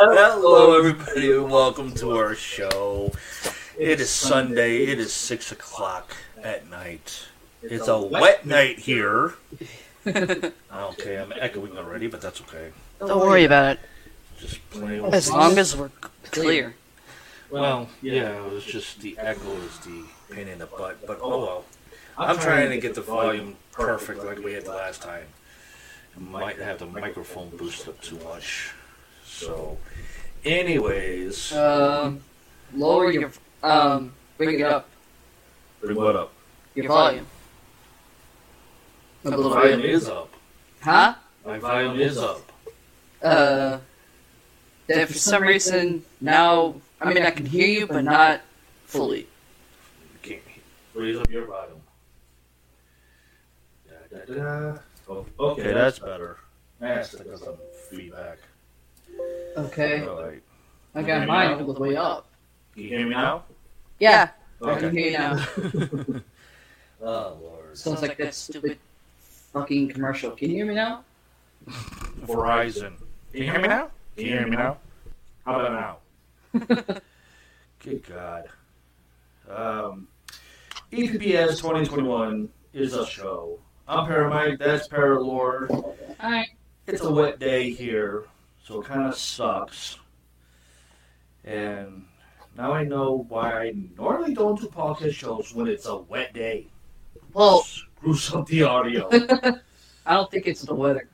[0.00, 3.10] Hello, everybody, and welcome to our show.
[3.76, 4.84] It is Sunday.
[4.84, 7.26] It is six o'clock at night.
[7.62, 9.34] It's a wet night here.
[10.06, 12.70] Okay, I'm echoing already, but that's okay.
[13.00, 13.80] Don't worry about it.
[14.38, 15.90] Just playing with As long as we're
[16.30, 16.76] clear.
[17.50, 21.40] Well, yeah, it was just the echo is the pain in the butt, but oh
[21.40, 21.64] well.
[22.16, 25.26] I'm trying to get the volume perfect like we had the last time.
[26.16, 28.70] Might have the microphone boosted up too much.
[29.38, 29.78] So,
[30.44, 32.20] anyways, Um,
[32.74, 33.30] lower your
[33.62, 34.88] um, bring it up
[35.80, 36.32] bring what up?
[36.74, 37.26] your volume.
[39.24, 39.90] A The little volume bit.
[39.90, 40.34] is up.
[40.80, 41.14] Huh?
[41.46, 42.50] My volume is up.
[43.22, 43.78] Uh,
[44.88, 46.74] that for some reason now.
[47.00, 48.40] I mean, I can hear you, but not
[48.86, 49.28] fully.
[50.22, 50.42] Can't
[50.94, 51.80] raise up your volume.
[53.88, 54.78] Da, da, da.
[55.08, 56.38] Oh, okay, that's better.
[56.80, 57.54] That's because I'm
[57.88, 58.38] feedback.
[59.56, 60.06] Okay.
[60.06, 60.42] Alright.
[60.94, 62.28] I got mine all the way up.
[62.74, 63.44] Can you hear me now?
[63.98, 64.30] Yeah,
[64.62, 65.46] I can hear you now.
[67.02, 67.76] oh Lord.
[67.76, 68.78] Sounds like that stupid
[69.52, 70.30] fucking commercial.
[70.32, 71.04] Can you hear me now?
[71.68, 72.94] Verizon.
[73.32, 73.90] Can you hear me now?
[74.16, 74.78] Can you hear me now?
[75.44, 76.00] How about
[76.56, 77.00] now?
[77.80, 78.48] Good God.
[79.48, 80.08] Um,
[80.92, 83.58] EPS 2021 is a show.
[83.86, 85.70] I'm Paramite, that's Paralord.
[86.22, 86.48] Alright.
[86.86, 88.24] It's a wet day here,
[88.68, 89.98] so it kind of sucks.
[91.42, 92.04] And
[92.54, 96.66] now I know why I normally don't do podcast shows when it's a wet day.
[97.32, 99.08] Well, Screws up the audio.
[100.04, 101.08] I don't think it's the weather.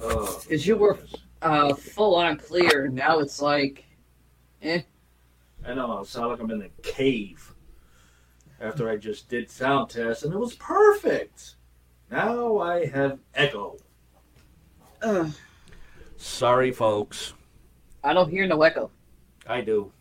[0.00, 0.98] Oh, Because you were
[1.40, 3.84] uh, full on clear, and now it's like,
[4.62, 4.82] eh.
[5.64, 7.52] I know, I sound like I'm in a cave.
[8.60, 11.54] After I just did sound tests, and it was perfect.
[12.10, 13.76] Now I have echo.
[15.02, 15.30] Ugh.
[16.16, 17.34] Sorry, folks.
[18.02, 18.90] I don't hear no echo.
[19.46, 19.92] I do.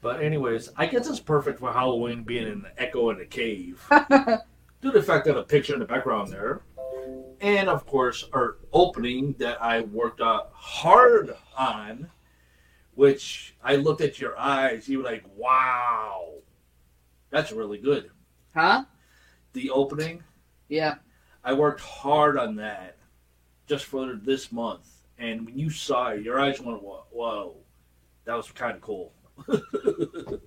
[0.00, 3.84] But anyways, I guess it's perfect for Halloween being an echo in a cave.
[3.90, 6.60] Due to the fact that a picture in the background there.
[7.40, 12.10] And of course our opening that I worked uh, hard on,
[12.94, 16.34] which I looked at your eyes, you were like, Wow.
[17.30, 18.10] That's really good.
[18.54, 18.84] Huh?
[19.52, 20.22] The opening,
[20.68, 20.96] Yeah.
[21.44, 22.97] I worked hard on that
[23.68, 24.88] just for this month.
[25.18, 27.56] And when you saw it, your eyes went, whoa, whoa.
[28.24, 29.12] that was kind of cool.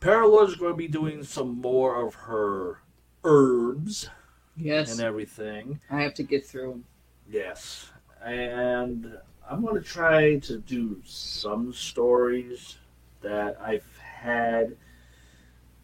[0.00, 2.80] Parallel is going to be doing some more of her
[3.24, 4.08] herbs
[4.56, 4.92] Yes.
[4.92, 5.80] and everything.
[5.90, 6.84] I have to get through 'em.
[7.28, 7.90] Yes.
[8.22, 9.18] And
[9.48, 12.78] I'm going to try to do some stories
[13.22, 14.76] that I've had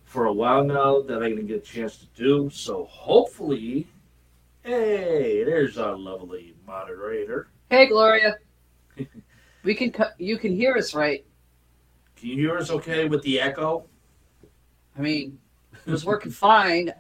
[0.05, 2.51] for a while now that I didn't get a chance to do.
[2.51, 3.87] So hopefully,
[4.63, 7.49] hey, there's our lovely moderator.
[7.71, 8.37] Hey, Gloria.
[9.63, 9.91] we can.
[9.93, 11.25] cu- You can hear us, right?
[12.17, 13.87] Can you hear us okay with the echo?
[14.99, 15.39] I mean,
[15.87, 16.93] it was working fine.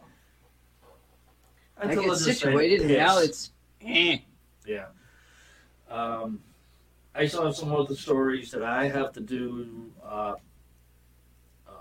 [1.76, 3.52] I get it just said situated, and now it's.
[3.82, 4.18] Eh.
[4.66, 4.86] Yeah.
[5.88, 6.40] Um,
[7.14, 10.34] I saw some of the stories that I have to do uh,
[11.66, 11.74] um,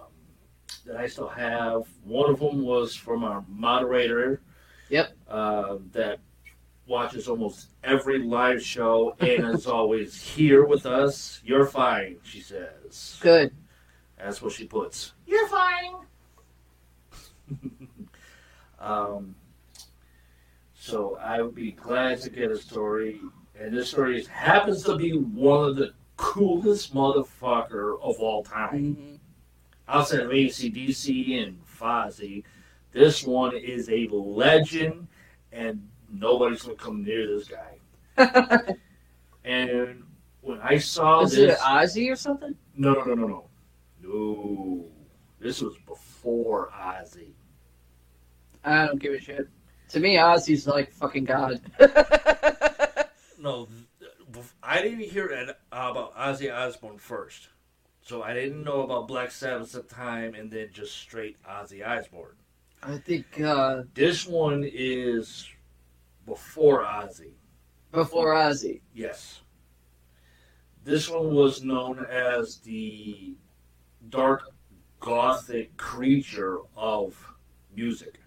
[0.85, 1.83] that I still have.
[2.03, 4.41] One of them was from our moderator.
[4.89, 5.11] Yep.
[5.27, 6.19] Uh, that
[6.87, 11.41] watches almost every live show and is always here with us.
[11.45, 13.17] You're fine, she says.
[13.21, 13.53] Good.
[14.17, 15.13] That's what she puts.
[15.27, 15.95] You're fine.
[18.79, 19.35] um,
[20.73, 23.19] so I would be glad to get a story,
[23.59, 28.95] and this story happens to be one of the coolest motherfucker of all time.
[28.95, 29.19] Mhm.
[29.87, 32.43] Outside of ACDC and Fozzy,
[32.91, 35.07] this one is a legend,
[35.51, 38.75] and nobody's gonna come near this guy.
[39.45, 40.03] And
[40.41, 42.55] when I saw Is it Ozzy or something?
[42.75, 43.45] no, no, no, no, no.
[44.01, 44.85] No.
[45.39, 47.31] This was before Ozzy.
[48.63, 49.47] I don't give a shit.
[49.89, 51.61] To me, Ozzy's like fucking god.
[53.41, 53.69] No,
[54.61, 57.47] I didn't hear about Ozzy Osbourne first.
[58.01, 61.87] So I didn't know about Black Sabbath at the time and then just straight Ozzy
[61.87, 62.35] Osbourne.
[62.81, 65.47] I think uh, This one is
[66.25, 67.33] before Ozzy.
[67.91, 68.81] before Ozzy.
[68.93, 69.41] Yes.
[70.83, 73.35] This one was known as the
[74.09, 74.43] dark
[74.99, 77.15] gothic creature of
[77.75, 78.19] music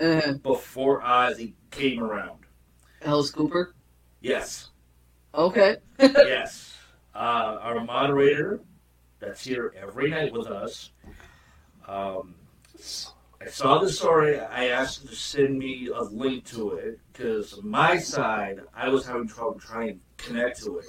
[0.00, 2.40] Uh, before Ozzy came around.
[3.02, 3.74] Alice Cooper.
[4.20, 4.70] Yes,
[5.34, 5.76] Okay.
[6.00, 6.74] yes.
[7.14, 8.60] Uh, our moderator,
[9.20, 10.90] that's here every night with us.
[11.86, 12.34] Um,
[13.46, 14.40] I saw the story.
[14.40, 19.06] I asked her to send me a link to it because my side, I was
[19.06, 20.86] having trouble trying to connect to it.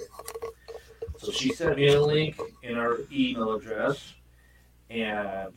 [1.18, 4.12] So she sent me a link in our email address,
[4.90, 5.52] and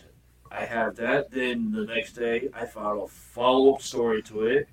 [0.52, 1.32] I have that.
[1.32, 4.70] Then the next day, I found a follow up story to it,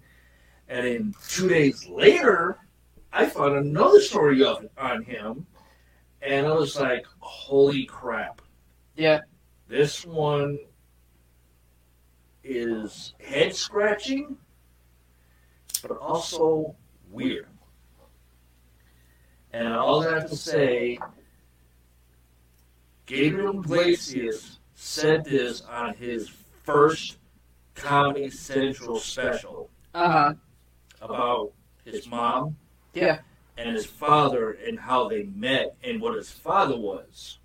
[0.68, 2.58] and then two days later,
[3.10, 5.46] I found another story of on him,
[6.20, 8.42] and I was like, "Holy crap!"
[8.96, 9.22] Yeah.
[9.66, 10.58] This one
[12.48, 14.36] is head scratching,
[15.82, 16.74] but also
[17.10, 17.46] weird.
[19.52, 20.98] And all I have to say,
[23.06, 26.28] Gabriel Iglesias said this on his
[26.64, 27.18] first
[27.74, 30.34] Comedy Central special Uh huh.
[31.00, 31.52] about
[31.84, 32.56] his mom
[32.94, 33.20] Yeah.
[33.56, 37.38] and his father and how they met and what his father was.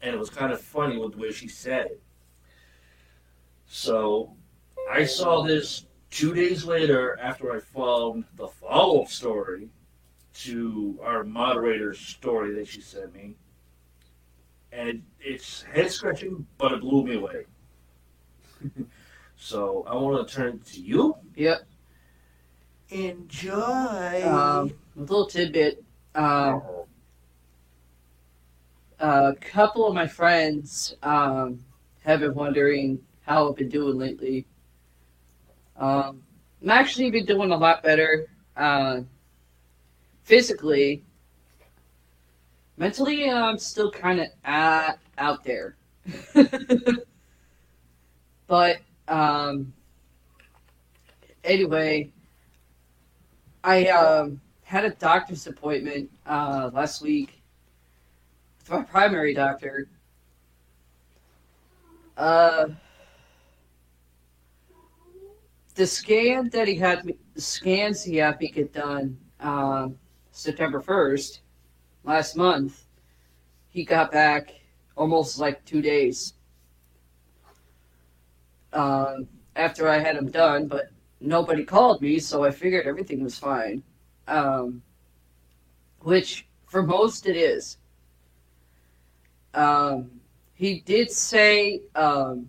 [0.00, 2.02] And it was kind of funny with the way she said it.
[3.68, 4.34] So
[4.90, 9.68] I saw this two days later after I found the follow up story
[10.34, 13.34] to our moderator's story that she sent me.
[14.72, 17.44] And it's head scratching, but it blew me away.
[19.36, 21.16] so I want to turn it to you.
[21.36, 21.66] Yep.
[22.90, 24.22] Enjoy.
[24.24, 25.84] Um, a little tidbit.
[26.14, 26.62] Um,
[28.98, 31.62] a couple of my friends um,
[32.04, 34.46] have been wondering how I've been doing lately.
[35.76, 36.22] Um,
[36.62, 38.26] I'm actually been doing a lot better
[38.56, 39.02] uh,
[40.24, 41.04] physically.
[42.78, 45.76] Mentally, I'm still kind of uh, out there.
[48.46, 48.78] but
[49.08, 49.74] um,
[51.44, 52.10] anyway,
[53.62, 57.42] I um, had a doctor's appointment uh, last week
[58.60, 59.86] with my primary doctor.
[62.16, 62.68] Uh,
[65.78, 69.96] the scan that he had me, the scans he had me get done um,
[70.32, 71.42] September first,
[72.02, 72.84] last month.
[73.68, 74.52] He got back
[74.96, 76.34] almost like two days
[78.72, 80.90] um, after I had him done, but
[81.20, 83.84] nobody called me, so I figured everything was fine.
[84.26, 84.82] Um,
[86.00, 87.78] which, for most, it is.
[89.54, 90.10] Um,
[90.54, 92.48] he did say um,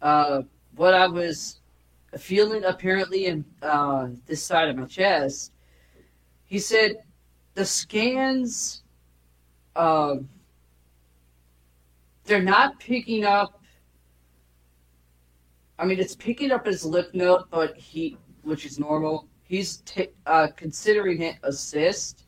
[0.00, 0.40] uh,
[0.76, 1.60] what I was
[2.16, 5.52] feeling apparently in uh, this side of my chest.
[6.44, 6.96] He said
[7.54, 8.82] the scans,
[9.74, 10.28] um,
[12.24, 13.56] they're not picking up
[15.78, 19.28] I mean, it's picking up his lip note, but he, which is normal.
[19.44, 22.24] He's t- uh, considering it a cyst.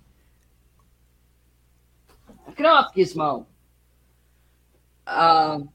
[2.56, 3.47] Get off, Gizmo.
[5.06, 5.71] Um,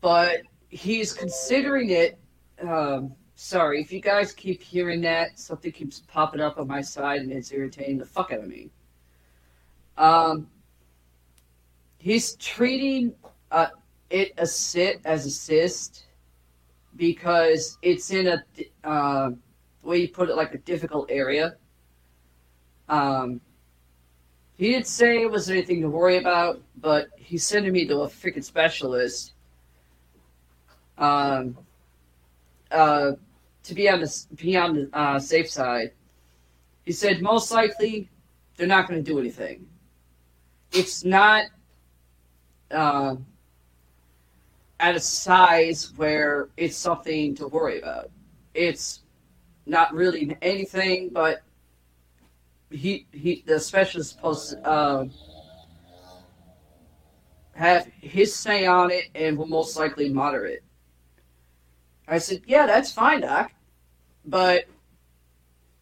[0.00, 2.18] but he's considering it.
[2.62, 7.20] Um, sorry, if you guys keep hearing that, something keeps popping up on my side
[7.20, 8.70] and it's irritating the fuck out of me.
[9.96, 10.48] Um,
[11.98, 13.14] he's treating
[13.50, 13.68] uh,
[14.10, 16.06] it a sit as a cyst
[16.96, 18.44] because it's in a
[18.84, 19.30] uh,
[19.82, 21.56] way you put it like a difficult area.
[22.88, 23.40] Um,
[24.56, 28.08] he didn't say it was anything to worry about, but he's sending me to a
[28.08, 29.34] freaking specialist.
[30.98, 31.56] Um,
[32.70, 33.12] uh,
[33.62, 35.92] to be on the be on the uh, safe side,
[36.84, 38.08] he said most likely
[38.56, 39.66] they're not going to do anything.
[40.72, 41.44] It's not.
[42.70, 43.16] Uh,
[44.80, 48.10] at a size where it's something to worry about.
[48.54, 49.00] It's
[49.66, 51.42] not really anything, but
[52.70, 55.06] he he the specialist supposed to uh,
[57.54, 60.12] have his say on it and will most likely
[60.46, 60.62] it.
[62.08, 63.52] I said, yeah, that's fine, doc,
[64.24, 64.64] but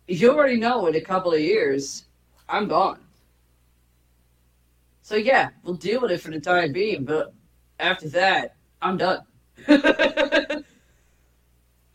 [0.08, 2.04] you already know in a couple of years
[2.48, 2.98] I'm gone.
[5.02, 7.32] So yeah, we'll deal with it for the time being, but
[7.78, 9.22] after that, I'm done.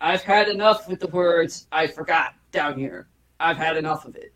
[0.01, 3.07] I've had enough with the words I forgot down here.
[3.39, 4.33] I've had enough of it.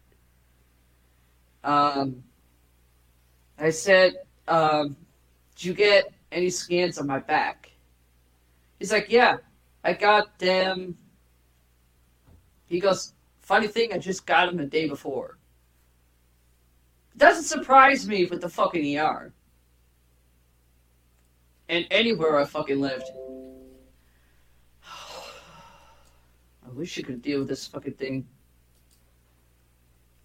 [1.63, 2.23] Um,
[3.57, 4.15] I said,
[4.47, 4.95] um,
[5.55, 7.71] did you get any scans on my back?
[8.79, 9.37] He's like, yeah,
[9.85, 10.97] I got them.
[12.65, 15.37] He goes, funny thing, I just got them the day before.
[17.15, 19.31] Doesn't surprise me with the fucking ER
[21.69, 23.05] and anywhere I fucking lived.
[24.83, 28.25] I wish you could deal with this fucking thing.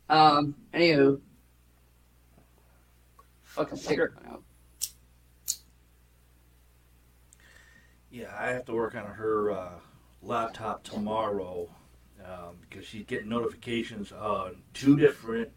[0.09, 1.21] Um, anywho.
[3.43, 4.43] Fucking cigarette went out.
[8.11, 9.71] Yeah, I have to work on her uh,
[10.23, 11.69] laptop tomorrow
[12.25, 15.51] um, because she's getting notifications on two different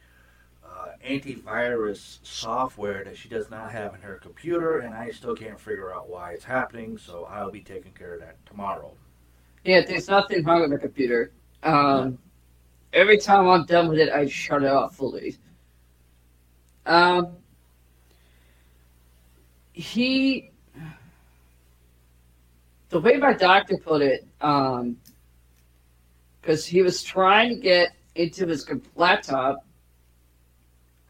[0.63, 5.59] uh, antivirus software that she does not have in her computer, and I still can't
[5.59, 6.97] figure out why it's happening.
[6.97, 8.93] So I'll be taking care of that tomorrow.
[9.65, 11.31] Yeah, there's nothing wrong with the computer.
[11.63, 12.19] Um,
[12.91, 15.37] every time I'm done with it, I shut it off fully.
[16.85, 17.37] Um,
[19.71, 20.51] he,
[22.93, 24.95] the way my doctor put it, um,
[26.39, 29.65] because he was trying to get into his laptop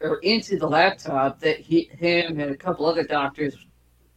[0.00, 3.54] or into the laptop that he, him, and a couple other doctors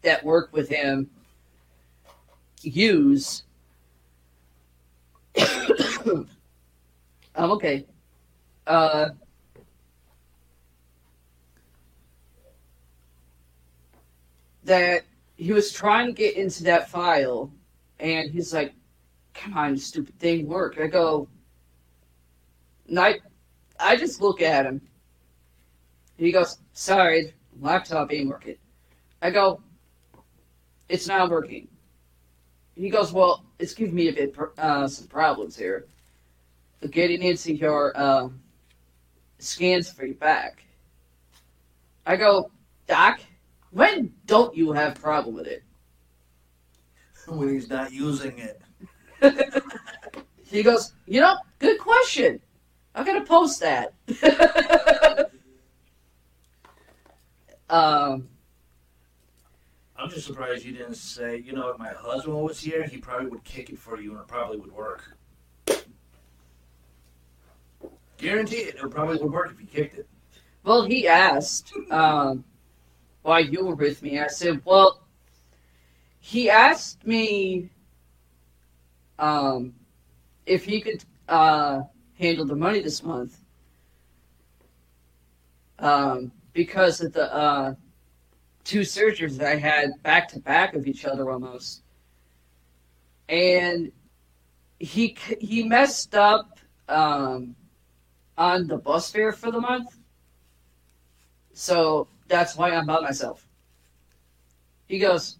[0.01, 1.09] that work with him
[2.61, 3.43] use.
[5.37, 6.29] I'm
[7.37, 7.85] okay.
[8.65, 9.09] Uh,
[14.63, 15.03] that
[15.37, 17.51] he was trying to get into that file,
[17.99, 18.73] and he's like,
[19.33, 21.27] "Come on, stupid thing, work." I go,
[22.87, 23.19] and I,
[23.79, 24.81] I just look at him.
[26.17, 28.57] He goes, "Sorry, laptop ain't working."
[29.21, 29.61] I go,
[30.89, 31.67] "It's not working."
[32.75, 35.87] He goes, "Well, it's giving me a bit uh, some problems here."
[36.91, 38.29] getting into your uh,
[39.39, 40.63] scans for your back.
[42.05, 42.51] I go,
[42.87, 43.19] Doc,
[43.71, 45.63] when don't you have problem with it?
[47.27, 48.61] When he's not using it.
[50.45, 52.39] he goes, you know, good question.
[52.95, 53.93] I'm gonna post that.
[57.69, 58.29] um,
[59.97, 63.27] I'm just surprised you didn't say, you know, if my husband was here, he probably
[63.27, 65.17] would kick it for you and it probably would work.
[68.17, 68.75] Guarantee it.
[68.75, 70.07] It probably would work if you kicked it.
[70.63, 72.43] Well, he asked um,
[73.21, 74.19] why you were with me.
[74.19, 75.06] I said, well,
[76.27, 77.69] he asked me
[79.17, 79.73] um,
[80.45, 81.79] if he could uh,
[82.19, 83.39] handle the money this month
[85.79, 87.75] um, because of the uh,
[88.65, 91.81] two surgeries that I had back to back of each other almost.
[93.29, 93.93] And
[94.79, 97.55] he he messed up um,
[98.37, 99.97] on the bus fare for the month.
[101.53, 103.47] So that's why I'm by myself.
[104.87, 105.37] He goes,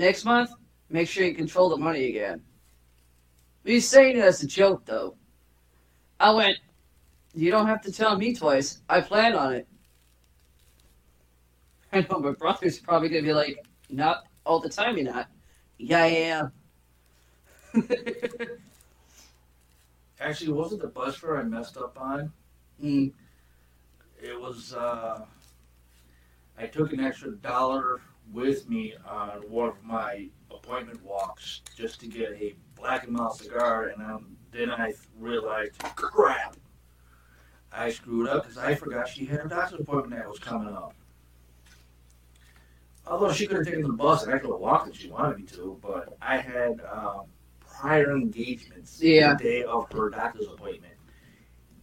[0.00, 0.50] next month,
[0.88, 2.42] make sure you control the money again.
[3.64, 5.14] He's saying it as a joke, though.
[6.18, 6.56] I went,
[7.34, 8.80] you don't have to tell me twice.
[8.88, 9.68] I plan on it.
[11.92, 15.28] I know my brother's probably going to be like, not all the time, you're not.
[15.78, 16.48] Yeah, yeah.
[17.74, 17.82] am.
[20.20, 22.32] Actually, wasn't the bus fare I messed up on?
[22.82, 23.12] Mm.
[24.22, 25.24] It was, uh,
[26.58, 28.00] I took an extra dollar
[28.32, 33.36] with me on one of my appointment walks just to get a black and mild
[33.36, 36.56] cigar, and um, then I realized, crap,
[37.72, 40.94] I screwed up because I forgot she had a doctor's appointment that was coming up.
[43.06, 45.38] Although she could have taken the bus and I could have walked if she wanted
[45.38, 47.22] me to, but I had um,
[47.60, 49.34] prior engagements Yeah.
[49.34, 50.94] the day of her doctor's appointment.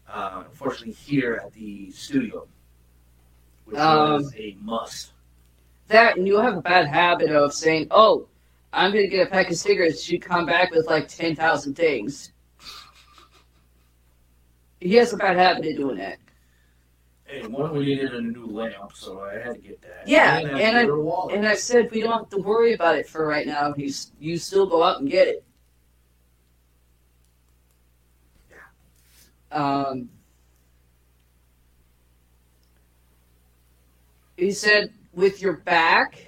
[0.08, 2.48] Uh, unfortunately, here at the studio,
[3.66, 5.12] which Um, was a must.
[5.88, 8.28] That, and you have a bad habit of saying, oh,
[8.74, 10.10] I'm going to get a pack of cigarettes.
[10.10, 12.34] You come back with like 10,000 things.
[14.82, 16.18] He has a bad habit of doing that.
[17.30, 20.04] And one, we needed a new lamp, so I had to get that.
[20.08, 23.26] Yeah, and, and I- And I said, we don't have to worry about it for
[23.26, 23.74] right now.
[23.74, 25.44] He's, you still go out and get it.
[29.52, 30.10] Um,
[34.36, 36.28] he said, with your back,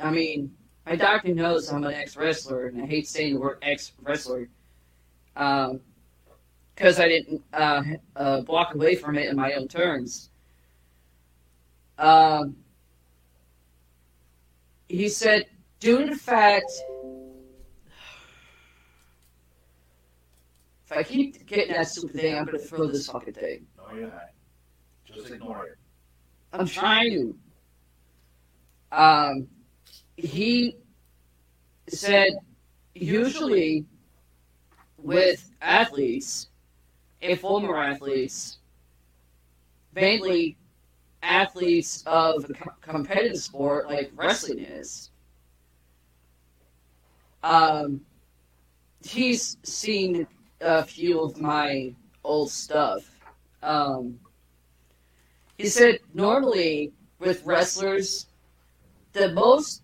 [0.00, 3.58] I mean, my doctor knows I'm an ex wrestler, and I hate saying the word
[3.60, 4.48] ex wrestler
[5.34, 7.82] because I didn't uh,
[8.16, 10.30] uh, walk away from it in my own terms.
[11.98, 12.56] Um,
[14.88, 15.44] he said,
[15.78, 16.72] due to the fact,
[20.86, 23.66] if I keep getting that stupid thing, I'm going to throw this fucking thing.
[23.76, 24.30] no, you're not.
[25.04, 25.78] Just ignore it.
[26.54, 27.38] I'm trying to.
[28.92, 29.48] Um,
[30.16, 30.76] he
[31.88, 32.28] said
[32.94, 33.84] usually
[34.98, 36.48] with athletes
[37.22, 38.58] and former athletes,
[39.94, 40.56] mainly
[41.22, 45.10] athletes of a co- competitive sport like wrestling is,
[47.42, 48.00] um,
[49.04, 50.26] he's seen
[50.60, 51.94] a few of my
[52.24, 53.10] old stuff.
[53.62, 54.18] Um,
[55.58, 58.26] he said normally with wrestlers,
[59.12, 59.82] the most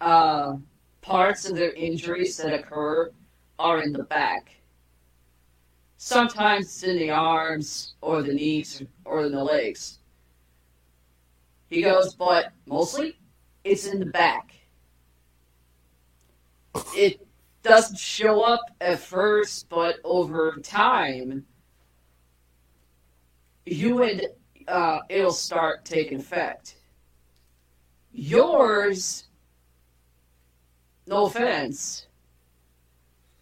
[0.00, 0.56] uh,
[1.00, 3.10] parts of their injuries that occur
[3.58, 4.52] are in the back.
[5.96, 9.98] Sometimes it's in the arms or the knees or in the legs.
[11.68, 13.18] He goes, but mostly
[13.64, 14.54] it's in the back.
[16.94, 17.26] It
[17.62, 21.44] doesn't show up at first, but over time,
[23.66, 24.26] you would
[24.68, 26.77] uh, it'll start taking effect.
[28.20, 29.28] Yours,
[31.06, 32.08] no offense,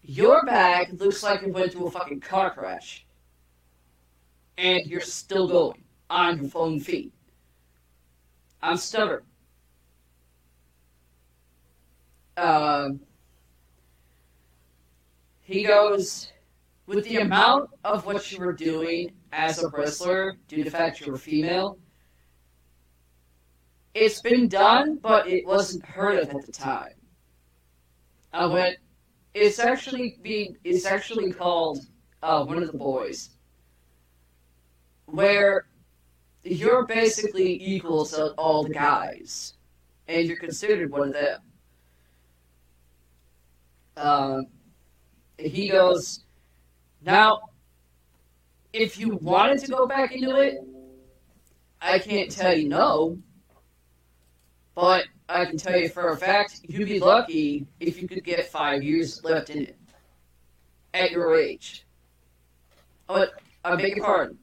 [0.03, 3.07] your back looks like it went through a fucking car crash.
[4.59, 7.15] And you're still going on your own feet.
[8.61, 9.23] I'm stubborn.
[12.37, 13.01] Um,
[15.41, 16.33] he goes,
[16.85, 21.01] with the amount of what you were doing as a wrestler, due to the fact
[21.01, 21.79] you were female,
[23.97, 26.93] it's been done, but it wasn't heard of at the time.
[28.31, 28.77] I went,
[29.33, 31.81] it's actually being, it's actually called
[32.23, 33.31] uh, one of the boys,
[35.07, 35.67] where
[36.43, 39.55] you're basically equal to all the guys,
[40.09, 41.41] and you're considered one of them.
[43.97, 44.47] Um,
[45.39, 46.25] he goes,
[47.03, 47.41] now,
[48.75, 50.59] if you wanted to go back into it,
[51.81, 53.19] I can't tell you no,
[54.77, 58.47] but I can tell you for a fact you'd be lucky if you could get
[58.47, 59.77] five years left in it
[60.95, 61.85] at your age.
[63.09, 63.27] Oh,
[63.65, 64.39] I beg your pardon.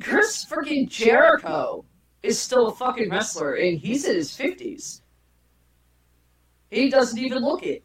[0.00, 1.84] Chris freaking Jericho
[2.22, 5.02] is still a fucking wrestler, and he's in his 50s.
[6.70, 7.84] He doesn't even look it.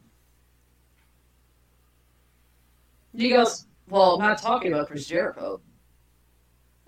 [3.16, 5.60] He goes, Well, I'm not talking about Chris Jericho.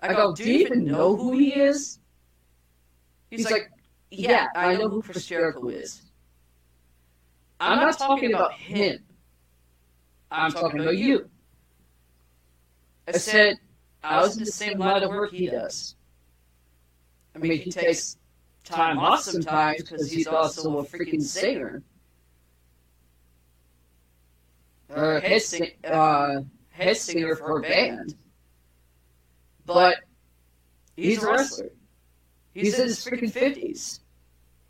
[0.00, 1.98] I go, Do you even know who he is?
[3.32, 3.70] He's like,
[4.10, 6.02] Yeah, I know who Chris Jericho is.
[7.58, 8.98] I'm not talking about him.
[10.30, 11.30] I'm talking about you.
[13.08, 13.56] I said,
[14.04, 15.96] I was in the same line of work he does.
[17.34, 18.18] I mean, he takes
[18.64, 21.82] time off sometimes because he's also a freaking singer.
[24.94, 28.14] Or head, sing, uh, head singer for a band.
[29.64, 29.96] But
[30.96, 31.70] he's a wrestler.
[32.54, 34.00] He's in his freaking 50s.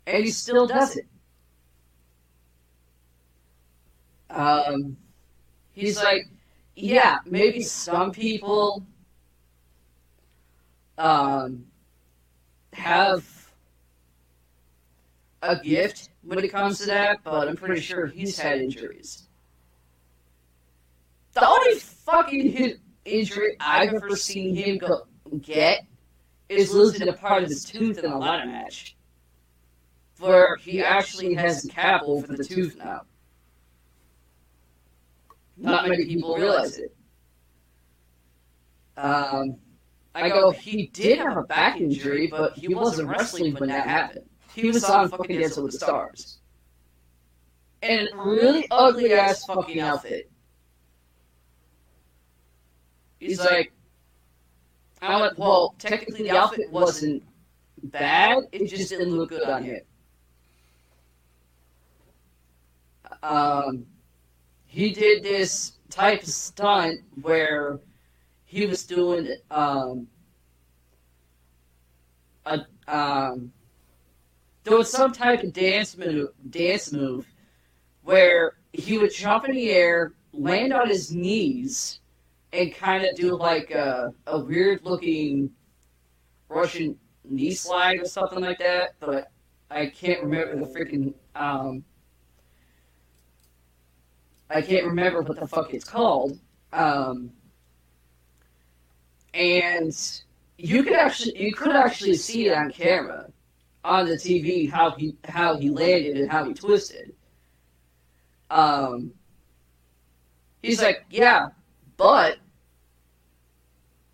[0.05, 1.07] And he still does it.
[4.29, 4.97] Um,
[5.71, 6.27] he's like,
[6.75, 8.85] yeah, maybe some people
[10.97, 11.65] um,
[12.73, 13.25] have
[15.41, 19.27] a gift when it comes to that, but I'm pretty sure he's had injuries.
[21.33, 25.03] The only fucking injury I've ever seen him go
[25.41, 25.85] get
[26.49, 28.95] is losing a part of his tooth in a ladder match,
[30.19, 33.01] where he actually has a cap over the tooth now.
[35.57, 36.95] Not many people realize it.
[38.97, 39.57] Um,
[40.15, 44.29] I go, he did have a back injury, but he wasn't wrestling when that happened.
[44.53, 46.39] He was on fucking Dancing with the Stars.
[47.81, 50.29] And really ugly ass fucking outfit.
[53.19, 53.73] He's like,
[55.03, 57.23] I went, well, technically the outfit wasn't
[57.83, 59.81] bad, it just didn't look good on him.
[63.21, 63.85] Um,
[64.65, 67.79] he did this type of stunt where
[68.45, 70.07] he was doing um,
[72.45, 73.51] a um,
[74.63, 77.27] doing some type of dance move, dance move,
[78.03, 81.99] where he would jump in the air, land on his knees,
[82.53, 85.49] and kind of do like a, a weird looking
[86.47, 88.95] Russian knee slide or something like that.
[88.99, 89.31] But
[89.71, 91.83] I can't remember the freaking um,
[94.49, 96.39] I can't remember what the fuck it's called.
[96.71, 97.31] Um,
[99.33, 99.91] and
[100.59, 103.31] you could actually you could actually see it on camera
[103.83, 107.13] on the TV how he how he landed and how he twisted.
[108.51, 109.11] Um,
[110.61, 111.47] he's like, yeah,
[111.97, 112.37] but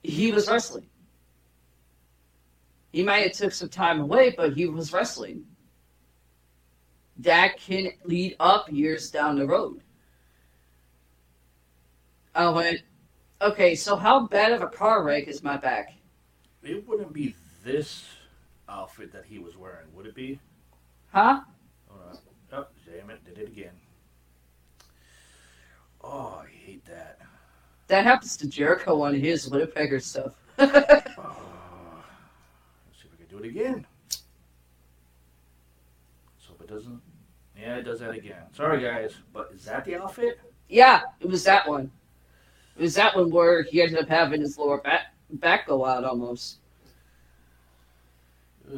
[0.03, 0.85] he was wrestling.
[2.91, 5.45] He might have took some time away, but he was wrestling.
[7.17, 9.81] That can lead up years down the road.
[12.33, 12.81] I went,
[13.41, 15.93] okay, so how bad of a car wreck is my back?
[16.63, 18.05] It wouldn't be this
[18.67, 20.39] outfit that he was wearing, would it be?
[21.11, 21.41] Huh?
[21.91, 23.73] Oh, damn it, did it again.
[26.01, 26.48] Oh, I hate that.
[27.89, 30.35] That happens to Jericho on his Winnipegger stuff.
[30.59, 31.01] oh, let's
[33.01, 33.85] see if we can do it again.
[36.37, 37.01] So it doesn't.
[37.59, 38.43] Yeah, it does that again.
[38.53, 40.39] Sorry, guys, but is that the outfit?
[40.69, 41.89] Yeah, it was that one.
[42.77, 46.03] It was that one where he ended up having his lower back back go out
[46.03, 46.59] almost.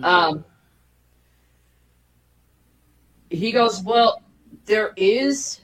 [0.04, 0.46] Um,
[3.30, 4.22] he goes, Well,
[4.66, 5.60] there is,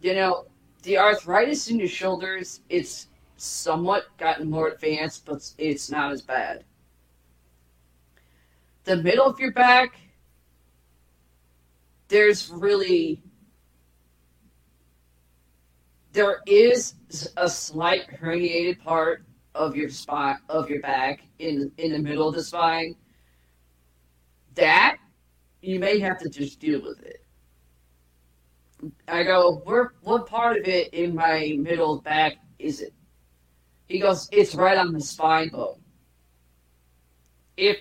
[0.00, 0.44] you know,
[0.82, 6.64] the arthritis in your shoulders, it's somewhat gotten more advanced, but it's not as bad.
[8.84, 9.94] The middle of your back,
[12.08, 13.22] there's really.
[16.12, 16.94] There is
[17.36, 22.34] a slight herniated part of your spine of your back in in the middle of
[22.34, 22.96] the spine.
[24.54, 24.98] That
[25.62, 27.19] you may have to just deal with it.
[29.08, 32.94] I go, where what part of it in my middle back is it?
[33.88, 35.80] He goes, it's right on the spine bone.
[37.56, 37.78] If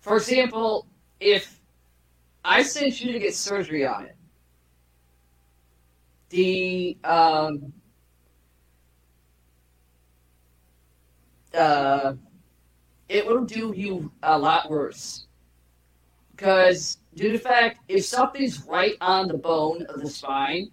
[0.00, 0.86] for example,
[1.20, 1.60] if
[2.44, 4.16] I sent you to get surgery on it,
[6.30, 7.72] the um,
[11.54, 12.14] uh,
[13.08, 15.26] it will do you a lot worse.
[16.40, 20.70] Because, due to fact, if something's right on the bone of the spine,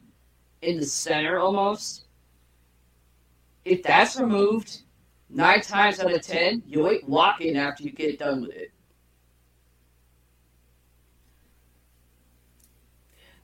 [0.62, 2.06] in the center almost,
[3.66, 4.84] if that's removed,
[5.30, 8.72] nine times out of ten, you ain't walking after you get done with it.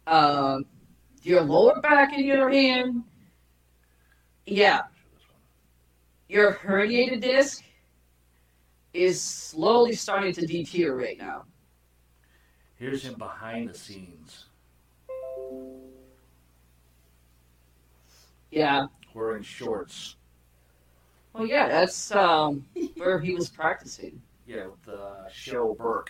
[0.08, 0.66] Um,
[1.24, 3.04] your lower back, in your hand,
[4.46, 4.84] yeah,
[6.30, 7.66] your herniated disc
[8.94, 11.44] is slowly starting to deteriorate now.
[12.84, 14.48] Here's him behind the scenes.
[18.52, 18.88] Yeah.
[19.14, 20.18] Wearing shorts.
[21.32, 22.66] Well, yeah, that's um,
[22.98, 24.22] where he was practicing.
[24.46, 26.10] Yeah, with uh, Cheryl Burke.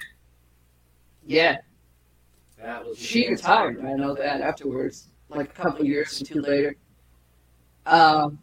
[1.27, 1.57] Yeah.
[2.59, 3.85] That was She retired.
[3.85, 6.75] I know that afterwards, like a couple years or two later.
[7.85, 8.39] Um,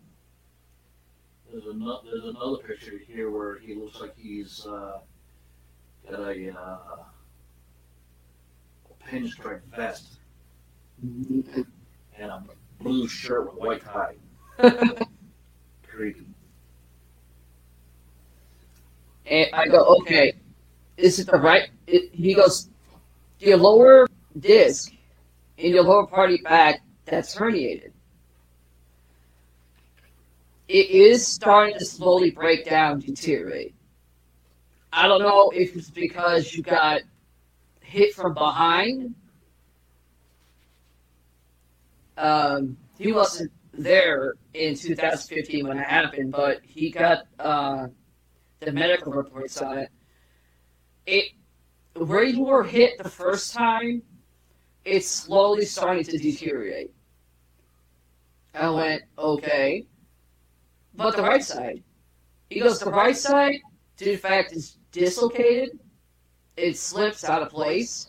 [1.50, 5.00] There's another, there's another picture here where he looks like he's uh,
[6.08, 7.09] got a, uh, a
[9.08, 10.18] pinstripe vest
[11.04, 11.62] mm-hmm.
[12.18, 12.42] and a
[12.80, 14.14] blue shirt with white tie.
[15.88, 16.26] Creepy.
[19.26, 20.34] and I go, okay,
[20.96, 21.70] is it the right?
[21.86, 22.68] It, he goes,
[23.38, 24.06] your lower
[24.38, 24.92] disc
[25.56, 27.92] in your lower part of your back that's herniated.
[30.68, 33.74] It is starting to slowly break down, deteriorate.
[34.92, 37.02] I don't know if it's because you got
[37.90, 39.14] hit from behind.
[42.16, 47.88] Um, he wasn't there in 2015 when it happened, but he got uh,
[48.61, 49.90] the medical reports on it.
[51.07, 51.33] It
[51.96, 54.03] where you were hit the first time,
[54.85, 56.92] it's slowly starting to deteriorate.
[58.55, 59.87] I went, okay.
[60.94, 61.83] But the right side.
[62.48, 63.61] He goes, the right side,
[63.96, 65.79] due fact it's dislocated,
[66.56, 68.08] it slips out of place.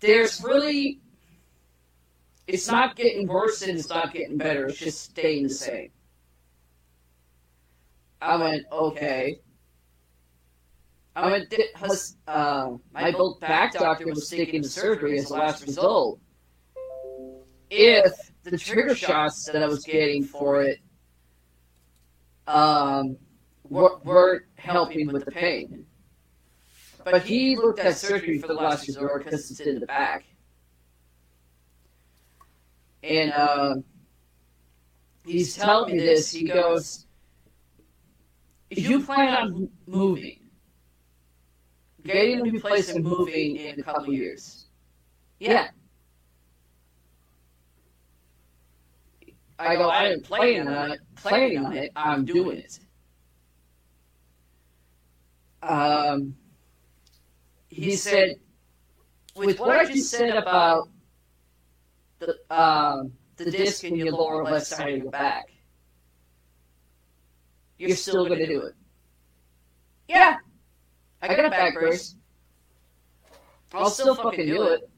[0.00, 1.00] There's really,
[2.46, 4.66] it's not getting worse and it's not getting better.
[4.66, 5.90] It's just staying the same.
[8.20, 9.40] I went, okay.
[11.14, 11.52] I went,
[12.28, 16.20] uh, my back doctor was taking the surgery as a last result.
[17.70, 18.12] If
[18.44, 20.78] the trigger shots that I was getting for it
[22.48, 23.16] um,
[23.68, 25.86] were, weren't helping with the pain.
[27.04, 30.24] But he looked at surgery for the last resort because it's in the back.
[33.02, 33.76] And uh,
[35.24, 36.30] he's telling me this.
[36.30, 37.06] He goes,
[38.70, 40.40] if you plan on moving,
[42.04, 44.66] getting a new place and moving in a couple years,
[45.38, 45.68] yeah.
[49.58, 52.78] I go, I am planning on it, planning on it, I'm doing it.
[55.62, 56.36] Um,
[57.68, 58.36] he said,
[59.34, 60.88] with what I just said about
[62.18, 65.48] the um, the disc in your lower left side of your back,
[67.78, 68.74] you're still going to do it.
[70.08, 70.36] Yeah,
[71.22, 72.16] I got a back brace.
[73.72, 74.90] I'll still fucking do it.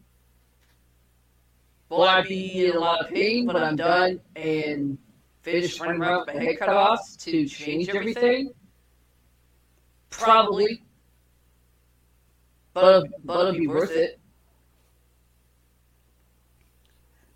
[1.88, 4.96] Will I be in a lot of pain when I'm done and
[5.42, 8.53] finish running around with my head cut off to change everything?
[10.11, 10.83] Probably.
[12.75, 14.20] But, but it'll be worth it.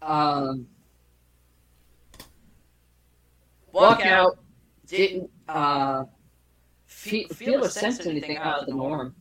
[0.03, 0.67] Um,
[3.73, 4.39] walk out,
[4.87, 6.05] didn't uh,
[6.85, 9.15] feel, feel sense sense anything out of the norm.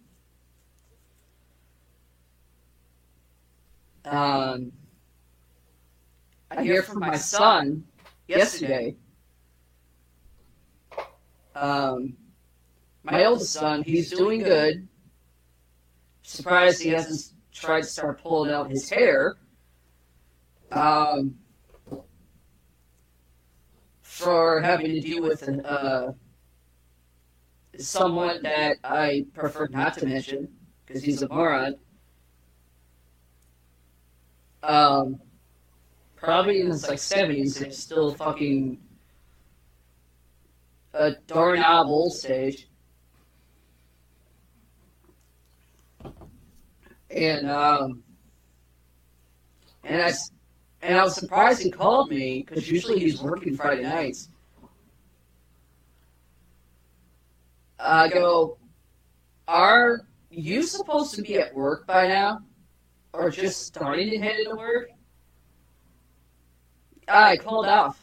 [4.05, 4.73] Um,
[6.51, 7.85] I hear from my son
[8.27, 8.95] yesterday.
[11.55, 12.17] Um,
[13.03, 14.87] my oldest son, he's doing good.
[16.23, 19.35] Surprised he hasn't tried to start pulling out his hair.
[20.71, 21.35] Um,
[24.01, 26.11] for having to deal with uh,
[27.77, 30.49] someone that I prefer not to mention
[30.85, 31.75] because he's a moron.
[34.61, 35.19] Um,
[36.15, 38.79] probably in his like seventies and still fucking
[40.93, 42.67] a doorknob old stage.
[47.13, 48.03] And um,
[49.83, 50.11] and I
[50.81, 54.29] and I was surprised he called me because usually he's working Friday nights.
[57.79, 58.57] I go,
[59.47, 62.39] are you supposed to be at work by now,
[63.11, 64.89] or just starting to head into work?
[67.07, 67.99] I called off.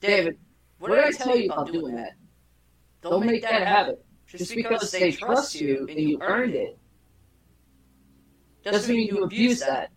[0.00, 0.38] David,
[0.78, 2.12] what did I tell you about doing that?
[3.00, 4.04] Don't make that a habit.
[4.26, 6.78] Just because they trust you and you earned it
[8.72, 9.90] doesn't mean you abuse that.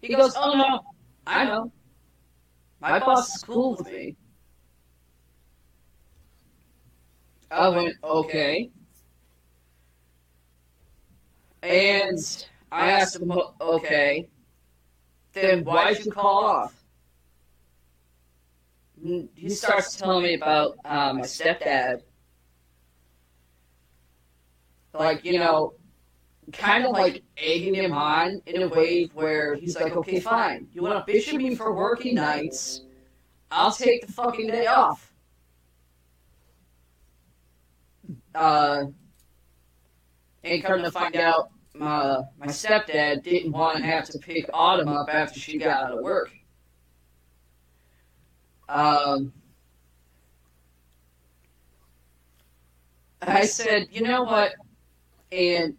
[0.00, 0.80] He goes, Oh no,
[1.26, 1.72] I know.
[2.80, 4.16] My boss is cool with me.
[7.50, 8.70] I went, Okay.
[11.62, 14.28] And I asked him, Okay,
[15.32, 16.74] then why'd you call off?
[19.34, 22.02] He starts telling me about uh, my stepdad.
[24.92, 25.74] Like, you know,
[26.52, 30.68] kind of like egging him on in a way where he's like, okay, fine.
[30.72, 32.82] You want to bitch at me for working nights?
[33.50, 35.12] I'll take the fucking day off.
[38.34, 38.84] Uh,
[40.44, 44.88] and come to find out, my, my stepdad didn't want to have to pick Autumn
[44.88, 46.30] up after she got out of work.
[48.68, 49.32] Um,
[53.22, 54.54] I said, you know what?
[55.32, 55.76] And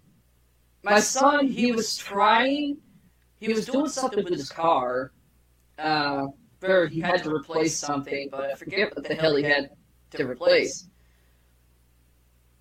[0.83, 2.77] my son, he was trying,
[3.39, 5.11] he was doing something with his car,
[5.77, 6.27] uh,
[6.59, 9.71] where he had to replace something, but I forget what the hell he had
[10.11, 10.87] to replace.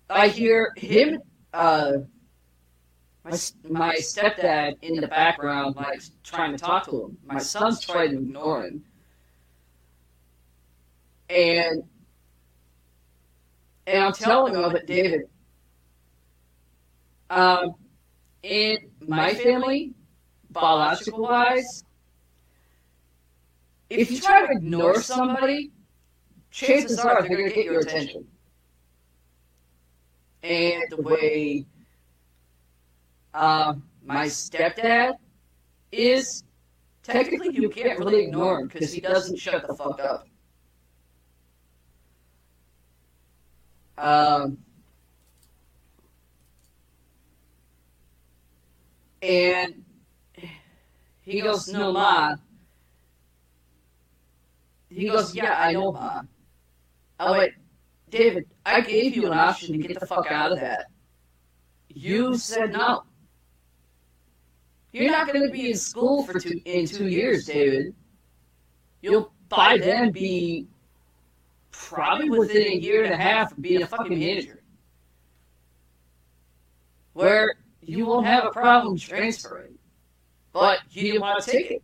[0.09, 1.19] I hear him,
[1.53, 1.93] uh,
[3.23, 3.37] my,
[3.69, 7.17] my stepdad in the background, like, trying to talk to him.
[7.25, 8.83] My son's trying to ignore him.
[11.29, 11.83] And,
[13.87, 15.21] and I'm telling him David.
[17.29, 17.75] Um,
[18.43, 18.77] in
[19.07, 19.93] my family,
[20.49, 21.83] biological wise,
[23.89, 25.71] if you try to ignore somebody,
[26.49, 28.25] chances are they're going to get your attention.
[30.43, 31.65] And the way
[33.33, 33.73] uh,
[34.03, 35.15] my stepdad
[35.91, 36.43] is,
[37.03, 40.27] technically you can't really ignore him because he doesn't shut the fuck up.
[43.97, 44.57] Um,
[49.21, 49.83] and
[51.21, 52.35] he goes, "No, ma."
[54.89, 56.23] He goes, "Yeah, I know, ma."
[57.19, 57.53] I went,
[58.09, 60.87] David, I gave you an option to get the fuck out of that.
[61.87, 63.03] You said no.
[64.91, 67.95] You're not going to be in school for two in two years, David.
[69.01, 70.67] You'll by then be
[71.71, 74.61] probably within a year and a half of being a fucking manager,
[77.13, 79.77] where you won't have a problem transferring,
[80.53, 81.83] but you didn't want to take it.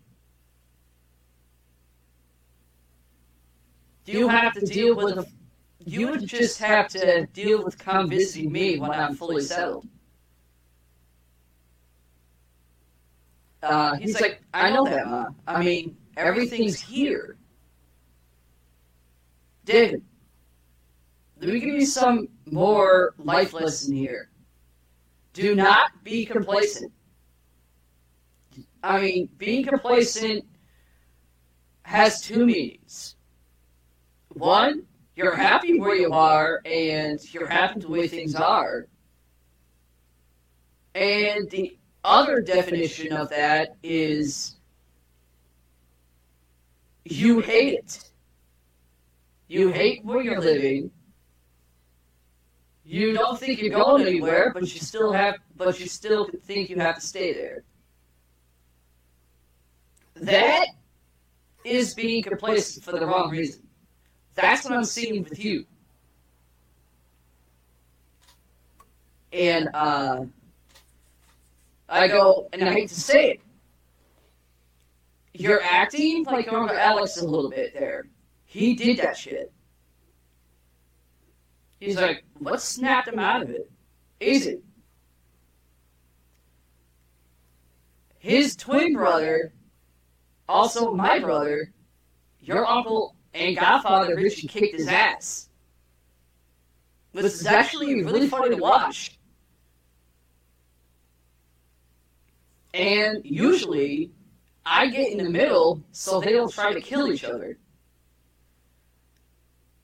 [4.05, 5.27] You have to deal with a,
[5.85, 9.87] you would just have to deal with come visiting me when I'm fully settled.
[13.61, 15.25] Uh, he's like, I know that, Ma.
[15.45, 17.37] I mean, everything's here.
[19.65, 20.03] David,
[21.41, 24.29] let me give you some more life lesson here.
[25.37, 26.91] Do not be complacent.
[28.81, 30.43] I mean, being complacent
[31.83, 33.17] has two meanings.
[34.29, 38.87] One, you're happy where you are and you're happy the way things are.
[40.95, 44.55] And the other definition of that is
[47.05, 48.09] you hate it.
[49.49, 50.89] You hate where you're living.
[52.89, 56.79] You don't think you're going anywhere, but you still have but you still think you
[56.79, 57.63] have to stay there.
[60.15, 60.67] That
[61.65, 63.67] is being complacent for the wrong reason.
[64.35, 65.65] That's what I'm seeing with you.
[69.33, 70.23] And uh
[71.89, 73.41] I go, and I hate to say it,
[75.33, 78.07] you're acting like your Uncle Alex a little bit there.
[78.45, 79.51] He did that shit.
[81.79, 83.69] He's like, what snapped him out of it?
[84.19, 84.63] Is it?
[88.19, 89.53] His twin brother,
[90.49, 91.71] also my brother,
[92.39, 95.49] your uncle and godfather Richie kicked his ass.
[97.13, 99.17] This is actually really funny to watch.
[102.73, 104.11] And usually,
[104.65, 107.57] I get in the middle so they don't try to kill each other.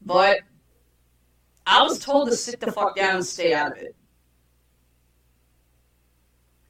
[0.06, 0.40] But
[1.66, 3.96] I was told to sit the fuck down and stay out of it.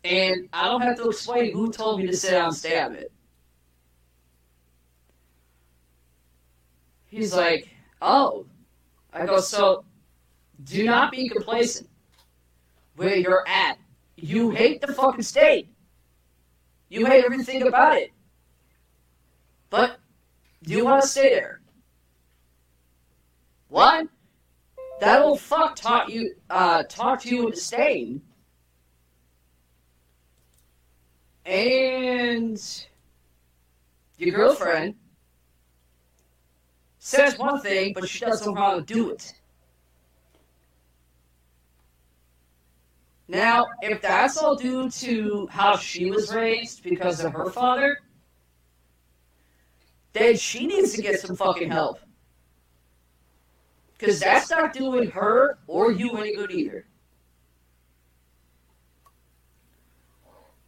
[0.03, 2.91] And I don't have to explain who told me to sit down and stay out
[2.91, 3.11] of it.
[7.05, 7.69] He's like,
[8.01, 8.45] oh.
[9.13, 9.85] I go, so
[10.63, 11.87] do not be complacent
[12.95, 13.77] where you're at.
[14.15, 15.69] You hate the fucking state.
[16.89, 18.11] You hate everything about it.
[19.69, 19.97] But
[20.63, 21.61] do you want to stay there?
[23.69, 24.07] What?
[25.03, 28.21] That old fuck taught you, uh, talked you into staying.
[31.45, 32.57] And
[34.17, 34.95] your girlfriend
[36.99, 39.33] says one thing, but she doesn't want to do it.
[43.27, 47.97] Now, if that's all due to how she was raised because of her father,
[50.13, 51.99] then she needs to get some fucking help.
[54.03, 56.85] Because that's not doing her or you any good either.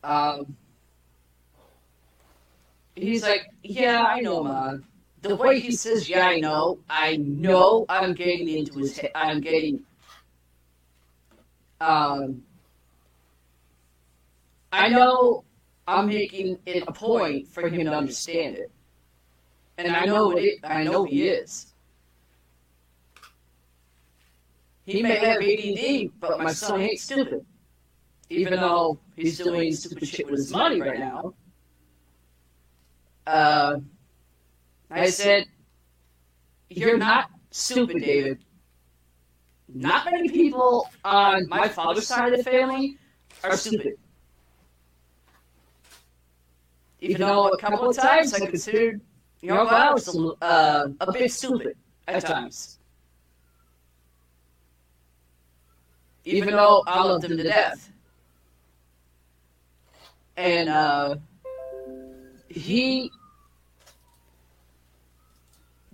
[0.01, 0.55] Um,
[2.95, 4.85] he's like, yeah, I know, man.
[5.21, 9.11] The way he says, yeah, I know, I know I'm getting into his head.
[9.13, 9.81] I'm getting,
[11.81, 12.41] um,
[14.71, 15.43] I know
[15.85, 18.71] I'm making it a point for him to understand it.
[19.77, 21.74] And I know it, I know he is.
[24.85, 27.45] He may have ADD, but my son ain't stupid.
[28.29, 31.33] Even though he's doing stupid shit with his money right now.
[33.25, 33.77] Uh,
[34.91, 35.45] I said,
[36.69, 38.39] You're not stupid, David.
[39.73, 42.97] Not many people on my father's side of the family
[43.43, 43.97] are stupid.
[47.01, 49.01] Even though a couple of times I considered
[49.41, 51.75] your uncle Alex a, uh, a bit stupid
[52.07, 52.74] at times.
[56.25, 57.91] Even though I loved him to death.
[60.37, 61.15] And uh,
[62.49, 63.11] he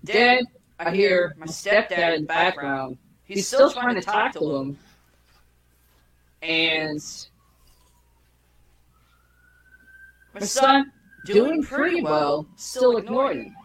[0.04, 0.46] Dad,
[0.80, 2.98] I hear my stepdad in the background.
[3.24, 4.78] He's still trying to talk to him.
[6.42, 7.00] And
[10.34, 10.92] my son,
[11.26, 13.56] doing pretty well, still ignoring him.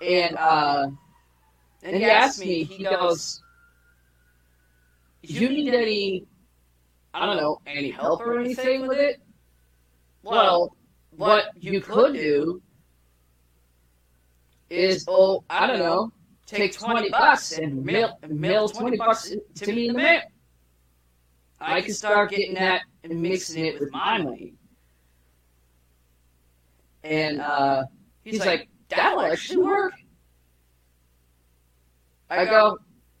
[0.00, 0.88] And uh
[1.82, 3.42] and he asked me, he goes,
[5.28, 6.26] You need any
[7.16, 9.22] I don't know, any help or anything with it?
[10.22, 10.76] Well,
[11.10, 12.60] what you could do
[14.68, 16.12] is, oh, I don't know,
[16.44, 20.20] take 20 bucks and mail, mail 20 bucks to me in the mail.
[21.58, 24.52] I can start getting that and mixing it with my money.
[27.02, 27.84] And uh,
[28.24, 29.94] he's like, that'll actually work.
[32.28, 32.76] I go,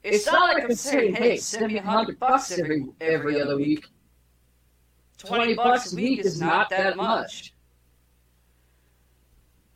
[0.06, 3.86] it's not like I'm saying, hey, send me a hundred bucks every every other week.
[5.18, 7.54] Twenty bucks a week is not that much.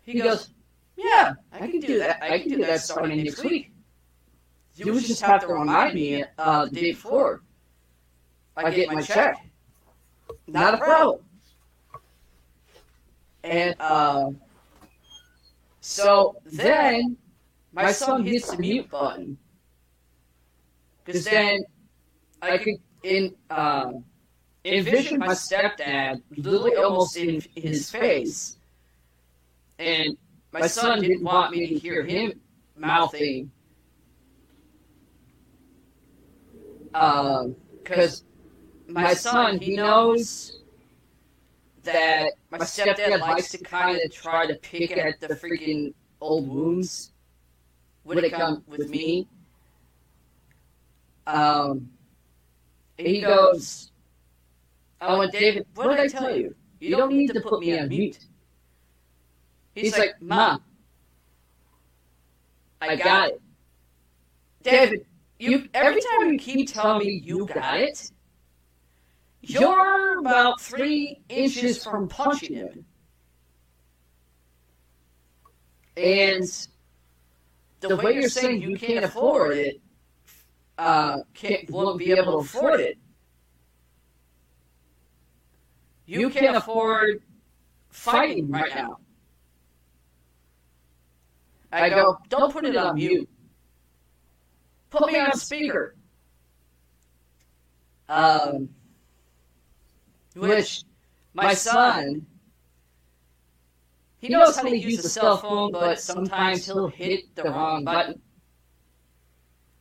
[0.03, 0.51] He goes,
[0.97, 2.23] yeah, I can do that.
[2.23, 3.73] I can do that starting next week.
[4.77, 7.43] You would just have to remind me uh, the day before
[8.57, 9.45] I get my check.
[10.47, 11.25] Not a problem.
[13.43, 14.31] And uh,
[15.81, 17.17] so then
[17.73, 19.39] my son hits the mute button
[21.11, 21.65] because then
[22.41, 24.05] I could in um,
[24.65, 28.59] envision my stepdad literally almost in his face,
[29.79, 30.17] and
[30.53, 32.41] my son didn't want me to hear him
[32.77, 33.51] mouthing,
[36.93, 38.23] because
[38.89, 40.61] um, my son he knows
[41.83, 47.13] that my stepdad likes to kind of try to pick at the freaking old wounds
[48.03, 49.27] when it comes with me.
[51.33, 51.91] Um,
[52.97, 53.93] he goes,
[55.01, 56.55] I went, David, what did I tell you?
[56.81, 58.19] You don't need to put me on mute.
[59.75, 60.63] He's like, Mom,
[62.81, 63.43] I got it.
[64.63, 65.07] David,
[65.39, 68.11] you every time you keep telling me you got it,
[69.41, 72.85] you're about three inches from punching him.
[75.97, 76.45] And
[77.81, 79.81] the way you're saying you can't afford it,
[80.81, 82.97] uh, can't won't be able to afford it.
[86.07, 87.23] You can't afford
[87.91, 88.99] fighting right now.
[91.71, 93.29] I go, don't put it on mute.
[94.89, 95.95] Put me on speaker.
[98.09, 98.71] Um,
[100.35, 100.85] which
[101.35, 102.27] my son,
[104.19, 108.21] he knows how to use the cell phone, but sometimes he'll hit the wrong button.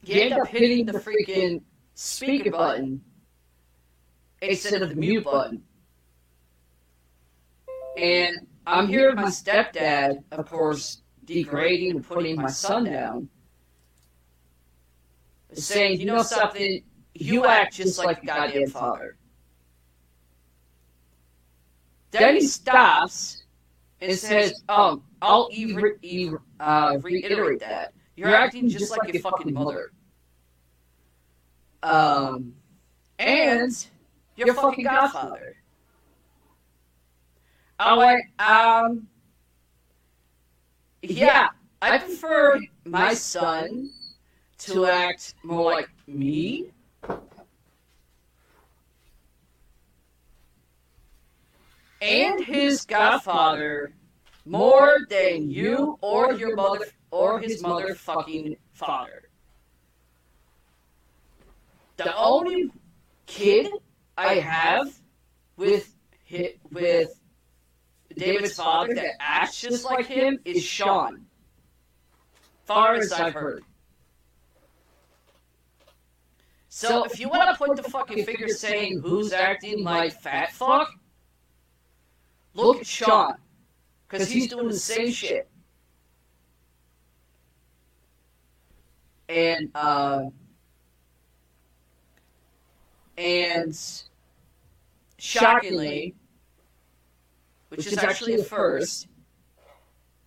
[0.10, 1.62] You end up hitting the freaking
[1.94, 3.02] speaker button
[4.42, 5.62] instead of the mute button.
[7.96, 8.36] And
[8.66, 13.30] I'm hearing my stepdad, of course, degrading and putting my son down,
[15.54, 16.82] saying, you know something,
[17.14, 19.16] you act just like a goddamn father.
[22.10, 23.44] Then he stops
[24.02, 27.94] and says, um, I'll e- e- uh, reiterate that.
[28.16, 29.92] You're acting just like your fucking mother.
[31.82, 32.54] Um,
[33.18, 33.88] and
[34.36, 35.56] your fucking godfather.
[37.78, 39.08] I went, um,
[41.02, 41.50] yeah,
[41.82, 43.92] I prefer my son
[44.60, 46.72] to act more like me.
[52.02, 53.94] And his godfather
[54.46, 59.29] more than you or your mother or his motherfucking father.
[62.06, 62.72] The only
[63.26, 63.70] kid
[64.18, 64.94] I have
[65.58, 65.94] with
[66.24, 67.20] hit with
[68.16, 71.26] David's father that acts just like him is Sean.
[72.64, 73.64] Far as I've heard.
[76.70, 80.90] So if you want to put the fucking figure saying who's acting like fat fuck,
[82.54, 83.34] look at Sean.
[84.08, 85.50] Because he's doing the same shit.
[89.28, 90.26] And, uh,
[93.20, 93.78] and
[95.18, 96.16] shockingly,
[97.68, 99.08] which is actually the first,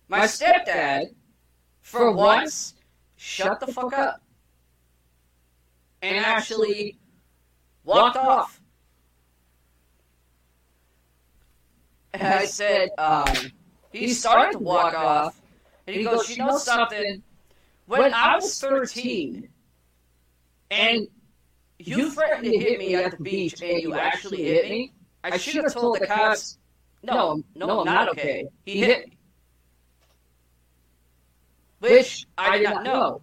[0.07, 1.07] my stepdad,
[1.81, 2.75] for once,
[3.15, 4.21] shut the fuck up
[6.03, 6.99] and actually
[7.83, 8.61] walked off.
[12.13, 13.25] And I said, um,
[13.91, 15.41] he started to walk off,
[15.87, 17.23] and he goes, You know something?
[17.87, 19.49] When I was 13,
[20.69, 21.07] and
[21.87, 25.55] you threatened to hit me at the beach, and you actually hit me, I should
[25.63, 26.57] have told the cops,
[27.03, 28.47] No, no, I'm not okay.
[28.65, 29.17] He hit me.
[31.79, 33.21] Which I did not know.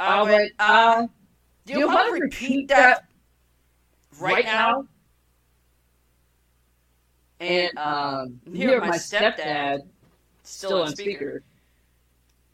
[0.00, 1.06] I went, uh,
[1.66, 3.04] do you want to repeat that
[4.18, 4.86] right now?
[7.40, 9.80] And um, here my stepdad,
[10.44, 11.42] still on speaker,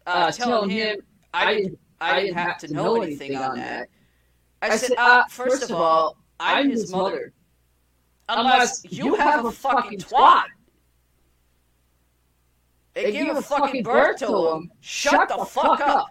[0.06, 0.98] uh, telling him
[1.32, 3.88] I didn't, I didn't have to know anything on that.
[4.60, 7.32] I said, uh, first of all, I'm his mother.
[8.28, 10.44] Unless you have a fucking twat.
[12.96, 16.08] And give a fucking birth to him, shut the fuck up.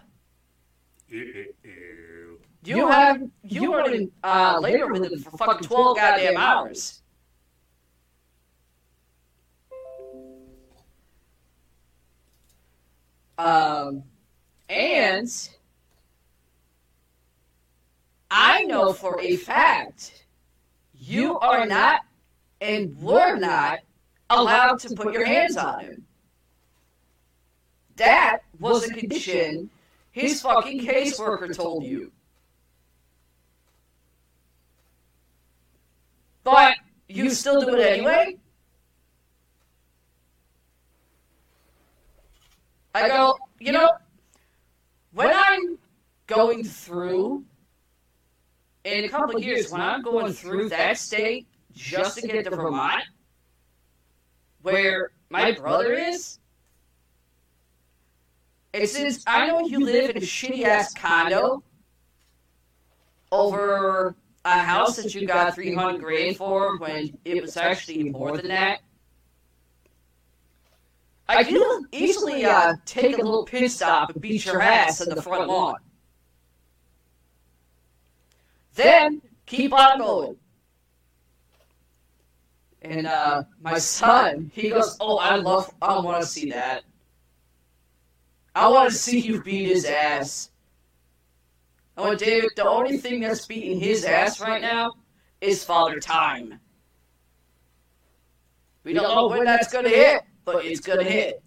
[2.64, 7.02] You have you were in uh, labor with him for fucking twelve goddamn hours.
[13.36, 14.02] Um,
[14.68, 15.30] and
[18.30, 20.24] I know for a fact
[20.94, 22.00] you are not
[22.60, 23.80] and were not
[24.30, 26.06] allowed to put your hands on him.
[27.96, 29.70] That was a condition
[30.12, 32.12] his fucking caseworker told you.
[36.44, 36.76] But
[37.08, 38.36] you still do it anyway?
[42.94, 43.90] I go, you know,
[45.12, 45.78] when I'm
[46.26, 47.44] going through,
[48.92, 52.50] in a couple of years, when I'm going through that state just to get to
[52.50, 53.04] Vermont,
[54.62, 56.38] where my brother is,
[58.74, 61.62] and since I know you live in a shitty ass condo
[63.32, 64.14] over
[64.44, 68.80] a house that you got 300 grand for when it was actually more than that,
[71.28, 75.20] I can easily uh, take a little pit stop and beat your ass in the
[75.20, 75.76] front lawn.
[78.78, 80.36] Then keep on going.
[82.82, 86.84] And uh, my son, he goes, "Oh, I love, I want to see that.
[88.54, 90.50] I want to see you beat his ass."
[91.96, 94.92] I went, David, the only thing that's beating his ass right now
[95.40, 96.60] is Father Time.
[98.84, 101.42] We don't know when that's gonna hit, but it's gonna hit.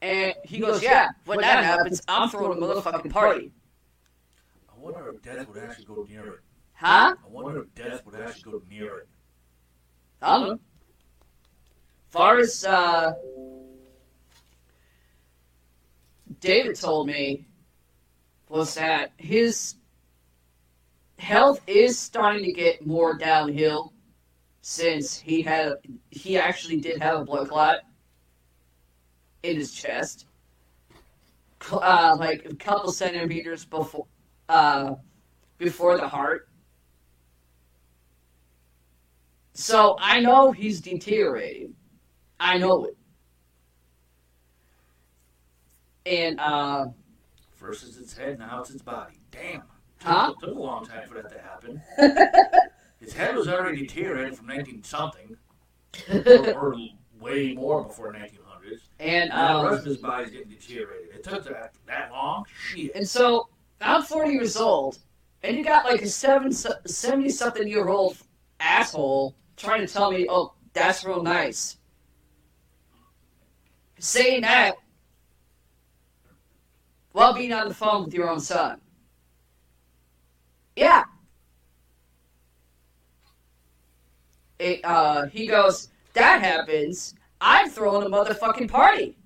[0.00, 3.52] And he goes, yeah, when that happens, I'm throwing a motherfucking party.
[4.82, 6.40] I wonder if death would actually go near it.
[6.72, 7.14] Huh?
[7.24, 9.08] I wonder if death would actually go near it.
[10.20, 10.58] I don't know.
[12.08, 13.12] Far as uh,
[16.40, 17.46] David told me
[18.48, 19.76] was that his
[21.18, 23.92] health is starting to get more downhill
[24.62, 25.74] since he had
[26.10, 27.78] he actually did have a blood clot
[29.44, 30.26] in his chest,
[31.70, 34.06] uh, like a couple centimeters before
[34.48, 34.94] uh,
[35.58, 36.48] before the heart.
[39.54, 41.74] So I know he's deteriorating.
[42.40, 42.96] I know it.
[46.04, 46.86] And uh,
[47.54, 49.20] First it's its head, now it's its body.
[49.30, 49.62] Damn.
[50.02, 50.34] Huh?
[50.40, 51.80] Took a long time for that to happen.
[53.00, 55.36] His head was already deteriorating from 19 something,
[56.26, 56.76] or, or
[57.20, 58.80] way more before 1900s.
[58.98, 61.14] and Now the rest um, of his body's getting deteriorated.
[61.16, 62.44] It took that that long?
[62.68, 62.92] Shit.
[62.94, 63.48] and so
[63.82, 64.98] I'm 40 years old,
[65.42, 68.16] and you got like a seven, 70 something year old
[68.60, 71.76] asshole trying to tell me, "Oh, that's real nice."
[73.98, 74.76] Saying that
[77.12, 78.80] while being on the phone with your own son.
[80.76, 81.04] Yeah.
[84.58, 87.14] It, uh, he goes, that happens.
[87.40, 89.16] I'm throwing a motherfucking party.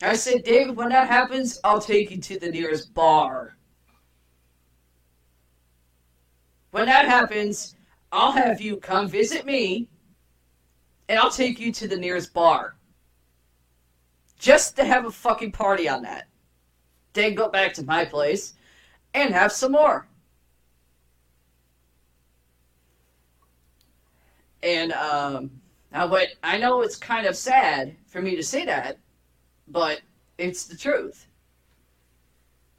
[0.00, 3.56] I said, David, when that happens, I'll take you to the nearest bar.
[6.70, 7.74] When that happens,
[8.12, 9.88] I'll have you come visit me,
[11.08, 12.76] and I'll take you to the nearest bar.
[14.38, 16.28] Just to have a fucking party on that.
[17.12, 18.54] Then go back to my place
[19.14, 20.06] and have some more.
[24.62, 25.50] And um,
[25.92, 28.98] now, what I know it's kind of sad for me to say that,
[29.70, 30.00] but
[30.38, 31.26] it's the truth.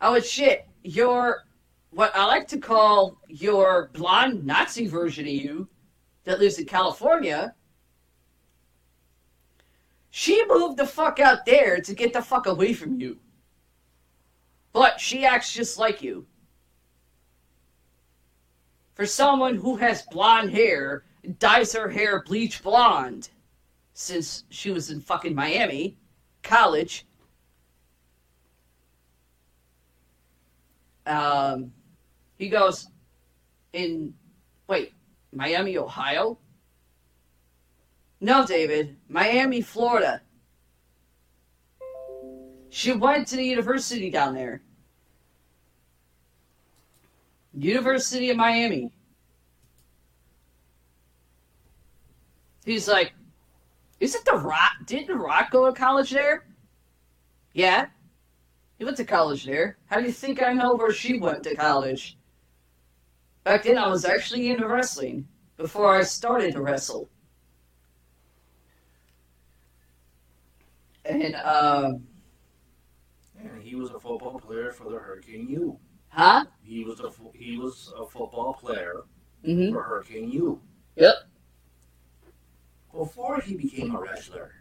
[0.02, 0.68] Oh, it's shit.
[0.84, 1.44] Your
[1.92, 5.68] what I like to call your blonde Nazi version of you
[6.24, 7.56] that lives in California.
[10.12, 13.18] She moved the fuck out there to get the fuck away from you.
[14.72, 16.26] But she acts just like you.
[18.94, 21.04] For someone who has blonde hair,
[21.40, 23.30] dyes her hair bleach blonde
[23.94, 25.98] since she was in fucking Miami,
[26.44, 27.06] college.
[31.06, 31.72] Um,
[32.38, 32.88] he goes
[33.74, 34.14] in,
[34.68, 34.94] wait,
[35.34, 36.38] Miami, Ohio?
[38.22, 40.22] No, David, Miami, Florida.
[42.70, 44.62] She went to the university down there.
[47.54, 48.92] University of Miami.
[52.66, 53.14] He's like,
[54.00, 56.46] isn't the Rock, didn't Rock go to college there?
[57.54, 57.88] Yeah.
[58.78, 59.78] He went to college there.
[59.88, 62.18] How do you think I know where she went to college?
[63.44, 65.28] Back then, I was actually into wrestling
[65.58, 67.10] before I started to wrestle.
[71.06, 72.04] And, um,
[73.42, 75.80] And he was a football player for the Hurricane U.
[76.10, 76.46] huh?
[76.62, 79.04] He was a fo- he was a football player
[79.46, 79.74] Mm-hmm.
[79.74, 80.60] for Hurricane U
[80.98, 81.16] Yep.
[82.94, 84.54] Before he became a wrestler.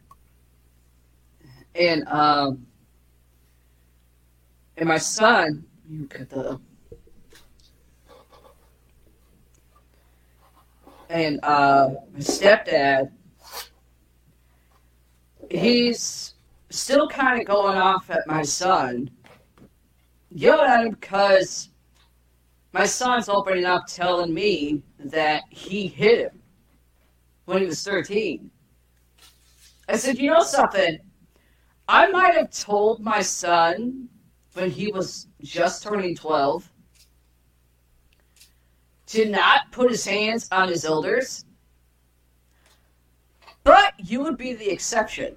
[1.75, 2.67] And, um,
[4.77, 6.61] and my son, you get the,
[11.09, 13.11] and, uh, my stepdad,
[15.51, 16.35] he's
[16.71, 19.11] still kind of going off at my son,
[20.31, 21.71] yelling at him because
[22.73, 26.38] my son's opening up telling me that he hit him
[27.49, 28.51] when he was 13.
[29.89, 30.99] I said, you know something?
[31.89, 34.11] I might have told my son
[34.53, 36.71] when he was just turning 12
[39.07, 41.47] to not put his hands on his elders,
[43.65, 45.35] but you would be the exception.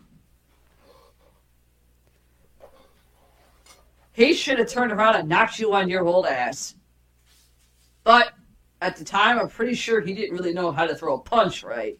[4.11, 6.75] He should have turned around and knocked you on your old ass.
[8.03, 8.33] But
[8.81, 11.63] at the time, I'm pretty sure he didn't really know how to throw a punch
[11.63, 11.99] right.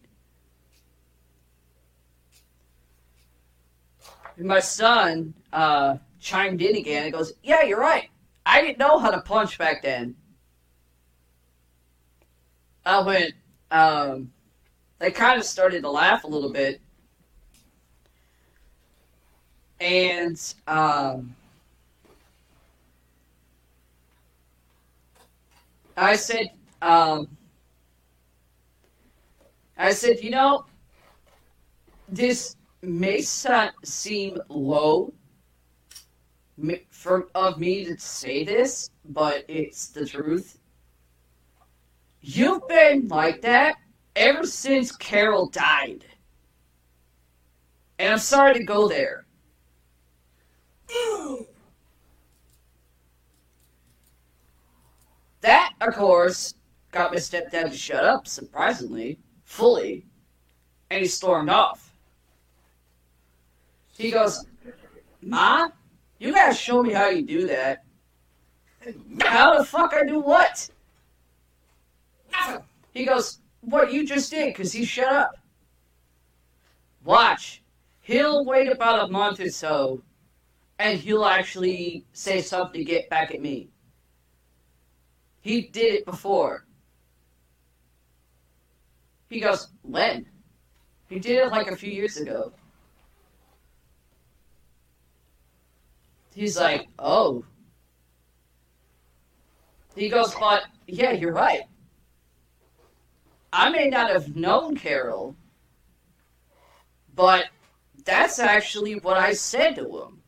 [4.38, 8.09] And my son uh, chimed in again and goes, Yeah, you're right.
[8.43, 10.15] I didn't know how to punch back then.
[12.84, 13.34] I went,
[13.69, 14.32] um,
[14.97, 16.82] they kind of started to laugh a little bit.
[19.79, 21.36] And um,
[25.95, 26.49] I said,
[26.82, 27.27] um,
[29.77, 30.65] I said, you know,
[32.07, 35.13] this may seem low
[36.89, 40.59] for of me to say this, but it's the truth.
[42.21, 43.75] You've been like that
[44.15, 46.05] ever since Carol died.
[47.97, 49.25] And I'm sorry to go there.
[55.41, 56.53] That, of course,
[56.91, 60.05] got my stepdad to shut up, surprisingly, fully,
[60.89, 61.93] and he stormed off.
[63.97, 64.45] He goes,
[65.21, 65.69] Ma,
[66.19, 67.83] you gotta show me how you do that.
[69.21, 70.69] How the fuck I do what?
[72.93, 75.37] He goes, What you just did, because he shut up.
[77.03, 77.61] Watch.
[78.01, 80.01] He'll wait about a month or so,
[80.79, 83.69] and he'll actually say something to get back at me.
[85.41, 86.65] He did it before.
[89.32, 90.25] He goes, When?
[91.07, 92.51] He did it like a few years ago.
[96.36, 97.45] He's like, Oh.
[99.95, 101.61] He goes, But yeah, you're right.
[103.53, 105.38] I may not have known Carol,
[107.15, 107.45] but
[108.03, 110.21] that's actually what I said to him.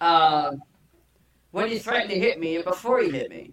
[0.00, 0.56] Uh,
[1.52, 3.52] when he threatened to hit me and before he hit me.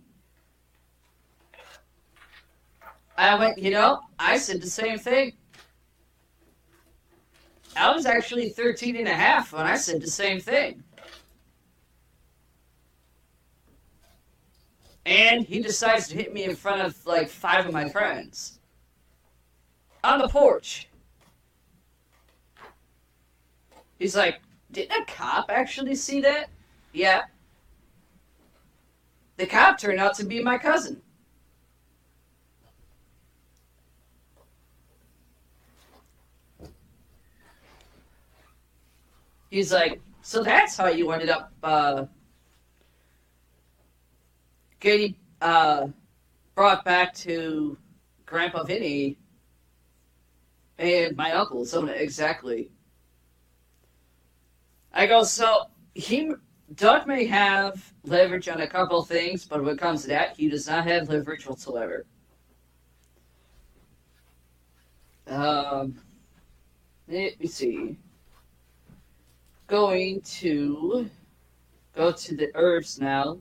[3.17, 5.33] I went, you know, I said the same thing.
[7.75, 10.83] I was actually 13 and a half when I said the same thing.
[15.05, 18.59] And he decides to hit me in front of like five of my friends.
[20.03, 20.89] On the porch.
[23.97, 24.41] He's like,
[24.71, 26.49] "Didn't a cop actually see that?
[26.93, 27.23] Yeah.
[29.37, 31.01] The cop turned out to be my cousin.
[39.49, 42.05] He's like, so that's how you ended up uh,
[44.79, 45.87] getting uh,
[46.55, 47.77] brought back to
[48.25, 49.17] Grandpa Vinny
[50.77, 51.65] and my uncle.
[51.65, 52.69] So exactly.
[54.93, 56.31] I go, so he
[56.75, 60.49] Doug may have leverage on a couple things, but when it comes to that, he
[60.49, 62.05] does not have leverage whatsoever.
[65.27, 65.99] Um,
[67.07, 67.97] let me see.
[69.67, 71.09] Going to
[71.93, 73.39] go to the herbs now.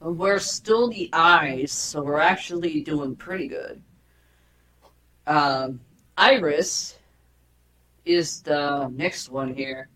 [0.00, 3.82] We're still the eyes, so we're actually doing pretty good.
[5.26, 5.80] Um,
[6.16, 6.96] iris
[8.04, 9.88] is the next one here.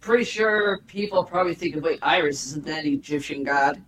[0.00, 3.82] Pretty sure people probably think, of wait, Iris isn't that an Egyptian god?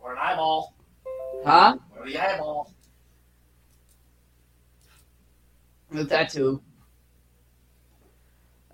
[0.00, 0.74] Or an eyeball.
[1.44, 1.78] Huh?
[1.98, 2.72] Or the eyeball.
[5.96, 6.60] With that too.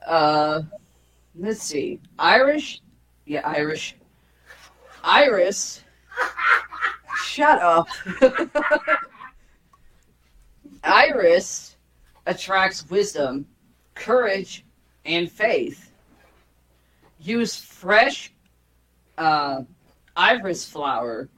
[0.04, 0.62] Uh,
[1.36, 2.00] let's see.
[2.18, 2.80] Irish?
[3.26, 3.94] Yeah, Irish.
[5.04, 5.84] Iris.
[7.24, 7.86] Shut up.
[10.82, 11.76] Iris
[12.26, 13.46] attracts wisdom,
[13.94, 14.64] courage,
[15.04, 15.92] and faith.
[17.20, 18.32] Use fresh
[19.16, 19.62] uh,
[20.16, 21.28] iris flower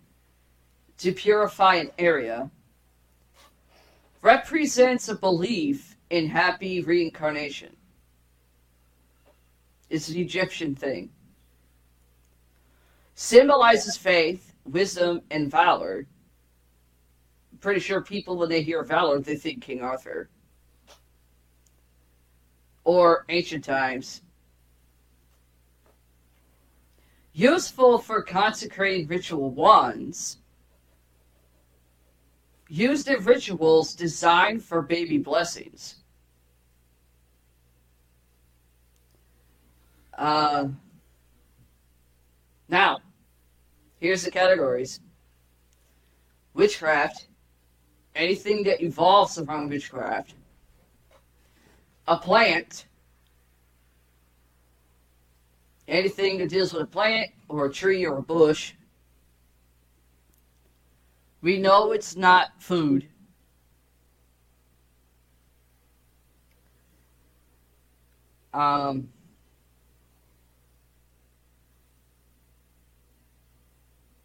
[0.96, 2.50] to purify an area.
[4.24, 7.76] Represents a belief in happy reincarnation.
[9.88, 11.10] It's an Egyptian thing.
[13.14, 16.08] Symbolizes faith, wisdom, and valor
[17.64, 20.28] pretty sure people, when they hear Valor, they think King Arthur.
[22.84, 24.20] Or ancient times.
[27.32, 30.36] Useful for consecrating ritual wands.
[32.74, 36.02] Used in rituals designed for baby blessings.
[40.18, 40.66] Uh,
[42.68, 42.98] now,
[44.00, 44.98] here's the categories
[46.54, 47.28] witchcraft,
[48.16, 50.34] anything that evolves around witchcraft,
[52.08, 52.86] a plant,
[55.86, 58.72] anything that deals with a plant or a tree or a bush.
[61.44, 63.06] We know it's not food.
[68.54, 69.10] Um,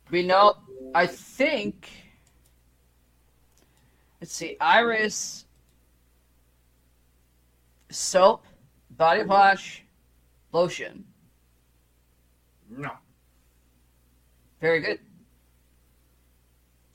[0.09, 0.55] we know,
[0.95, 1.89] I think,
[4.21, 5.43] let's see, iris,
[7.89, 8.45] soap,
[8.91, 9.83] body wash,
[10.53, 11.03] lotion.
[12.69, 12.91] No.
[14.61, 14.99] Very good.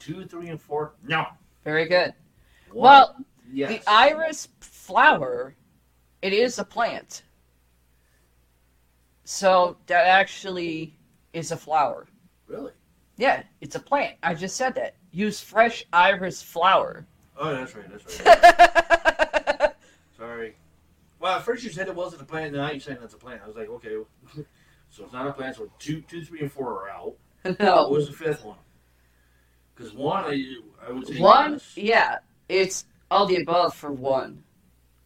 [0.04, 0.92] Two, three, and four.
[1.02, 1.26] No.
[1.64, 2.12] Very good.
[2.70, 2.82] One.
[2.82, 3.16] Well,
[3.50, 3.70] yes.
[3.70, 5.54] the iris flower,
[6.20, 7.22] it is a plant.
[9.24, 10.94] So that actually
[11.32, 12.06] is a flower.
[12.46, 12.72] really?
[13.16, 14.16] Yeah, it's a plant.
[14.22, 14.96] I just said that.
[15.12, 17.06] Use fresh iris flower.
[17.38, 17.86] Oh, that's right.
[17.90, 19.72] That's right.
[20.18, 20.56] Sorry.
[21.20, 23.18] Well, at first you said it wasn't a plant, and now you're saying that's a
[23.18, 23.40] plant.
[23.42, 23.96] I was like, okay,
[24.90, 25.56] so it's not a plant.
[25.56, 27.14] So two, two, three, and four are out.
[27.60, 27.82] No.
[27.82, 28.56] What was the fifth one?
[29.74, 30.56] Because one, I,
[30.86, 31.72] I would say One, yes.
[31.76, 32.18] yeah,
[32.48, 34.42] it's all the above for one.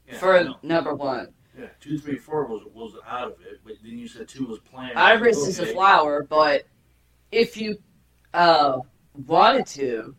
[0.06, 0.56] Yeah, for no.
[0.62, 1.32] number one.
[1.58, 4.58] yeah, two, three, four was was out of it, but then you said two was
[4.60, 4.96] plant.
[4.96, 6.66] Iris is a flower, but
[7.32, 7.78] if you
[8.34, 8.80] uh,
[9.26, 10.14] wanted to,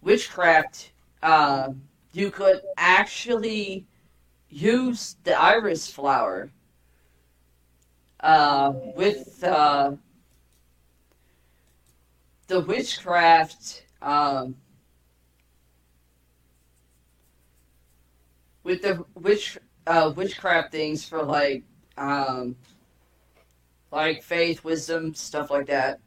[0.00, 1.70] witchcraft, uh,
[2.12, 3.86] you could actually
[4.48, 6.50] use the iris flower
[8.20, 9.92] uh, with uh,
[12.46, 13.84] the witchcraft.
[14.02, 14.56] Um,
[18.62, 21.62] with the witch uh, witchcraft things for like
[21.96, 22.56] um,
[23.92, 26.00] like faith, wisdom, stuff like that.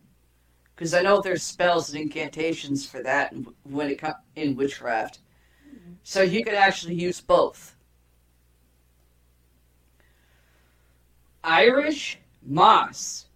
[0.76, 3.34] Because I know there's spells and incantations for that
[3.64, 5.20] when it comes in witchcraft.
[6.04, 7.76] So you could actually use both.
[11.44, 13.27] Irish moss.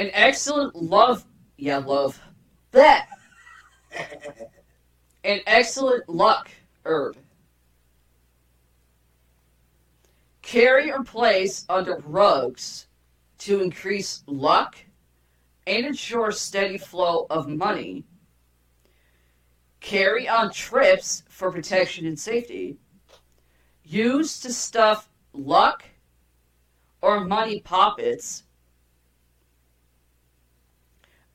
[0.00, 1.26] An excellent love.
[1.58, 2.18] Yeah, love.
[2.70, 3.06] That.
[5.24, 6.50] An excellent luck
[6.86, 7.18] herb.
[10.40, 12.86] Carry or place under rugs
[13.40, 14.76] to increase luck
[15.66, 18.06] and ensure steady flow of money.
[19.80, 22.78] Carry on trips for protection and safety.
[23.84, 25.84] Use to stuff luck
[27.02, 28.44] or money poppets.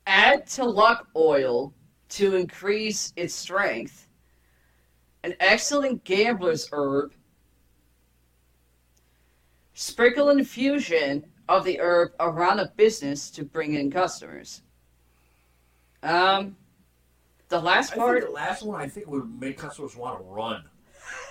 [0.07, 1.73] Add to luck oil
[2.09, 4.07] to increase its strength.
[5.23, 7.13] An excellent gambler's herb.
[9.73, 14.61] Sprinkle infusion of the herb around a business to bring in customers.
[16.03, 16.55] Um,
[17.49, 18.25] the last I part.
[18.25, 20.63] the last one I think would make customers want to run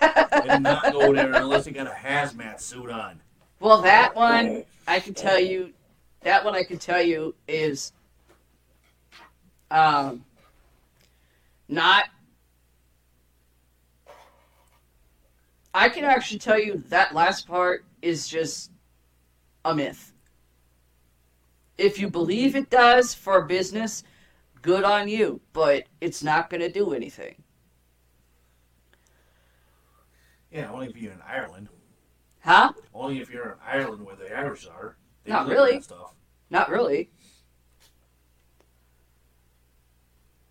[0.01, 3.21] and not go there unless they got a hazmat suit on.
[3.61, 5.73] Well, that one I can tell you.
[6.23, 7.93] That one I can tell you is,
[9.75, 10.25] um,
[11.69, 12.05] not.
[15.75, 18.71] I can actually tell you that last part is just
[19.65, 20.13] a myth.
[21.77, 24.05] If you believe it does for business,
[24.63, 27.43] good on you, but it's not going to do anything.
[30.53, 31.69] Yeah, only if you're in Ireland.
[32.39, 32.73] Huh?
[32.95, 34.97] Only if you're in Ireland where the Irish are.
[35.27, 35.81] Not really.
[35.81, 36.15] Stuff.
[36.51, 37.11] Not really.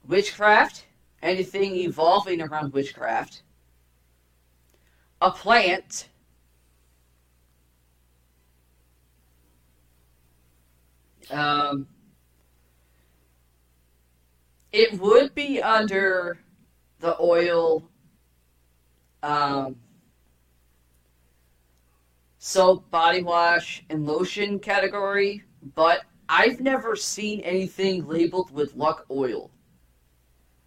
[0.08, 0.86] Witchcraft,
[1.22, 3.44] anything evolving around witchcraft.
[5.22, 6.10] A plant.
[11.32, 11.88] Um,
[14.74, 16.38] it would be under
[17.00, 17.88] the oil,
[19.22, 19.78] um,
[22.40, 25.44] soap, body wash, and lotion category,
[25.76, 29.50] but I've never seen anything labeled with luck oil.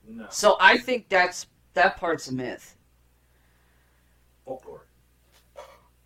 [0.09, 0.27] No.
[0.31, 2.77] So I think that's that part's a myth.
[4.45, 4.87] Folklore.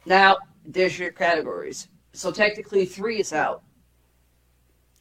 [0.07, 1.89] Now, there's your categories.
[2.13, 3.63] So technically three is out.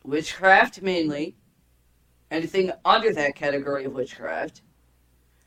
[0.04, 1.36] Witchcraft mainly.
[2.32, 4.62] Anything under that category of witchcraft.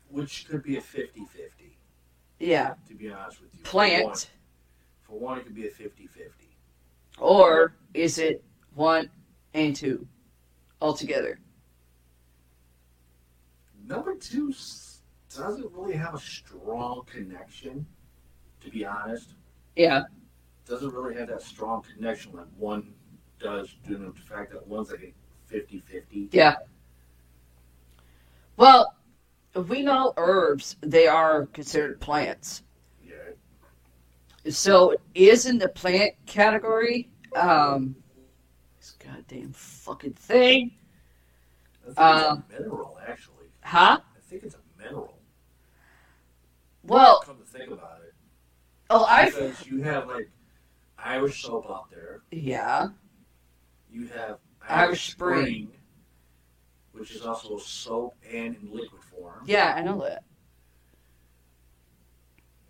[0.09, 1.77] Which could be a 50 50,
[2.39, 2.75] Yeah.
[2.87, 3.63] to be honest with you.
[3.63, 4.29] For one, Plant.
[5.01, 6.49] for one it could be a 50 50.
[7.19, 8.43] Or is it
[8.75, 9.09] one
[9.53, 10.07] and two
[10.81, 11.39] altogether?
[13.85, 14.53] Number two
[15.35, 17.85] doesn't really have a strong connection,
[18.61, 19.33] to be honest.
[19.75, 20.03] Yeah.
[20.67, 22.93] Doesn't really have that strong connection like one
[23.39, 25.13] does, due to the fact that one's like a
[25.47, 26.29] 50 50.
[26.31, 26.55] Yeah.
[28.55, 28.95] Well,
[29.67, 32.63] we know herbs, they are considered plants.
[33.05, 34.51] Yeah.
[34.51, 37.09] So is in the plant category.
[37.35, 37.95] Um,
[38.79, 40.71] this goddamn fucking thing,
[41.97, 43.32] a mineral, actually.
[43.63, 43.99] Huh?
[44.15, 45.19] I think it's a mineral.
[46.83, 48.13] Well, Come to think about it.
[48.89, 50.29] oh, I Because you have like
[50.97, 52.21] Irish soap out there.
[52.31, 52.89] yeah,
[53.91, 55.45] You have Irish Irish Spring.
[55.45, 55.71] Spring,
[56.91, 59.43] which is also soap and in liquid form.
[59.45, 60.23] yeah, I know that.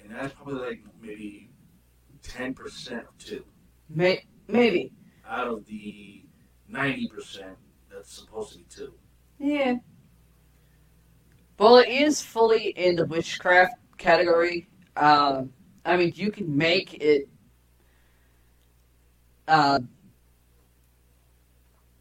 [0.04, 1.50] and that's probably like maybe
[2.22, 3.44] ten percent of two
[3.90, 4.92] May- maybe.
[5.28, 6.24] out of the
[6.68, 7.58] ninety percent
[7.92, 8.94] that's supposed to be two.
[9.40, 9.76] Yeah.
[11.64, 14.68] Well, it is fully in the witchcraft category.
[14.98, 15.54] Um,
[15.86, 17.30] I mean, you can make it.
[19.48, 19.80] Uh,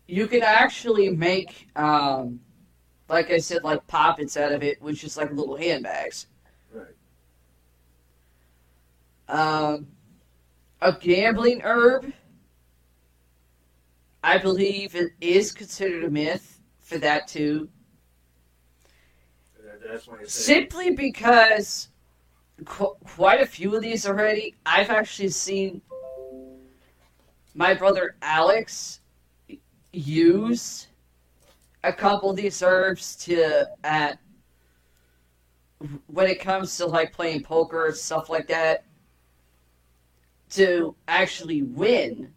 [0.08, 2.40] you can actually make, um,
[3.08, 6.26] like I said, like poppets out of it, which is like little handbags.
[6.72, 6.96] Right.
[9.28, 9.86] Um,
[10.80, 12.12] a gambling herb.
[14.24, 17.68] I believe it is considered a myth for that too.
[20.26, 21.88] Simply because
[22.64, 25.82] qu- quite a few of these already, I've actually seen
[27.54, 29.00] my brother Alex
[29.92, 30.86] use
[31.84, 34.18] a couple of these herbs to at
[36.06, 38.84] when it comes to like playing poker and stuff like that
[40.50, 42.32] to actually win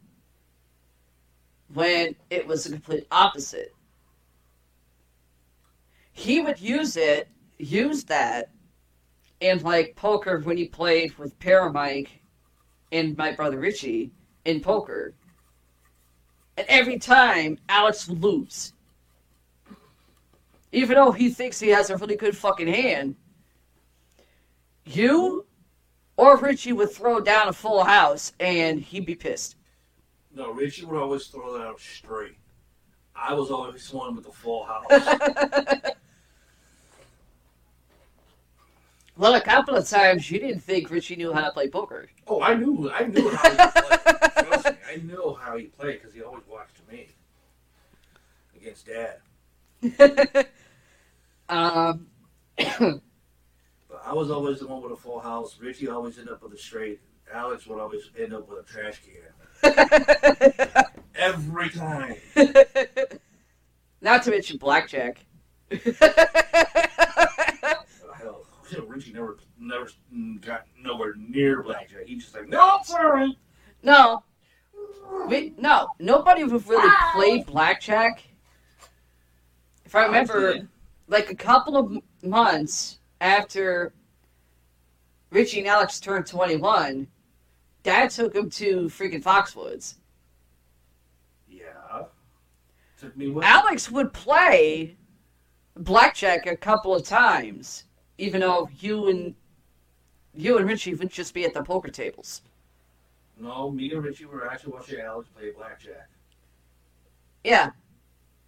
[1.74, 3.74] when it was the complete opposite.
[6.12, 7.28] He would use it,
[7.58, 8.52] use that,
[9.42, 12.10] and like poker when he played with Paramike
[12.92, 14.12] and my brother Richie
[14.46, 15.14] in poker.
[16.58, 18.74] And every time Alex would lose.
[20.72, 23.16] Even though he thinks he has a really good fucking hand,
[24.86, 25.46] you
[26.18, 29.56] or Richie would throw down a full house and he'd be pissed.
[30.34, 32.38] no, Richie would always throw that out straight.
[33.16, 34.86] I was always one with the full house.
[39.18, 42.10] Well, a couple of times you didn't think Richie knew how to play poker.
[42.28, 44.48] oh, I knew, I knew how he played.
[44.48, 47.08] Trust me, I knew how he played because he always watched me
[48.56, 49.20] against Dad.
[51.50, 52.08] um,
[53.88, 55.58] But I was always the one with a full house.
[55.60, 57.00] Richie always ended up with a straight.
[57.34, 59.22] Alex would always end up with a trash can.
[61.16, 62.16] Every time.
[64.02, 65.26] not to mention blackjack.
[68.72, 69.88] Hell, Richie never, never
[70.42, 72.06] got nowhere near blackjack.
[72.06, 73.38] He just like, no, sorry.
[73.84, 74.24] no,
[75.28, 78.24] we, no, nobody would really play blackjack.
[79.86, 80.68] If I remember, Honestly.
[81.08, 83.94] like a couple of months after
[85.30, 87.08] Richie and Alex turned 21,
[87.84, 89.96] Dad took him to freaking Foxwoods.
[91.48, 92.04] Yeah.
[93.00, 93.44] Took me with.
[93.44, 94.98] Alex would play
[95.76, 97.84] blackjack a couple of times,
[98.18, 99.36] even though you and
[100.34, 102.42] you and Richie would just be at the poker tables.
[103.40, 106.10] No, me and Richie were actually watching Alex play blackjack.
[107.44, 107.72] Yeah,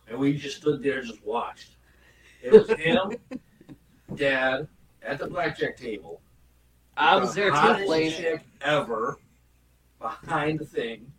[0.07, 1.72] And we just stood there and just watched.
[2.41, 3.13] It was him,
[4.15, 4.68] Dad,
[5.03, 6.20] at the blackjack table.
[6.95, 8.11] I was The there too playing.
[8.11, 9.20] chick ever
[9.99, 11.11] behind the thing.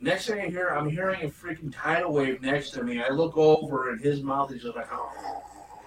[0.00, 3.02] Next thing I hear, I'm hearing a freaking tidal wave next to me.
[3.02, 4.88] I look over and his mouth is just like,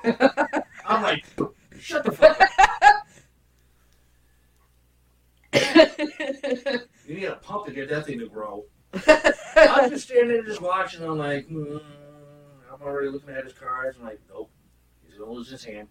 [0.88, 1.26] I'm like,
[1.80, 3.08] shut the fuck up.
[7.08, 8.66] You need a pump to get that thing to grow.
[9.56, 11.04] I'm just standing there just watching.
[11.04, 11.82] I'm like, mm,
[12.72, 13.98] I'm already looking at his cards.
[14.00, 14.50] I'm like, nope,
[15.06, 15.88] he's gonna lose his hand.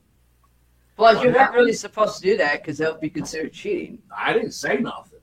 [0.96, 3.98] well, you're not really supposed to do that because that would be considered cheating.
[4.14, 5.20] I didn't say nothing.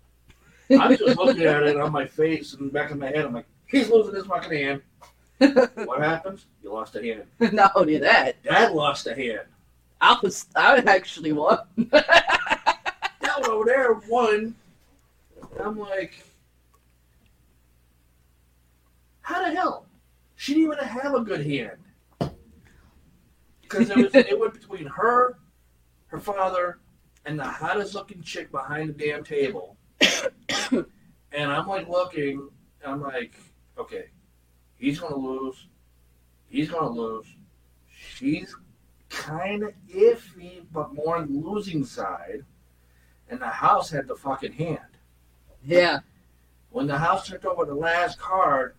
[0.72, 3.26] I'm just looking at it on my face and back of my head.
[3.26, 4.82] I'm like, he's losing his fucking hand.
[5.86, 6.46] What happens?
[6.64, 7.54] You lost a hand.
[7.54, 9.42] Not only that, Dad lost a hand.
[10.04, 11.60] I was I actually won.
[13.22, 14.54] That one over there won.
[15.64, 16.22] I'm like,
[19.22, 19.86] how the hell?
[20.36, 21.78] She didn't even have a good hand.
[23.62, 25.38] Because it, was, it went between her,
[26.08, 26.80] her father,
[27.26, 29.78] and the hottest looking chick behind the damn table.
[30.72, 30.86] and
[31.34, 32.50] I'm like looking,
[32.86, 33.36] I'm like,
[33.78, 34.10] okay,
[34.76, 35.68] he's going to lose.
[36.50, 37.28] He's going to lose.
[37.88, 38.54] She's
[39.14, 42.44] kind of iffy, but more on the losing side.
[43.30, 44.80] And the house had the fucking hand.
[45.66, 46.00] yeah.
[46.72, 48.76] When the house took over the last card,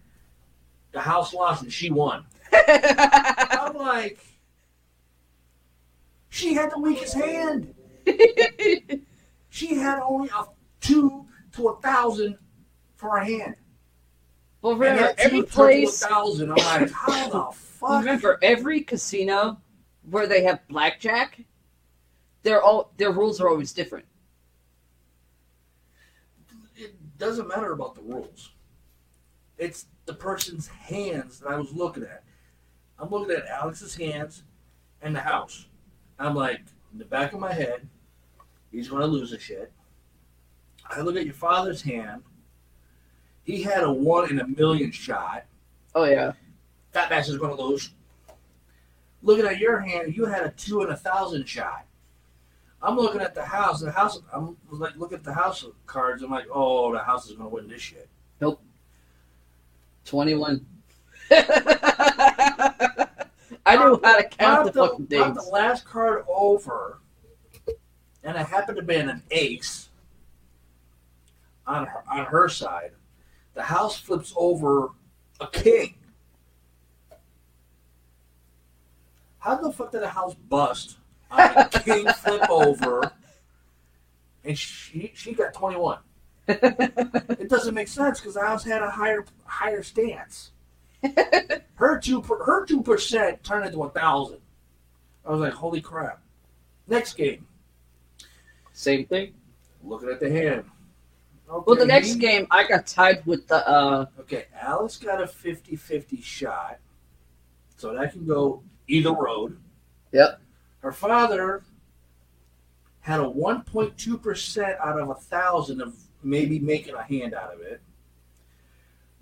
[0.92, 2.24] the house lost and she won.
[2.52, 4.18] I'm like,
[6.28, 7.72] she had the weakest hand.
[9.48, 10.44] She had only a
[10.80, 12.36] two to a thousand
[12.96, 13.54] for a hand.
[14.60, 16.00] well, remember every two place.
[16.00, 16.50] to a thousand.
[16.50, 18.00] I'm like, how the fuck?
[18.00, 19.58] Remember every casino
[20.10, 21.40] where they have blackjack.
[22.42, 24.04] They're all their rules are always different.
[26.76, 28.50] It doesn't matter about the rules.
[29.56, 32.24] It's the person's hands that I was looking at.
[32.98, 34.42] I'm looking at Alex's hands
[35.00, 35.66] and the house.
[36.18, 36.60] I'm like,
[36.92, 37.88] in the back of my head,
[38.74, 39.72] He's going to lose the shit.
[40.90, 42.24] I look at your father's hand.
[43.44, 45.44] He had a one in a million shot.
[45.94, 46.32] Oh yeah.
[46.90, 47.90] That bastard's going to lose.
[49.24, 51.86] Looking at your hand, you had a two in a thousand shot.
[52.82, 53.80] I'm looking at the house.
[53.80, 54.20] The house.
[54.30, 56.22] I'm like, look at the house cards.
[56.22, 58.10] I'm like, oh, the house is going to win this shit.
[58.42, 58.62] Nope.
[60.04, 60.66] Twenty-one.
[63.66, 65.36] I knew how to count the Pop fucking things.
[65.42, 66.98] the last card over,
[68.22, 69.88] and it happened to be an ace
[71.66, 72.90] on her, on her side.
[73.54, 74.90] The house flips over
[75.40, 75.94] a king.
[79.44, 80.96] How the fuck did a house bust
[81.30, 83.12] on a king flip over,
[84.42, 85.98] and she she got twenty one?
[86.48, 90.52] It doesn't make sense because the house had a higher higher stance.
[91.74, 94.38] Her two per- her two percent turned into a thousand.
[95.26, 96.22] I was like, holy crap.
[96.88, 97.46] Next game,
[98.72, 99.34] Same thing.
[99.82, 100.64] looking at the hand.
[101.50, 105.26] Okay, Well, the next game I got tied with the uh Okay, Alex got a
[105.26, 106.78] 50-50 shot,
[107.76, 109.58] so that can go either road.
[110.12, 110.40] Yep.
[110.80, 111.62] Her father
[113.00, 117.80] had a 1.2% out of a thousand of maybe making a hand out of it.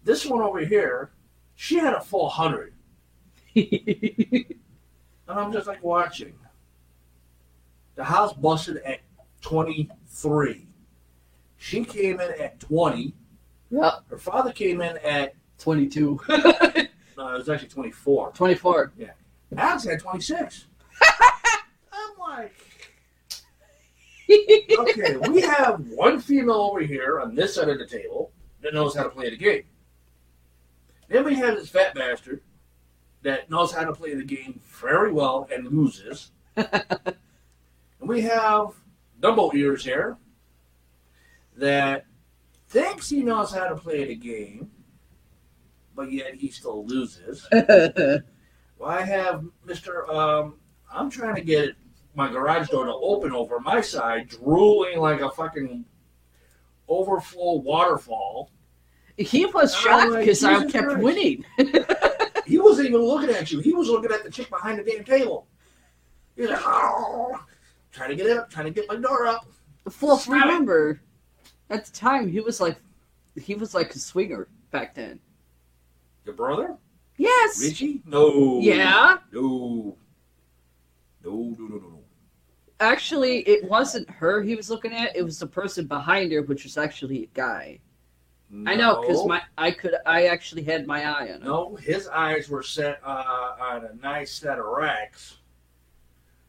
[0.05, 1.11] This one over here,
[1.55, 2.75] she had a full hundred.
[5.29, 6.35] And I'm just like watching.
[7.95, 9.01] The house busted at
[9.41, 10.67] 23.
[11.57, 13.15] She came in at 20.
[13.71, 13.93] Yep.
[14.11, 16.21] Her father came in at, 22.
[16.29, 18.33] no, it was actually 24.
[18.33, 18.93] 24.
[19.57, 20.67] Alex had 26.
[21.93, 22.55] I'm like,
[24.31, 28.33] okay, we have one female over here on this side of the table
[28.63, 29.65] that knows how to play the game.
[31.09, 32.41] Then we have this fat bastard
[33.23, 36.31] that knows how to play the game very well and loses.
[36.57, 37.17] and
[38.01, 38.75] we have
[39.21, 40.17] Dumbo Ears here
[41.57, 42.07] that
[42.69, 44.71] thinks he knows how to play the game,
[45.95, 47.47] but yet he still loses.
[48.83, 50.09] Well, I have Mr.
[50.12, 50.57] Um,
[50.93, 51.76] I'm trying to get
[52.16, 55.85] my garage door to open over my side, drooling like a fucking
[56.89, 58.51] overflow waterfall.
[59.16, 60.99] he was shocked like, because I kept Christ.
[61.01, 61.45] winning.
[62.45, 63.61] He wasn't even looking at you.
[63.61, 65.47] He was looking at the chick behind the damn table.
[66.35, 67.41] He was like, oh,
[67.93, 69.47] trying to get it up, trying to get my door up.
[70.03, 70.41] Well, Stop it.
[70.41, 71.01] remember,
[71.70, 72.78] at the time he was like,
[73.41, 75.20] he was like a swinger back then.
[76.26, 76.76] Your brother?
[77.23, 77.62] Yes.
[77.62, 78.03] Richie?
[78.05, 78.59] No.
[78.61, 79.18] Yeah.
[79.31, 79.97] No.
[81.25, 81.99] No, no, no, no, no.
[82.81, 85.14] Actually, it wasn't her he was looking at.
[85.14, 87.79] It was the person behind her, which was actually a guy.
[88.66, 91.43] I know because my I could I actually had my eye on him.
[91.45, 95.39] No, his eyes were set uh, on a nice set of racks.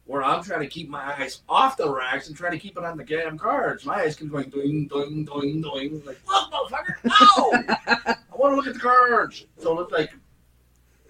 [0.06, 2.84] Where I'm trying to keep my eyes off the racks and trying to keep it
[2.84, 3.86] on the damn cards.
[3.86, 6.02] My eyes keep going doing, doing, doing, doing.
[6.04, 7.74] Like, look, motherfucker, no!
[7.86, 9.46] I want to look at the cards.
[9.56, 10.12] So it's like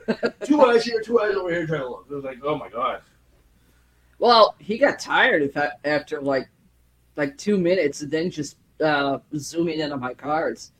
[0.45, 2.07] two eyes here, two eyes over here trying to look.
[2.11, 3.01] It was like, oh my god.
[4.19, 5.51] Well, he got tired
[5.85, 6.49] after like
[7.17, 10.73] like two minutes, and then just uh, zooming in on my cards.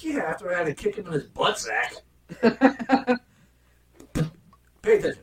[0.00, 1.94] Yeah, after I had to kick him in his butt sack.
[4.82, 5.22] Pay attention.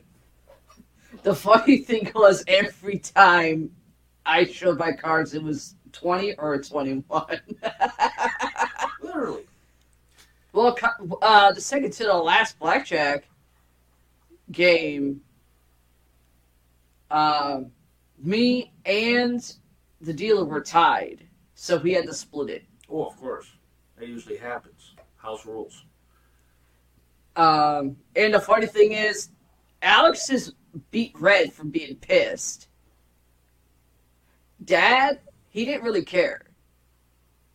[1.22, 3.70] The funny thing was, every time
[4.26, 7.40] I showed my cards, it was twenty or twenty-one.
[9.02, 9.44] Literally.
[10.52, 10.76] Well,
[11.22, 13.24] uh, the second to the last blackjack
[14.50, 15.22] game,
[17.10, 17.70] um,
[18.18, 19.54] me and
[20.00, 22.64] the dealer were tied, so we had to split it.
[22.90, 23.50] Oh, of course.
[23.98, 24.94] That usually happens.
[25.16, 25.84] House rules.
[27.36, 29.30] Um, and the funny thing is,
[29.80, 30.52] Alex is
[30.90, 32.68] beat red from being pissed.
[34.64, 36.42] Dad, he didn't really care.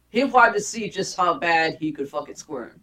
[0.10, 2.82] He wanted to see just how bad he could fucking squirm.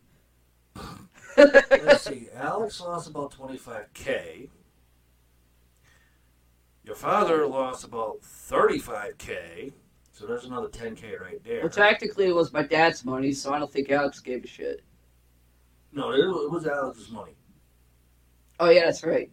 [1.37, 2.29] Let's see.
[2.35, 4.49] Alex lost about 25K.
[6.85, 9.72] Your father lost about 35K.
[10.12, 11.62] So there's another 10K right there.
[11.62, 14.85] Well, technically, it was my dad's money, so I don't think Alex gave a shit.
[15.93, 17.35] No, it was, it was Alex's money.
[18.61, 19.31] Oh, yeah, that's right.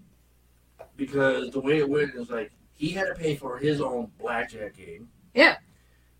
[0.95, 4.75] Because the way it went is like he had to pay for his own blackjack
[4.75, 5.07] game.
[5.35, 5.57] Yeah.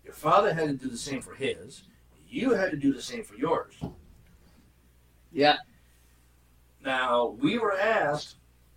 [0.04, 1.84] Your father had to do the same for his.
[2.28, 3.74] You had to do the same for yours.
[5.32, 5.56] Yeah.
[6.84, 8.36] Now, we were asked,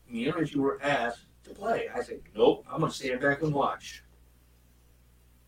[0.09, 1.89] me and Richie were asked to play.
[1.93, 4.03] I said, nope, I'm going to stand back and watch.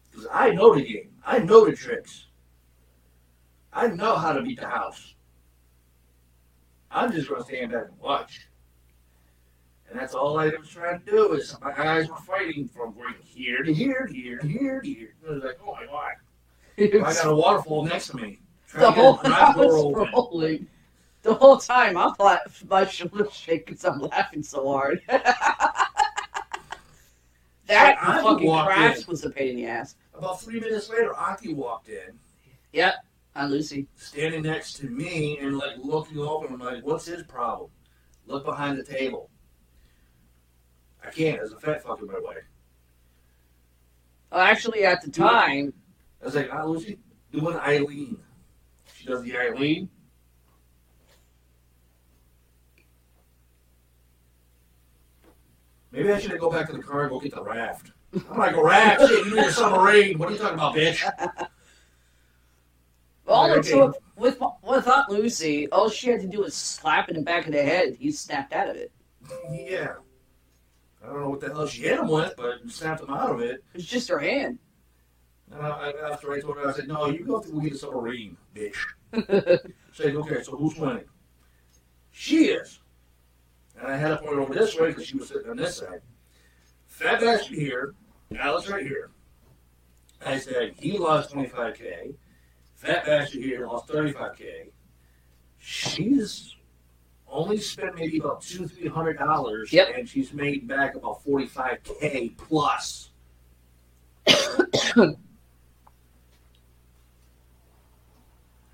[0.09, 1.11] Because I know the game.
[1.25, 2.25] I know the tricks.
[3.71, 5.13] I know how to beat the house.
[6.89, 8.47] I'm just going to stand back and watch.
[9.89, 13.63] And that's all I was trying to do is my eyes were fighting from here
[13.63, 15.13] to here to here to here to here.
[15.23, 16.13] It was like, oh my god.
[16.79, 18.39] I got a waterfall next to me.
[18.75, 20.67] The whole house rolling.
[21.27, 22.37] The whole time, I'm la-
[22.69, 25.01] my shoulders shaking because I'm laughing so hard.
[25.09, 25.35] that
[28.01, 29.03] I fucking crash in.
[29.09, 29.95] was a pain in the ass.
[30.13, 32.17] About three minutes later, Aki walked in,
[32.71, 32.93] Yep,
[33.35, 33.87] on Lucy.
[33.97, 36.47] standing next to me and like looking over.
[36.47, 37.71] I'm like, what's his problem?
[38.25, 39.29] Look behind the table.
[41.05, 41.39] I can't.
[41.39, 42.37] There's a fat fuck in my way.
[44.31, 45.73] Well, actually, at the time,
[46.21, 46.99] I was like, ah, Lucy,
[47.33, 48.17] do an Eileen.
[48.95, 49.89] She does the Eileen.
[55.97, 57.91] Maybe I should go back to the car and go get the raft.
[58.29, 59.01] I'm like, a raft?
[59.07, 60.19] Shit, you need a submarine.
[60.19, 61.03] What are you talking about, bitch?
[63.27, 63.71] all it Okay.
[63.71, 67.47] took with with Aunt Lucy, all she had to do was slap in the back
[67.47, 67.95] of the head.
[67.99, 68.91] He snapped out of it.
[69.51, 69.95] Yeah.
[71.03, 73.41] I don't know what the hell she hit him with, but snapped him out of
[73.41, 73.63] it.
[73.73, 74.59] It's just her hand.
[75.51, 77.77] And I, I- after I told her, I said, no, you go go get a
[77.77, 78.75] submarine, bitch.
[79.93, 81.05] She said, okay, so who's winning?
[82.11, 82.79] She is.
[83.79, 86.01] And I had to point over this way because she was sitting on this side.
[86.87, 87.93] Fat bastard here,
[88.39, 89.11] Alex right here.
[90.25, 92.15] I said, he lost 25K.
[92.75, 94.69] Fat bastard here lost 35K.
[95.59, 96.55] She's
[97.27, 99.89] only spent maybe about two, three hundred dollars, Yep.
[99.95, 103.09] and she's made back about 45K plus.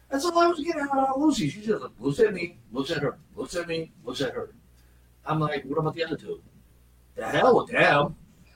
[0.10, 1.50] That's all I was getting out of Lucy.
[1.50, 4.54] She just looks at me, looks at her, looks at me, looks at her.
[5.26, 6.42] I'm like, what about the other two?
[7.16, 8.16] The hell with them.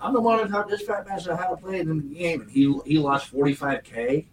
[0.00, 2.50] I'm the one that taught this fat bastard how to play in the game, and
[2.50, 4.26] he he lost 45k.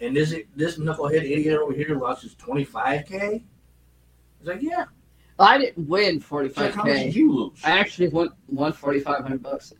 [0.00, 3.42] And this this knucklehead idiot over here lost his 25k.
[4.38, 4.84] He's like, yeah.
[5.38, 7.14] I didn't win She's like, how much did 45k.
[7.14, 7.60] you lose?
[7.64, 9.72] I actually won won 4,500 bucks.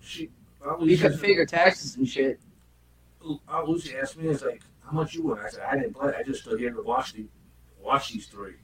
[0.00, 0.30] She,
[0.80, 2.40] You could figure taxes and shit.
[3.66, 6.14] Lucy asked me, "It's like, how much you won?" I said, "I didn't play.
[6.16, 7.26] I just stood here to watch the
[7.86, 8.54] watch these three.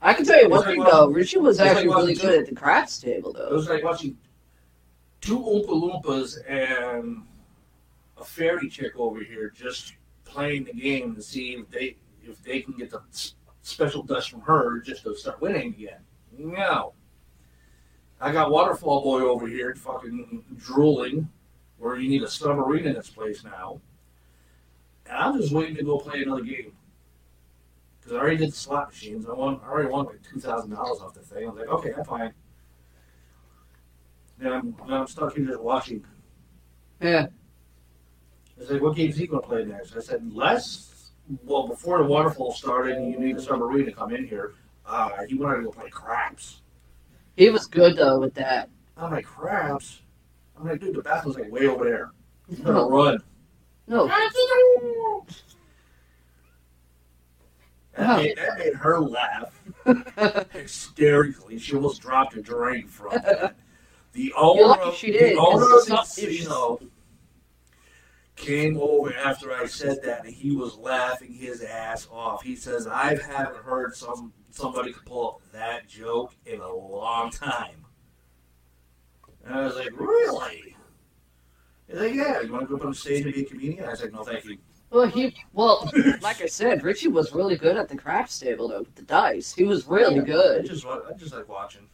[0.00, 2.40] I can tell you one like thing watching- though, Richie was like actually really good
[2.40, 3.48] at the crafts table though.
[3.48, 4.16] It was like watching
[5.20, 7.22] two Oompa Loompas and
[8.16, 12.60] a fairy chick over here just playing the game to see if they if they
[12.60, 13.00] can get the
[13.62, 16.00] special dust from her just to start winning again.
[16.38, 16.92] No.
[18.20, 21.28] I got Waterfall Boy over here fucking drooling
[21.78, 23.80] where you need a submarine in this place now.
[25.06, 26.72] And I'm just waiting to go play another game.
[28.08, 29.26] Because I already did the slot machines.
[29.28, 31.46] I won I already won like two thousand dollars off the thing.
[31.46, 32.32] I was like, okay, I'm fine.
[34.38, 36.02] Then I'm, then I'm stuck here just watching.
[37.02, 37.26] Yeah.
[38.58, 39.94] I said, what game's he going to play next?
[39.94, 41.10] I said, Les,
[41.44, 44.54] well, before the waterfall started and you need a submarine to come in here,
[44.86, 46.62] uh, he wanted to go play craps.
[47.36, 48.70] He was good though with that.
[48.96, 50.00] I'm like, craps?
[50.58, 52.12] I'm like, dude, the bathroom's like way over there.
[52.48, 53.18] You going to run.
[53.86, 54.08] No.
[57.98, 59.60] That, made, that made her laugh
[60.52, 61.58] hysterically.
[61.58, 63.56] She almost dropped a drink from that.
[64.12, 66.80] The owner, of, she did, the owner of the casino
[68.36, 72.44] came over after I said that, and he was laughing his ass off.
[72.44, 77.84] He says, "I haven't heard some somebody pull up that joke in a long time."
[79.44, 80.76] And I was like, "Really?"
[81.88, 83.90] He's like, "Yeah, you want to go up on stage and be a comedian?" I
[83.90, 84.58] was like, "No, thank you."
[84.90, 85.90] Well, he well,
[86.22, 89.52] like I said, Richie was really good at the craps table though with the dice.
[89.54, 90.64] He was really I good.
[90.66, 91.88] just, I just like watching.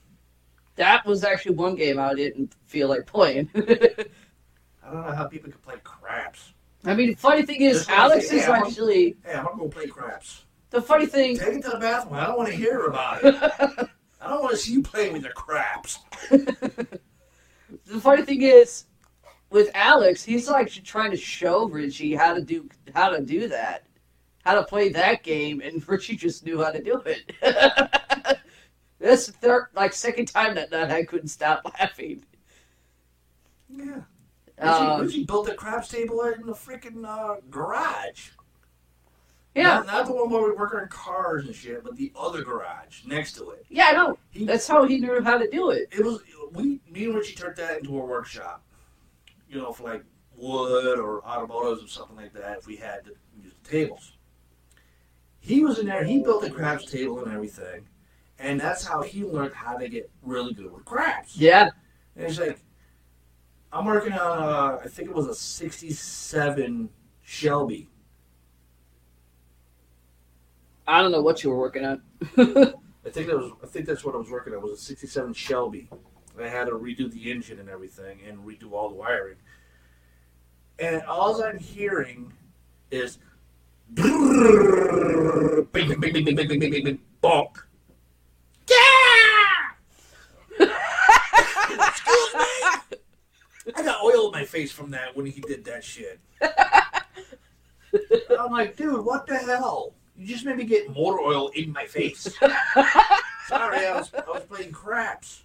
[0.77, 3.49] That was actually one game I didn't feel like playing.
[3.55, 6.53] I don't know how people can play craps.
[6.85, 9.45] I mean, the funny thing is, Just Alex say, is yeah, I'm- actually Hey, I'm
[9.45, 10.45] gonna go play craps.
[10.71, 11.37] the funny thing.
[11.39, 12.15] Take it to the bathroom.
[12.15, 13.35] I don't want to hear about it.
[14.21, 15.99] I don't want to see you playing with your craps.
[16.31, 18.85] the funny thing is,
[19.55, 23.85] with Alex, he's like trying to show Richie how to do how to do that,
[24.45, 27.33] how to play that game, and Richie just knew how to do it.
[28.99, 32.25] That's the third, like second time that night I couldn't stop laughing.
[33.69, 34.01] Yeah.
[34.59, 38.31] Richie, Um, Richie built a craps table in the freaking uh, garage.
[39.55, 42.43] yeah, Not, not the one where we work on cars and shit, but the other
[42.43, 43.67] garage next to it.
[43.69, 44.19] yeah, I know.
[44.31, 45.89] He, That's how he knew how to do it.
[45.93, 46.21] it was
[46.53, 48.64] we me and Richie turned that into a workshop.
[49.55, 50.05] You know, for like
[50.37, 52.59] wood or automotives or something like that.
[52.59, 54.15] If we had to use the tables,
[55.39, 56.03] he was in there.
[56.03, 57.87] He built a craps table and everything,
[58.41, 61.37] and that's how he learned how to get really good with craps.
[61.37, 61.71] Yeah,
[62.17, 62.59] And he's like,
[63.73, 66.91] I'm working on, uh, I think it was a 67
[67.23, 67.89] Shelby.
[70.87, 72.03] I don't know what you were working on.
[73.07, 73.53] I think that was.
[73.63, 74.63] I think that's what I was working on.
[74.63, 75.89] Was a '67 Shelby.
[76.41, 79.37] I had to redo the engine and everything, and redo all the wiring
[80.79, 82.33] and all I'm hearing
[82.91, 83.19] is
[87.23, 87.57] bonk.
[88.69, 89.55] Yeah!
[91.71, 92.99] Excuse me.
[93.77, 96.21] I got oil in my face from that when he did that shit.
[98.39, 99.95] I'm like, dude, what the hell?
[100.17, 102.37] You just made me get more oil in my face.
[103.47, 105.44] Sorry, I was, I was playing craps.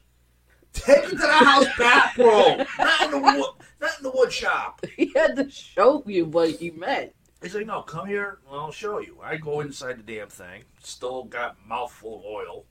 [0.73, 3.43] Take it to the house bathroom, not in the wood,
[3.81, 4.85] not in the wood shop.
[4.95, 7.13] he had to show you what he meant.
[7.41, 9.17] He's like, no, come here, and I'll show you.
[9.23, 12.65] I go inside the damn thing, still got mouthful of oil.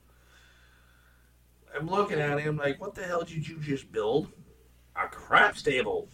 [1.74, 4.30] I'm looking at him like, what the hell did you just build?
[4.96, 6.08] A crap stable.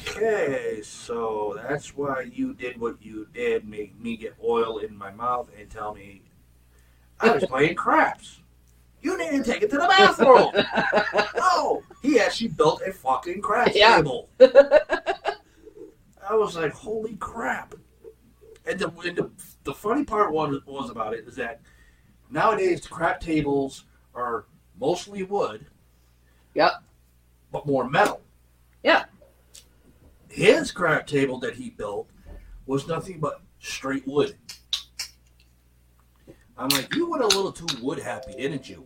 [0.00, 5.10] Okay, so that's why you did what you did, make me get oil in my
[5.10, 6.22] mouth and tell me
[7.20, 8.40] I was playing craps.
[9.02, 10.52] You didn't take it to the bathroom.
[11.36, 13.96] no, he actually built a fucking craps Yeah.
[13.96, 14.28] table.
[14.40, 17.74] I was like, holy crap.
[18.66, 19.30] And the, and the,
[19.64, 21.60] the funny part was, was about it is that
[22.30, 23.84] nowadays the crap tables
[24.14, 24.46] are
[24.80, 25.66] mostly wood.
[26.54, 26.72] Yep.
[27.52, 28.22] But more metal.
[28.82, 29.04] Yeah.
[30.34, 32.10] His crap table that he built
[32.66, 34.36] was nothing but straight wood.
[36.58, 38.84] I'm like, you went a little too wood happy, didn't you?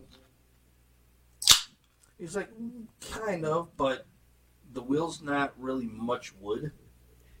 [2.19, 4.05] He's like, "Mm, kind of, but
[4.73, 6.71] the wheel's not really much wood.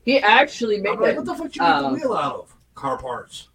[0.03, 2.55] He actually made I'm like, what the fuck you make um, the wheel out of?
[2.73, 3.49] Car parts.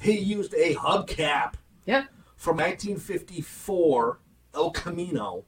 [0.00, 1.54] He used a hubcap.
[1.86, 2.06] Yeah.
[2.34, 4.18] From 1954,
[4.54, 5.44] El Camino.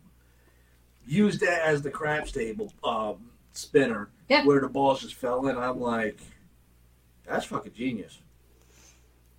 [1.05, 3.30] Used that as the crab table um,
[3.61, 4.11] spinner.
[4.28, 4.45] Yeah.
[4.45, 5.57] Where the balls just fell in.
[5.57, 6.19] I'm like,
[7.27, 8.20] that's fucking genius.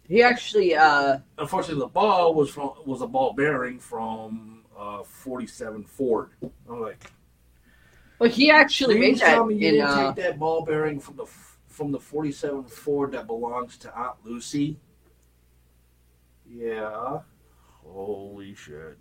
[0.07, 5.85] He actually, uh, Unfortunately, the ball was from was a ball bearing from uh, 47
[5.85, 6.31] Ford.
[6.69, 7.09] I'm like,
[8.19, 9.73] well, he actually made that tell me you in.
[9.75, 11.25] didn't Uh, take that ball bearing from the
[11.67, 14.77] from the 47 Ford that belongs to Aunt Lucy.
[16.45, 17.19] Yeah.
[17.85, 18.97] Holy shit.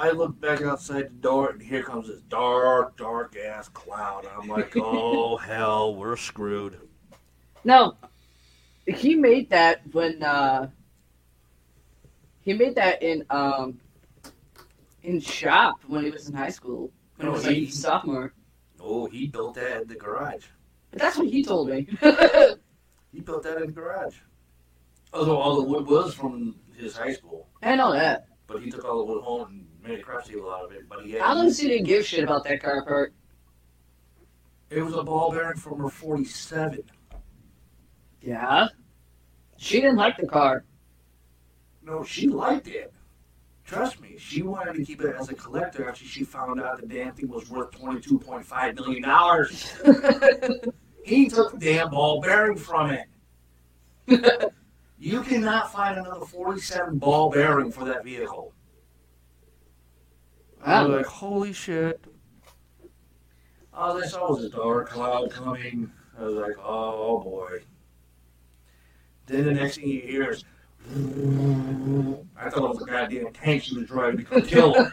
[0.00, 4.24] I look back outside the door and here comes this dark, dark ass cloud.
[4.34, 6.78] I'm like, oh hell, we're screwed.
[7.64, 7.96] no,
[8.86, 10.70] he made that when uh,
[12.40, 13.78] he made that in um,
[15.02, 16.90] in shop when he was in high school.
[17.16, 18.32] When he Oh, was like he- a sophomore.
[18.80, 20.46] Oh, he built that in the garage.
[20.90, 21.86] But that's what he told me.
[23.12, 24.16] He built that in the garage.
[25.12, 28.28] Although all the wood was from his high school, I know that.
[28.46, 30.88] but he took all the wood home and made a crap out of it.
[30.88, 33.12] But he had didn't give shit about that car part.
[34.70, 36.82] It was a ball bearing from her 47.
[38.20, 38.68] Yeah.
[39.56, 40.64] She didn't like the car.
[41.82, 42.92] No, she liked it.
[43.64, 46.86] Trust me, she wanted to keep it as a collector after she found out the
[46.86, 50.72] damn thing was worth $22.5 million.
[51.02, 52.90] He took the damn ball bearing from
[54.06, 54.52] it.
[55.02, 58.52] You cannot find another 47 ball bearing for that vehicle.
[60.64, 62.04] I was like, holy shit.
[63.72, 65.90] All I saw was a dark cloud coming.
[66.18, 67.60] I was like, oh boy.
[69.26, 70.44] Then the next thing you hear is,
[72.36, 74.90] I thought it was a goddamn tank she was driving to come kill him.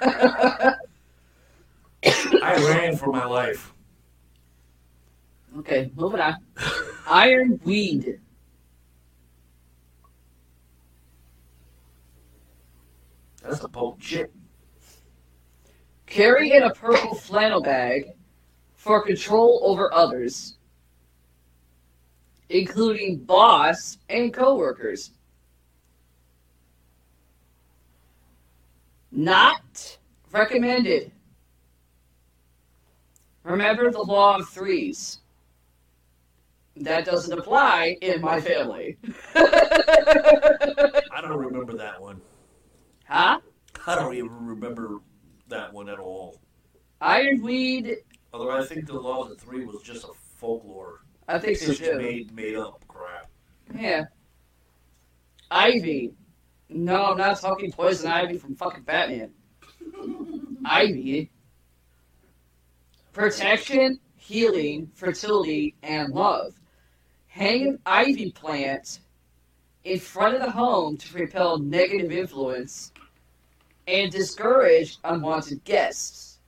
[2.04, 3.74] I ran for my life.
[5.58, 6.38] Okay, moving on.
[7.08, 8.20] Iron weed.
[13.42, 14.32] That's the potent shit.
[16.08, 18.14] Carry in a purple flannel bag
[18.76, 20.56] for control over others,
[22.50, 25.12] including boss and coworkers.
[29.12, 29.98] Not
[30.32, 31.12] recommended.
[33.44, 35.20] Remember the law of threes.
[36.78, 38.98] That doesn't apply in my family.
[39.36, 42.22] I don't remember that one.
[43.06, 43.40] huh?
[43.86, 45.00] I don't even remember
[45.50, 46.40] that one at all.
[47.02, 47.98] Ironweed,
[48.34, 51.02] Although I think the laws of the three was just a folklore.
[51.28, 51.98] I think It's so just too.
[51.98, 53.30] made made up crap.
[53.78, 54.06] Yeah.
[55.52, 56.14] Ivy.
[56.70, 59.32] No, I'm not talking poison ivy from fucking Batman.
[60.66, 61.32] Ivy.
[63.14, 66.54] Protection, healing, fertility, and love.
[67.28, 69.00] Hang an ivy plant
[69.86, 72.92] in front of the home to repel negative influence
[73.88, 76.40] and discourage unwanted guests.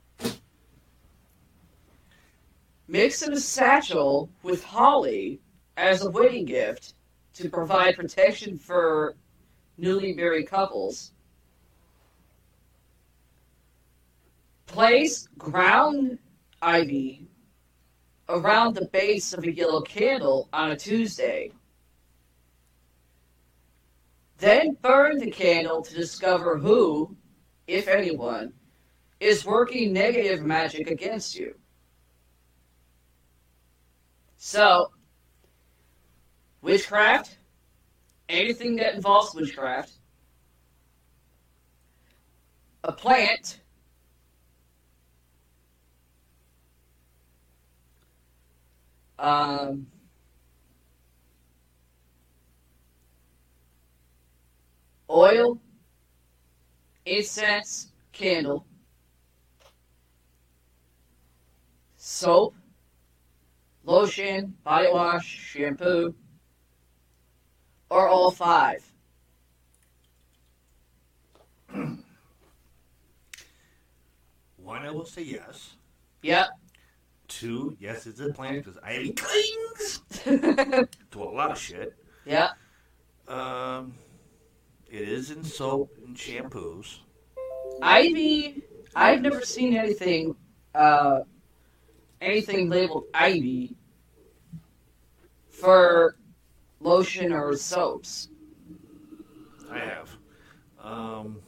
[2.87, 5.39] Mix in a satchel with holly
[5.77, 6.95] as a wedding gift
[7.35, 9.15] to provide protection for
[9.77, 11.13] newly married couples.
[14.65, 16.19] Place ground
[16.61, 17.27] ivy
[18.27, 21.51] around the base of a yellow candle on a Tuesday.
[24.37, 27.15] Then burn the candle to discover who,
[27.69, 28.53] if anyone,
[29.19, 31.53] is working negative magic against you.
[34.37, 34.91] So,
[36.61, 37.37] witchcraft,
[38.27, 39.91] anything that involves witchcraft,
[42.83, 43.59] a plant,
[49.19, 49.85] um,
[55.09, 55.59] oil,
[57.09, 58.65] incense, candle,
[61.97, 62.55] soap,
[63.83, 66.13] lotion, body wash, shampoo,
[67.89, 68.83] or all five.
[71.73, 72.01] One,
[74.67, 75.75] I will say yes.
[76.21, 76.47] Yep.
[77.27, 81.95] Two, yes, it's a plant because ivy clings to a lot of shit.
[82.25, 82.51] yep.
[83.27, 83.93] Um,
[84.91, 86.99] it is in soap and shampoos.
[87.81, 88.63] Ivy.
[88.95, 90.35] I've never seen anything,
[90.73, 91.21] uh,
[92.21, 93.75] anything labeled Ivy
[95.49, 96.15] for
[96.79, 98.29] lotion or soaps.
[99.69, 100.09] I have.
[100.81, 101.39] Um,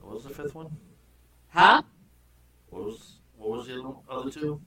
[0.00, 0.70] what was the fifth one?
[1.48, 1.82] Huh?
[2.70, 4.60] What was what was the other two?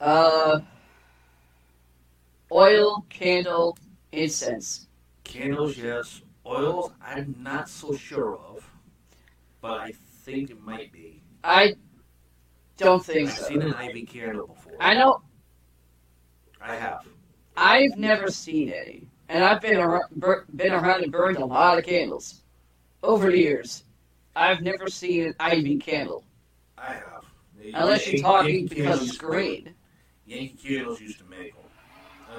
[0.00, 0.60] Uh,
[2.52, 3.76] oil, candle,
[4.12, 4.86] incense.
[5.24, 6.22] Candles, yes.
[6.46, 8.68] Oils, I'm not so sure of,
[9.60, 9.92] but I
[10.22, 11.22] think it might be.
[11.44, 11.74] I
[12.78, 13.44] don't think I've so.
[13.44, 14.76] seen an ivy candle before.
[14.80, 15.22] I know
[16.60, 17.06] I have.
[17.56, 20.04] I've never seen any, and I've been around,
[20.54, 22.42] been around and burned a lot of candles
[23.02, 23.84] over the years.
[24.36, 26.24] I've never seen an ivy candle,
[26.78, 27.24] I have.
[27.74, 29.74] unless you're talking Yankee because candles it's green.
[30.24, 31.52] Yankee candles used to make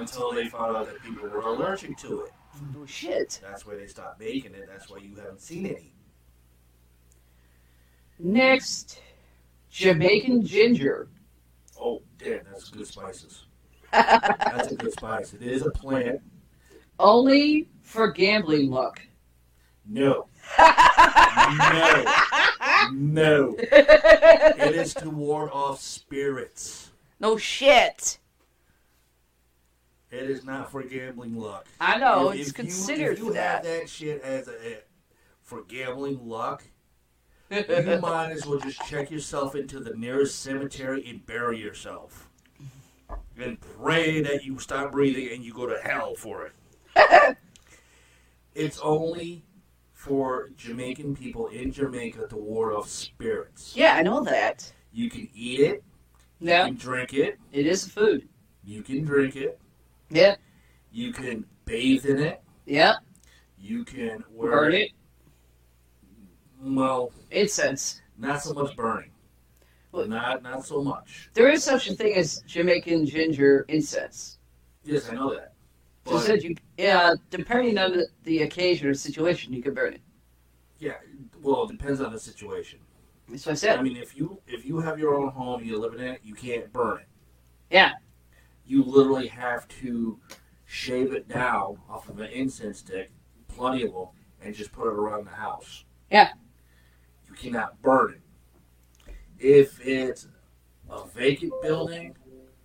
[0.00, 2.32] until they found out that people were allergic to it.
[2.56, 2.82] Mm-hmm.
[2.82, 3.40] Oh shit!
[3.42, 4.68] That's why they stopped making it.
[4.70, 5.92] That's why you haven't seen any.
[8.18, 9.00] Next,
[9.70, 11.08] Jamaican ginger.
[11.80, 13.46] Oh, damn, that's good spices.
[13.92, 15.32] That's a good spice.
[15.32, 16.20] It is a plant.
[17.00, 19.00] Only for gambling luck.
[19.86, 20.26] No.
[20.58, 22.04] no.
[22.92, 23.56] No.
[23.62, 26.90] It is to ward off spirits.
[27.18, 28.18] no shit.
[30.10, 31.66] It is not for gambling luck.
[31.80, 33.64] I know If- it's if you- considered if you that.
[33.64, 34.82] have that shit as a, a-
[35.42, 36.64] for gambling luck,
[37.50, 42.28] you might as well just check yourself into the nearest cemetery and bury yourself.
[43.38, 46.46] And pray that you stop breathing and you go to hell for
[46.96, 47.36] it.
[48.54, 49.42] it's only
[49.92, 53.74] for Jamaican people in Jamaica to ward off spirits.
[53.76, 54.70] yeah, I know that.
[54.92, 55.82] You can eat it,
[56.40, 58.28] you Yeah, can drink it, it is food.
[58.64, 59.58] you can drink it,
[60.10, 60.36] Yeah,
[60.92, 62.94] you can bathe in it, yeah.
[63.58, 64.90] you can wear Burn it.
[66.60, 68.02] Well, Incense.
[68.18, 69.10] not so much burning.
[69.92, 71.30] Well- Not not so much.
[71.34, 74.38] There is such a thing as Jamaican ginger incense.
[74.84, 75.54] Yes, I know that.
[76.04, 80.00] But said you, yeah, depending on the, the occasion or situation, you can burn it.
[80.78, 80.94] yeah,
[81.42, 82.78] well, it depends on the situation.
[83.28, 83.78] That's what I said.
[83.78, 86.34] I mean, if you if you have your own home, you live in it, you
[86.34, 87.08] can't burn it.
[87.70, 87.92] Yeah.
[88.64, 90.18] You literally have to
[90.64, 93.10] shave it down off of an incense stick,
[93.48, 94.06] plenty of them,
[94.42, 95.84] and just put it around the house.
[96.10, 96.30] Yeah.
[97.26, 99.14] You cannot burn it.
[99.38, 100.28] If it's
[100.88, 102.14] a vacant building,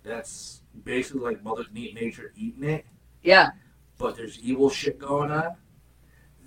[0.02, 2.86] that's basically like Mother Nature eating it.
[3.22, 3.50] Yeah,
[3.98, 5.56] but there's evil shit going on,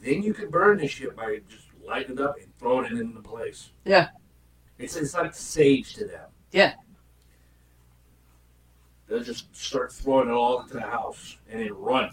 [0.02, 3.22] then you can burn this shit by just lighting it up and throwing it into
[3.22, 3.72] place.
[3.86, 4.10] Yeah.
[4.78, 6.30] It's, it's like sage to them.
[6.52, 6.74] Yeah.
[9.10, 12.12] They'll just start throwing it all into the house and they run.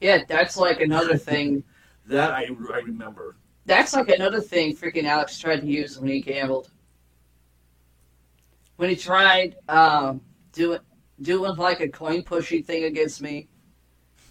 [0.00, 1.64] yeah, that's like another thing.
[2.08, 3.34] That I, I remember.
[3.64, 6.70] That's like another thing freaking Alex tried to use when he gambled.
[8.76, 10.20] When he tried um,
[10.52, 10.78] doing
[11.22, 13.48] doing like a coin pushy thing against me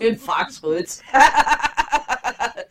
[0.00, 1.00] in Foxwoods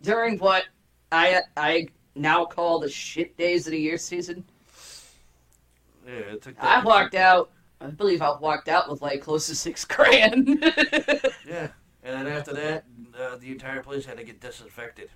[0.00, 0.64] during what
[1.10, 4.44] I I now call the shit days of the year season.
[6.12, 7.50] Yeah, it took I walked out.
[7.80, 10.46] I believe I walked out with like close to six grand.
[11.46, 11.68] Yeah,
[12.02, 12.84] and then after that,
[13.18, 15.10] uh, the entire place had to get disinfected.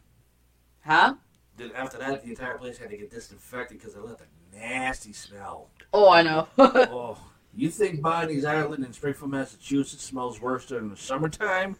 [0.85, 1.15] huh?
[1.57, 5.13] then after that, the entire place had to get disinfected because it left a nasty
[5.13, 5.69] smell.
[5.93, 6.49] Oh, I know.
[6.59, 7.17] oh,
[7.55, 11.77] you think Bondi's Island in Springfield, Massachusetts smells worse during the summertime?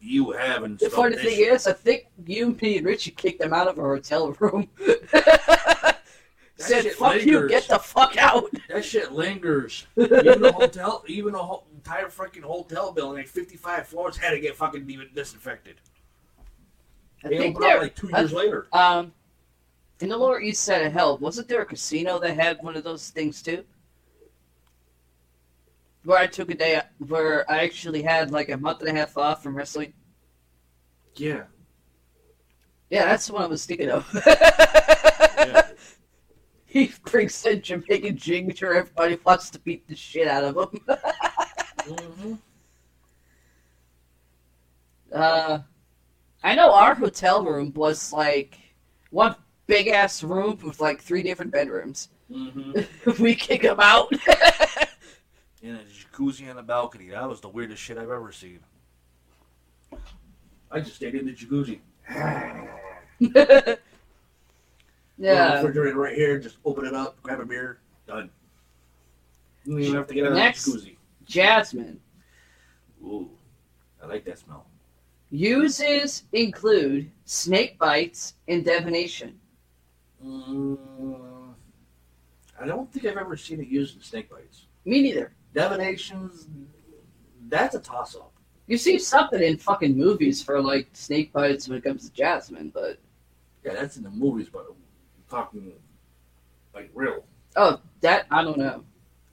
[0.00, 0.80] You haven't.
[0.80, 3.94] the funny thing is, I think you, me, and Richie kicked them out of our
[3.94, 4.68] hotel room.
[6.60, 7.50] Said, shit "Fuck you, lingers.
[7.50, 9.86] get the fuck out." that shit lingers.
[9.96, 14.40] even the hotel, even the whole entire freaking hotel building, like fifty-five floors, had to
[14.40, 15.76] get fucking disinfected.
[17.24, 18.66] I They think there, like two years later.
[18.72, 19.12] um,
[20.00, 22.84] in the Lower East Side of Hell, wasn't there a casino that had one of
[22.84, 23.64] those things too?
[26.04, 29.16] Where I took a day, where I actually had like a month and a half
[29.18, 29.92] off from wrestling.
[31.16, 31.42] Yeah.
[32.88, 34.06] Yeah, that's the one I was thinking of.
[35.40, 35.59] Yeah.
[36.70, 38.74] He brings in Jamaican ginger.
[38.74, 40.80] Everybody wants to beat the shit out of him.
[41.84, 42.34] hmm
[45.12, 45.58] Uh,
[46.44, 48.56] I know our hotel room was like
[49.10, 49.34] one
[49.66, 52.08] big ass room with like three different bedrooms.
[52.32, 52.72] hmm
[53.20, 54.12] we kick him out.
[55.62, 57.10] And a jacuzzi on the balcony.
[57.10, 58.60] That was the weirdest shit I've ever seen.
[60.70, 61.80] I just stayed in the jacuzzi.
[65.20, 65.54] Yeah.
[65.54, 66.38] refrigerator right here.
[66.38, 68.30] Just open it up, grab a beer, done.
[69.64, 70.66] You don't even have to get out Next.
[70.66, 70.96] of the jacuzzi.
[71.26, 72.00] Jasmine.
[73.02, 73.30] Ooh,
[74.02, 74.66] I like that smell.
[75.30, 79.38] Uses include snake bites and divination.
[80.24, 81.54] Mm,
[82.60, 84.66] I don't think I've ever seen it used in snake bites.
[84.84, 85.32] Me neither.
[85.54, 86.48] Divinations,
[87.48, 88.32] that's a toss up.
[88.66, 92.70] You see something in fucking movies for like snake bites when it comes to Jasmine,
[92.72, 92.98] but
[93.64, 94.76] Yeah, that's in the movies, but I'm
[95.30, 95.72] talking
[96.74, 97.24] like real.
[97.56, 98.84] oh, that I don't know.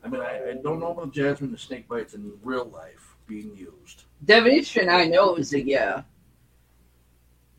[0.04, 3.56] I mean, I, I don't know about Jasmine the snake bites in real life being
[3.56, 4.04] used.
[4.26, 6.04] Definition I know is a yeah.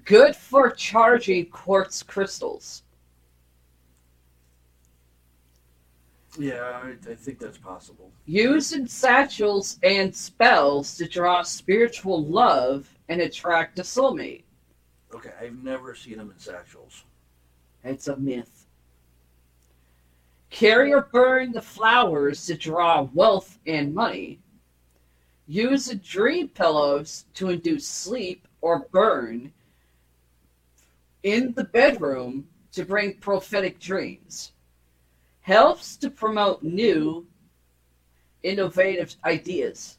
[0.04, 2.82] Good for charging quartz crystals.
[6.38, 8.12] Yeah, I, I think that's possible.
[8.24, 14.44] Used in satchels and spells to draw spiritual love and attract a soulmate.
[15.14, 17.04] Okay, I've never seen them in satchels.
[17.88, 18.66] It's a myth.
[20.50, 24.40] Carry or burn the flowers to draw wealth and money.
[25.46, 29.52] Use the dream pillows to induce sleep or burn
[31.22, 34.52] in the bedroom to bring prophetic dreams.
[35.40, 37.26] Helps to promote new,
[38.42, 39.96] innovative ideas.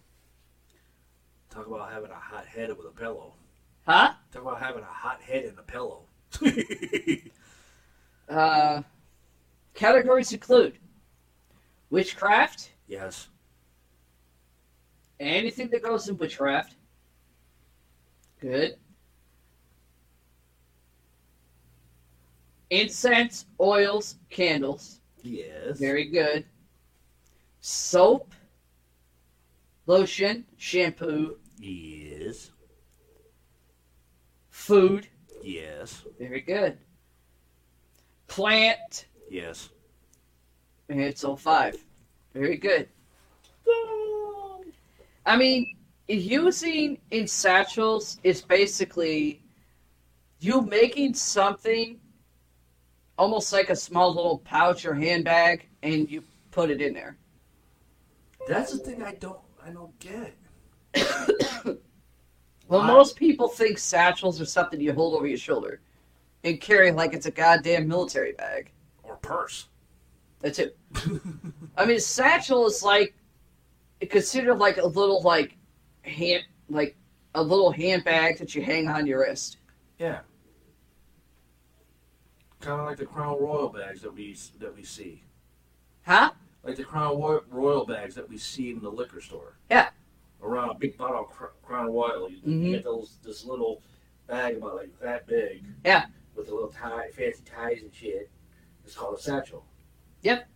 [1.49, 3.33] Talk about having a hot head with a pillow.
[3.87, 4.13] Huh?
[4.31, 6.01] Talk about having a hot head in a pillow.
[8.29, 8.83] Uh,
[9.73, 10.77] categories include
[11.89, 13.27] witchcraft, yes.
[15.19, 16.75] anything that goes in witchcraft.
[18.39, 18.75] Good.
[22.69, 25.01] Incense, oils, candles.
[25.23, 25.79] Yes.
[25.79, 26.45] Very good.
[27.61, 28.33] Soap,
[29.87, 32.51] lotion, shampoo, Yes.
[34.51, 35.07] food.
[35.41, 36.03] Yes.
[36.19, 36.77] Very good.
[38.29, 39.07] Plant.
[39.29, 39.69] Yes.
[40.87, 41.75] And it's all five.
[42.33, 42.87] Very good.
[45.25, 45.75] I mean,
[46.07, 49.43] using in satchels is basically
[50.39, 51.99] you making something
[53.17, 57.17] almost like a small little pouch or handbag and you put it in there.
[58.47, 60.35] That's the thing I don't I don't get.
[62.69, 65.81] Well, most people think satchels are something you hold over your shoulder
[66.43, 68.71] and carry like it's a goddamn military bag.
[69.03, 69.67] Or purse.
[70.39, 70.77] That's it.
[71.77, 73.13] I mean, satchel is like
[74.09, 75.57] considered like a little like
[76.03, 76.95] hand like
[77.35, 79.57] a little handbag that you hang on your wrist.
[79.97, 80.19] Yeah.
[82.61, 85.23] Kind of like the Crown Royal bags that we that we see,
[86.05, 86.31] Huh?
[86.63, 87.17] like the Crown
[87.49, 89.57] Royal bags that we see in the liquor store.
[89.71, 89.89] Yeah.
[90.41, 92.63] Around a big bottle of Crown Royal, you, Mhm.
[92.65, 93.81] you get those this little
[94.27, 95.63] bag about like that big.
[95.85, 96.07] Yeah.
[96.35, 98.29] With the little tie, fancy ties and shit.
[98.85, 99.65] It's called a satchel.
[100.21, 100.47] Yep.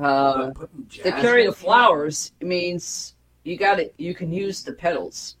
[0.00, 0.50] Uh,
[0.90, 3.14] to carry the flowers it means
[3.44, 3.94] you got it.
[3.96, 5.36] You can use the petals.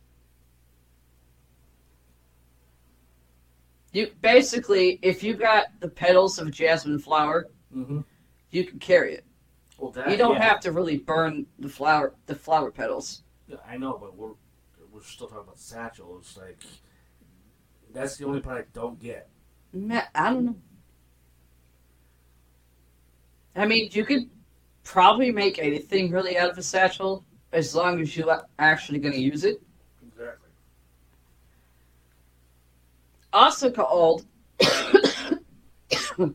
[3.92, 8.04] You basically, if you got the petals of a jasmine flower, Mhm.
[8.50, 9.24] you can carry it.
[9.78, 10.42] Well, that, You don't yeah.
[10.44, 13.22] have to really burn the flower, the flower petals.
[13.46, 14.34] Yeah, I know, but we're
[14.90, 16.18] we're still talking about satchel.
[16.18, 16.58] It's like
[17.92, 19.28] that's the only part I don't get.
[19.74, 20.56] I don't know.
[23.56, 24.30] I mean, you could
[24.84, 29.20] probably make anything really out of a satchel as long as you're actually going to
[29.20, 29.60] use it.
[30.06, 30.48] Exactly.
[33.32, 34.24] also called.
[36.18, 36.34] I'm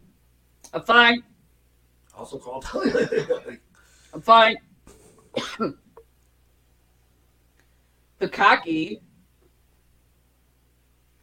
[0.85, 1.23] fine.
[2.15, 2.65] Also called.
[4.13, 4.57] I'm fine.
[8.21, 9.01] Pikake.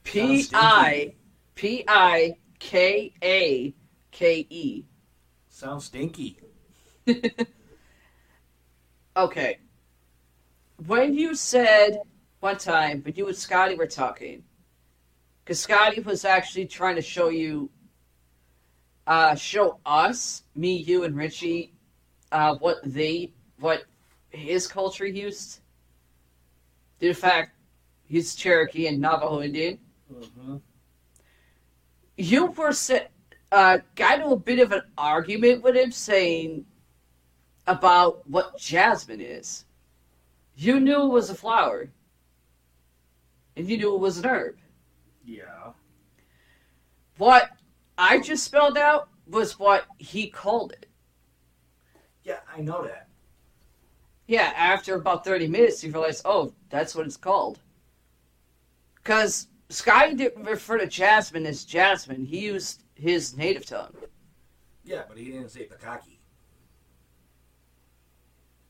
[0.05, 1.15] P I
[1.55, 3.75] P I K A
[4.11, 4.85] K E.
[5.49, 6.39] Sounds stinky.
[9.17, 9.59] Okay.
[10.87, 12.01] When you said
[12.41, 14.45] one time, when you and Scotty were talking,
[15.45, 17.69] because Scotty was actually trying to show you,
[19.07, 21.75] uh, show us, me, you, and Richie,
[22.33, 23.85] uh, what they, what
[24.31, 25.61] his culture used.
[27.01, 27.57] The fact
[28.05, 29.79] he's Cherokee and Navajo Indian.
[30.13, 30.57] Mm-hmm.
[32.17, 32.73] You were
[33.53, 36.67] uh, got into a bit of an argument with him saying
[37.67, 39.65] about what jasmine is.
[40.57, 41.91] You knew it was a flower,
[43.57, 44.57] and you knew it was an herb.
[45.25, 45.73] Yeah.
[47.17, 47.51] What
[47.97, 50.87] I just spelled out was what he called it.
[52.25, 53.09] Yeah, I know that.
[54.27, 57.59] Yeah, after about 30 minutes, you realize, oh, that's what it's called.
[58.97, 63.95] Because Sky didn't refer to jasmine as jasmine, he used his native tongue.
[64.85, 66.19] Yeah, but he didn't say Pikake.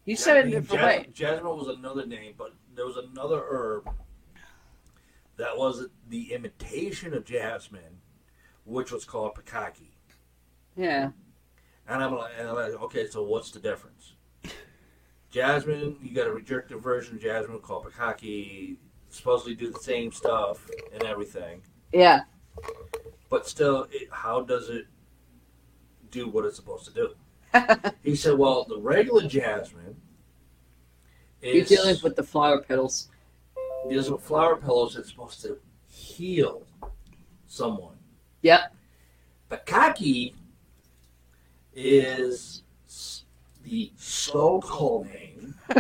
[0.05, 1.06] He said it a I mean, different way.
[1.12, 3.89] Jasmine was another name, but there was another herb
[5.36, 8.01] that was the imitation of jasmine,
[8.64, 9.93] which was called Pikake.
[10.77, 11.10] Yeah.
[11.89, 14.14] And I'm like, and I'm like, okay, so what's the difference?
[15.31, 18.77] Jasmine, you got a rejected version of Jasmine called Pikake,
[19.11, 21.62] supposedly do the same stuff and everything,
[21.93, 22.20] Yeah.
[23.28, 24.87] but still, it, how does it
[26.11, 27.15] do what it's supposed to do?
[28.03, 29.97] He said, well, the regular Jasmine
[31.43, 33.09] You're dealing with the flower petals.
[33.89, 35.59] deals with flower pillows that's supposed to
[35.89, 36.62] heal
[37.47, 37.97] someone.
[38.43, 38.74] Yep.
[39.49, 40.35] But kaki
[41.74, 42.62] is
[43.65, 45.55] the so-called name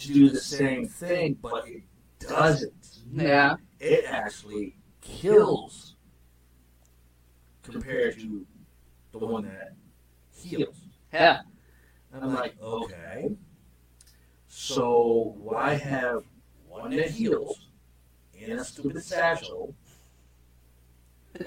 [0.00, 1.82] to do the same thing, but it
[2.18, 2.98] doesn't.
[3.12, 3.56] Yeah.
[3.78, 5.94] It actually kills
[7.62, 8.46] compared to
[9.12, 9.74] the one that
[10.34, 10.76] heals.
[11.12, 11.40] Yeah.
[12.12, 13.30] And I'm like, okay.
[14.48, 16.24] So why have
[16.68, 17.68] one that heals
[18.34, 19.74] in a stupid satchel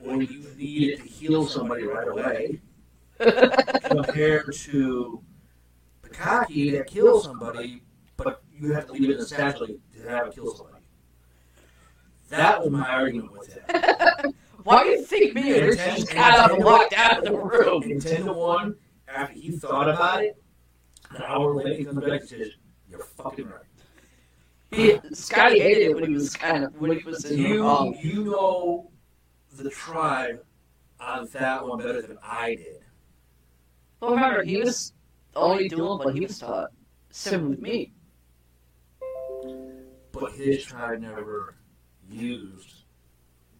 [0.00, 2.60] when you need it to heal somebody right away
[3.84, 5.22] compared to
[6.12, 7.82] Pikake that kills somebody,
[8.16, 10.84] but you have to leave it in a satchel to have it kill somebody.
[12.28, 14.34] That was my argument with him.
[14.64, 17.36] Why do you think me and Richie just got up and walked out of the
[17.36, 17.82] room?
[17.82, 18.76] And 10 to 1,
[19.08, 20.40] after he thought about it,
[21.10, 22.48] an hour later he comes back and says,
[22.88, 23.64] You're fucking right.
[24.70, 27.62] He, Scotty hated it when he was kind of when he was in the You,
[27.64, 27.92] hall.
[28.00, 28.90] you know
[29.52, 30.44] the tribe
[31.00, 32.84] on that one better than I did.
[33.98, 34.92] Well, remember, he was
[35.36, 36.70] only doing what he was taught.
[37.10, 37.92] Same with me.
[40.12, 41.56] But his tribe never
[42.08, 42.84] used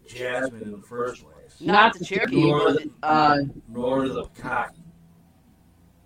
[0.06, 3.38] jasmine in the first place, Not the Cherokee, but uh,
[3.68, 4.74] nor the Pikake.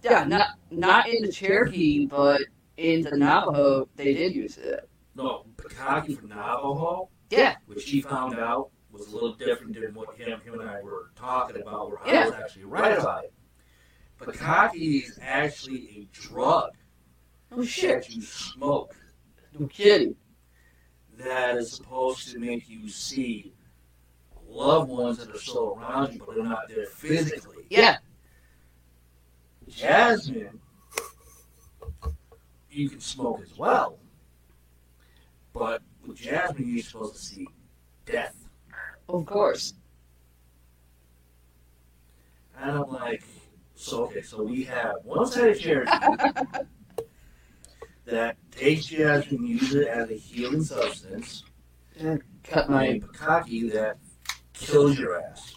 [0.03, 2.43] yeah, not not in the Cherokee, but
[2.77, 4.89] in the Navajo, they did use it.
[5.15, 10.17] No, Pikake for Navajo, Yeah, which he found out was a little different than what
[10.17, 13.34] him, him and I were talking about, where I was actually right about it.
[14.25, 16.71] Pikake is actually a drug
[17.53, 18.95] oh shit, that you smoke
[19.59, 20.17] no kidding.
[21.19, 23.53] that is supposed to make you see
[24.49, 27.65] loved ones that are still around you, but they're not there physically.
[27.71, 27.99] Yeah,
[29.69, 30.61] Jasmine,
[32.71, 33.99] you can smoke as well,
[35.53, 37.49] but with jasmine, you're supposed to see
[38.05, 38.35] death.
[39.09, 39.75] of course.
[42.61, 43.23] And I'm like,
[43.75, 45.91] so okay, so we have one side of Cherokee
[48.07, 51.45] that takes jasmine and uses it as a healing substance,
[51.99, 53.97] and Cut my and that
[54.53, 55.55] kills your ass.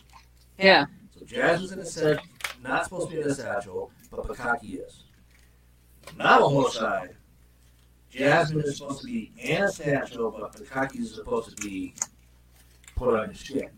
[0.57, 0.85] yeah.
[1.17, 2.19] So jasmine's in a set,
[2.63, 5.03] not supposed to be in a satchel, but Pikake is.
[6.17, 7.15] Navajo side,
[8.09, 11.93] jasmine is supposed to be in a satchel, but Pikake is supposed to be
[12.95, 13.69] put on your skin.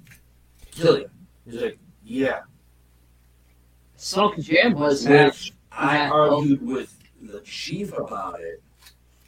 [0.71, 1.09] Kill you.
[1.45, 2.41] He's like, yeah.
[4.39, 5.07] Jam was.
[5.07, 8.61] Which I argued with the chief about it.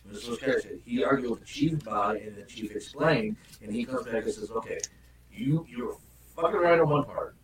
[0.05, 0.71] This was character.
[0.85, 4.23] He argued with the chief about it, and the chief explained, and he comes back
[4.23, 4.79] and says, "Okay,
[5.31, 5.97] you you're
[6.35, 7.35] fucking right on one part.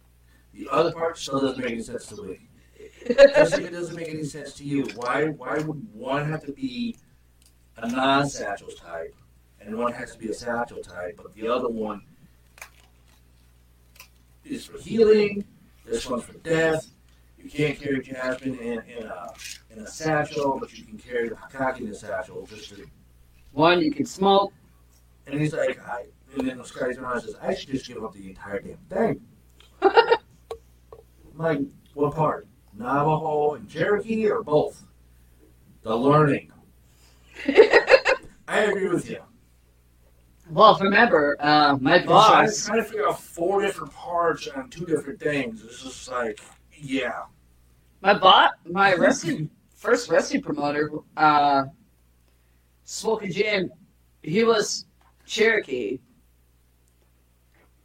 [0.53, 2.39] The other part still doesn't make any sense to me.
[3.07, 4.85] Just like it doesn't make any sense to you.
[4.95, 6.97] Why why would one have to be
[7.77, 9.15] a non-satchel type,
[9.61, 12.01] and one has to be a satchel type, but the other one
[14.43, 15.45] is for healing.
[15.85, 16.87] This one's for death.
[17.47, 19.33] You can't carry Jasmine in, in a
[19.69, 22.45] in a satchel, but you can carry the Pikake in a satchel.
[22.45, 22.85] Just to,
[23.53, 24.51] One you can smoke.
[25.27, 28.59] and he's like, I, and then and says, I should just give up the entire
[28.59, 29.21] damn thing.
[29.81, 30.17] I'm
[31.37, 31.59] like,
[31.93, 32.47] what part?
[32.73, 34.83] Navajo and Cherokee or both?
[35.83, 36.51] The learning.
[37.47, 39.21] I agree with you.
[40.49, 42.65] Well, remember, uh, my boss.
[42.65, 45.63] trying to figure out four different parts on two different things.
[45.63, 46.41] It's just like,
[46.73, 47.23] yeah.
[48.01, 51.65] My bot, my wrestling first wrestling promoter, uh,
[52.83, 53.71] Smoking Jim,
[54.21, 54.85] he was
[55.25, 55.99] Cherokee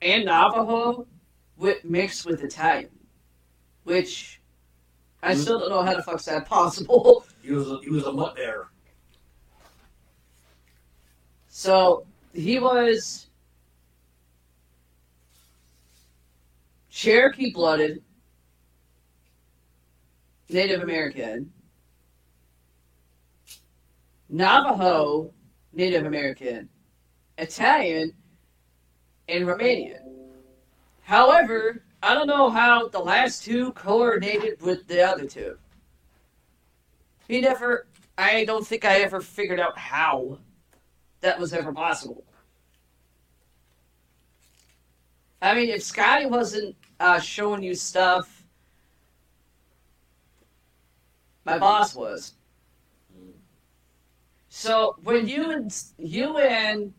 [0.01, 1.07] and Navajo
[1.57, 2.91] with, mixed with Italian,
[3.85, 4.41] which
[5.23, 7.25] I still don't know how the fuck's that possible.
[7.43, 8.69] He was a, he was a mutt there.
[11.49, 13.27] So he was
[16.89, 18.01] Cherokee blooded,
[20.53, 21.53] Native American,
[24.29, 25.33] Navajo,
[25.73, 26.69] Native American,
[27.39, 28.13] Italian,
[29.29, 30.03] and Romanian.
[31.03, 35.57] However, I don't know how the last two coordinated with the other two.
[37.29, 37.87] He never,
[38.19, 40.39] I don't think I ever figured out how
[41.21, 42.25] that was ever possible.
[45.41, 48.42] I mean, if Scotty wasn't uh, showing you stuff,
[51.45, 52.35] my boss was.
[54.49, 56.93] So when you and you and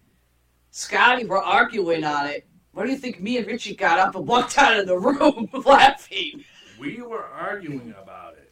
[0.72, 4.28] Scotty were arguing on it, what do you think me and Richie got up and
[4.28, 6.44] walked out of the room laughing?
[6.80, 8.52] We were arguing about it.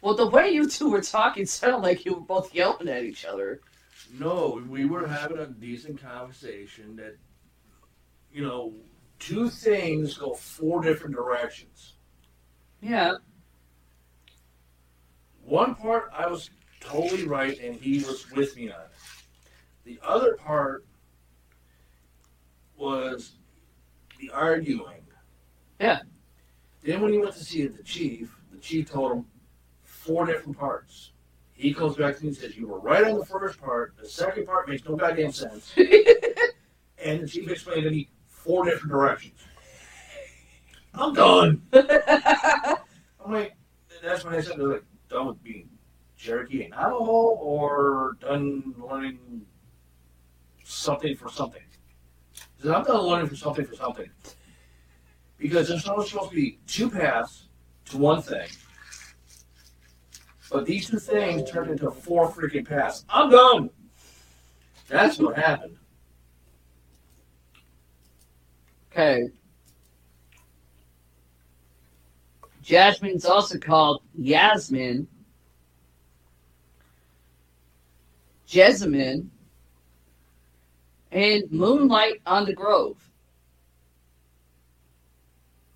[0.00, 3.24] Well, the way you two were talking sounded like you were both yelling at each
[3.24, 3.60] other.
[4.18, 7.16] No, we were having a decent conversation that,
[8.32, 8.74] you know,
[9.20, 11.94] two things go four different directions.
[12.80, 13.12] Yeah.
[15.52, 16.48] One part I was
[16.80, 18.90] totally right and he was with me on it.
[19.84, 20.86] The other part
[22.74, 23.32] was
[24.18, 25.02] the arguing.
[25.78, 25.98] Yeah.
[26.82, 29.26] Then when he went to see the chief, the chief told him
[29.82, 31.12] four different parts.
[31.52, 33.92] He comes back to me and says, You were right on the first part.
[34.00, 35.70] The second part makes no goddamn sense.
[35.76, 39.38] and the chief explained to me four different directions.
[40.94, 41.60] I'm done.
[41.74, 43.54] I'm like,
[44.02, 45.68] that's when I said, like, done with being
[46.16, 49.46] Cherokee and Navajo or done learning
[50.64, 51.62] something for something?
[52.60, 54.08] Said, I'm done learning for something for something.
[55.38, 57.48] Because there's only supposed to be two paths
[57.86, 58.48] to one thing.
[60.50, 63.04] But these two things turned into four freaking paths.
[63.08, 63.70] I'm done.
[64.88, 65.76] That's what happened.
[68.92, 69.28] Okay.
[72.62, 75.08] Jasmine's also called Yasmin,
[78.46, 79.30] Jessamine,
[81.10, 82.96] and Moonlight on the Grove.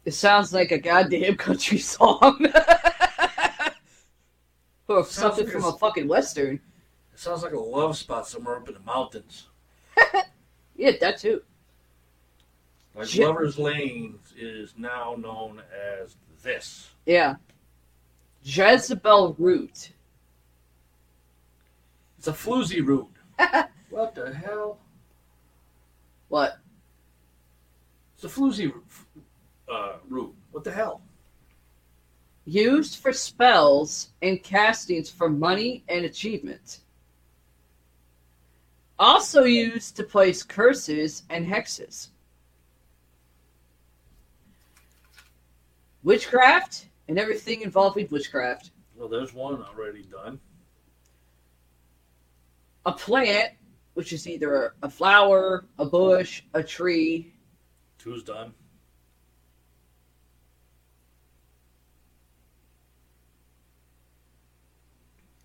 [0.05, 2.47] It sounds like a goddamn country song.
[4.89, 6.61] or something like from a- a fucking western.
[7.13, 9.49] It sounds like a love spot somewhere up in the mountains.
[10.79, 11.43] Yeah, that too.
[12.95, 13.15] Like.
[13.17, 15.63] Lover's Lane is now known
[16.03, 16.91] as this.
[17.05, 17.35] Yeah.
[18.43, 19.91] Jezebel Root.
[22.19, 23.09] It's a floozy root.
[23.91, 24.79] what the hell?
[26.29, 26.59] What?
[28.15, 28.73] It's a floozy
[29.71, 30.35] uh, root.
[30.51, 31.03] What the hell?
[32.47, 36.79] used for spells and castings for money and achievement.
[38.99, 42.09] Also used to place curses and hexes.
[46.07, 48.71] Witchcraft and everything involving witchcraft.
[48.95, 50.39] Well, there's one already done.
[52.87, 53.55] A plant,
[53.95, 57.35] which is either a flower, a bush, a tree.
[57.99, 58.55] Two's done.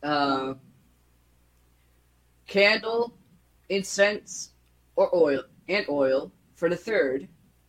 [0.04, 0.54] Uh,
[2.46, 3.18] candle,
[3.70, 4.52] incense,
[4.96, 7.28] or oil, and oil for the third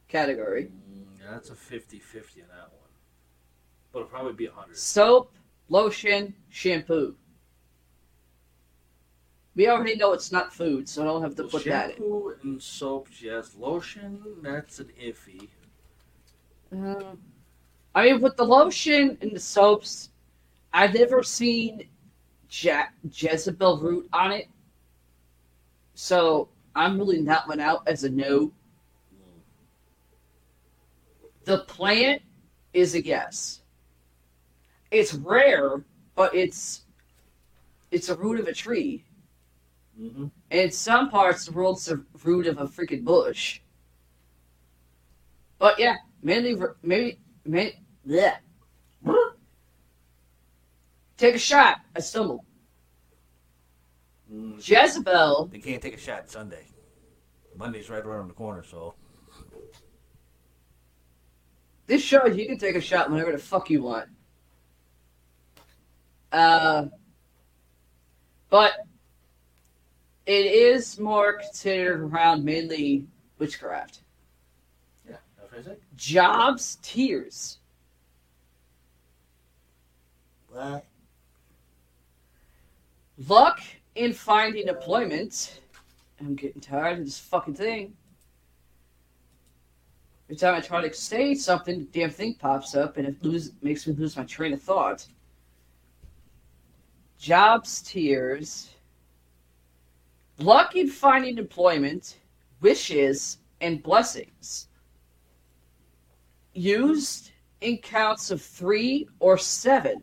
[0.08, 0.64] category.
[0.66, 2.81] Mm, that's a 50 50 in that one.
[3.92, 4.76] But it'll probably be a 100.
[4.76, 5.32] Soap,
[5.68, 7.14] lotion, shampoo.
[9.54, 11.96] We already know it's not food, so I don't have to Well, put that in.
[11.96, 13.54] shampoo and soaps, yes.
[13.58, 15.48] Lotion, that's an iffy.
[16.74, 17.16] Uh,
[17.94, 20.08] I mean, with the lotion and the soaps,
[20.72, 21.86] I've never seen
[22.50, 24.48] ja- Jezebel root on it.
[25.94, 28.50] So I'm ruling that one out as a no.
[31.44, 32.22] The plant
[32.72, 33.61] is a yes.
[34.92, 35.82] It's rare,
[36.14, 36.82] but it's
[37.90, 39.04] it's a root of a tree.
[40.00, 40.26] Mm-hmm.
[40.50, 43.60] And in some parts, the world's the root of a freaking bush.
[45.58, 48.36] But yeah, mainly, maybe, maybe, bleh.
[51.16, 51.78] Take a shot.
[51.96, 52.40] I stumbled.
[54.30, 54.56] Mm.
[54.56, 55.50] Jezebel.
[55.52, 56.66] They can't take a shot Sunday.
[57.56, 58.94] Monday's right around the corner, so.
[61.86, 64.08] This shows you can take a shot whenever the fuck you want.
[66.32, 66.86] Uh,
[68.48, 68.72] but
[70.26, 73.06] it is more considered around mainly
[73.38, 74.00] witchcraft.
[75.08, 75.16] Yeah,
[75.50, 77.58] what Job's, tears.
[80.48, 80.84] What?
[83.28, 83.60] Luck
[83.94, 85.60] in finding employment.
[86.20, 87.94] I'm getting tired of this fucking thing.
[90.28, 93.52] Every time I try to say something, the damn thing pops up and it lose,
[93.60, 95.06] makes me lose my train of thought.
[97.22, 98.70] Job's, tears.
[100.38, 102.18] Luck in finding employment,
[102.60, 104.66] wishes, and blessings.
[106.52, 107.30] Used
[107.60, 110.02] in counts of three or seven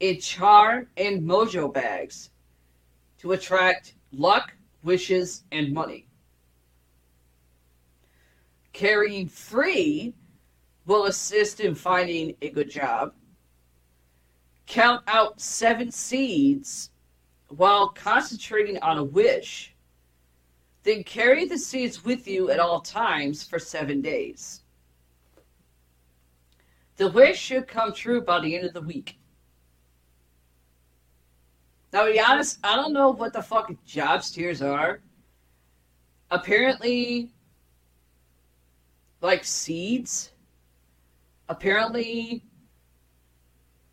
[0.00, 2.30] in charm and mojo bags
[3.18, 6.08] to attract luck, wishes, and money.
[8.72, 10.12] Carrying three
[10.86, 13.14] will assist in finding a good job.
[14.66, 16.90] Count out seven seeds
[17.48, 19.74] while concentrating on a wish.
[20.82, 24.62] Then carry the seeds with you at all times for seven days.
[26.96, 29.18] The wish should come true by the end of the week.
[31.92, 35.00] Now, to be honest, I don't know what the fuck Job's tears are.
[36.30, 37.30] Apparently,
[39.20, 40.32] like seeds.
[41.48, 42.44] Apparently,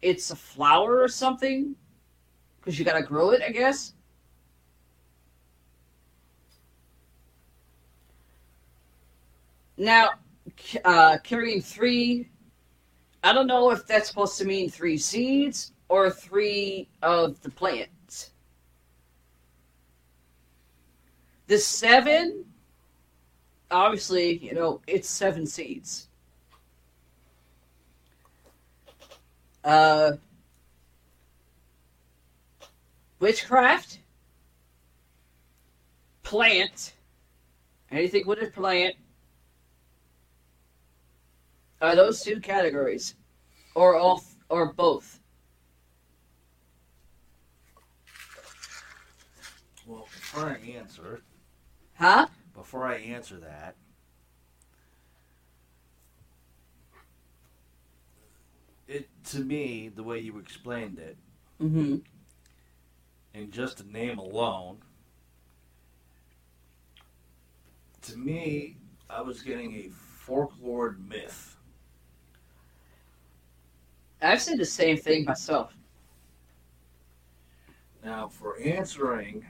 [0.04, 1.76] it's a flower or something.
[2.60, 3.94] Because you gotta grow it, I guess.
[9.78, 10.12] Now,
[10.86, 12.30] uh, carrying three,
[13.24, 18.32] I don't know if that's supposed to mean three seeds or three of the plants.
[21.48, 22.46] The seven,
[23.72, 26.08] obviously, you know, it's seven seeds.
[29.64, 30.14] Uh,
[33.20, 34.00] witchcraft,
[36.24, 36.94] plant,
[37.92, 38.96] anything with a plant,
[41.82, 43.16] are those two categories,
[43.76, 45.20] or all, or both?
[49.86, 51.22] Well, before I answer,
[51.96, 52.28] Huh?
[52.54, 53.76] before I answer that,
[58.88, 61.18] it to me the way you explained it,
[61.62, 61.98] Mm-hmm.
[63.34, 64.78] and just the name alone,
[68.02, 68.76] to me,
[69.10, 71.56] I was getting a folklore myth.
[74.22, 75.74] I've said the same thing myself.
[78.04, 79.46] Now, for answering,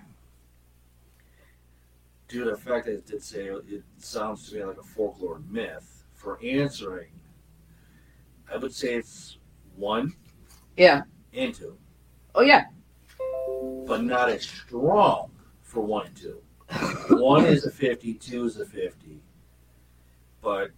[2.27, 5.41] due to the fact that it did say it sounds to me like a folklore
[5.49, 7.09] myth, for answering,
[8.53, 9.37] I would say it's
[9.75, 10.13] one
[10.77, 11.01] Yeah.
[11.33, 11.75] and two,
[12.35, 12.65] Oh yeah.
[13.87, 15.31] but not as strong
[15.63, 16.41] for one and two.
[17.17, 19.19] one is a 50, two is a 50,
[20.41, 20.69] but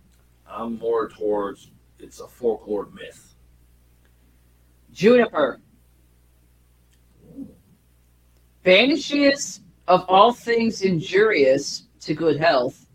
[0.48, 3.36] I'm more towards it's a folklore myth.
[4.94, 5.60] Juniper.
[8.64, 12.88] Banishes of all things injurious to good health.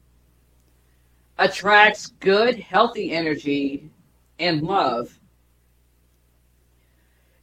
[1.38, 3.89] Attracts good, healthy energy
[4.40, 5.20] and love.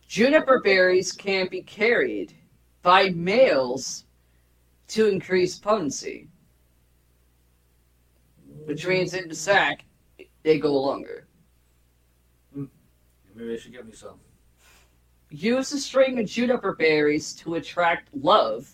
[0.08, 2.34] Juniper berries can be carried
[2.82, 4.06] by males
[4.88, 6.28] to increase potency,
[8.66, 9.86] which means in the sack
[10.44, 11.28] they go longer.
[12.56, 14.20] Maybe I should get me some.
[15.30, 18.74] Use a string of juniper berries to attract love.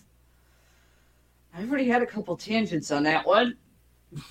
[1.52, 3.56] I've already had a couple tangents on that one.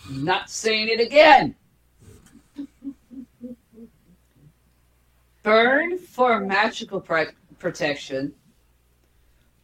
[0.10, 1.56] Not saying it again.
[5.44, 7.02] Burn for magical
[7.60, 8.34] protection.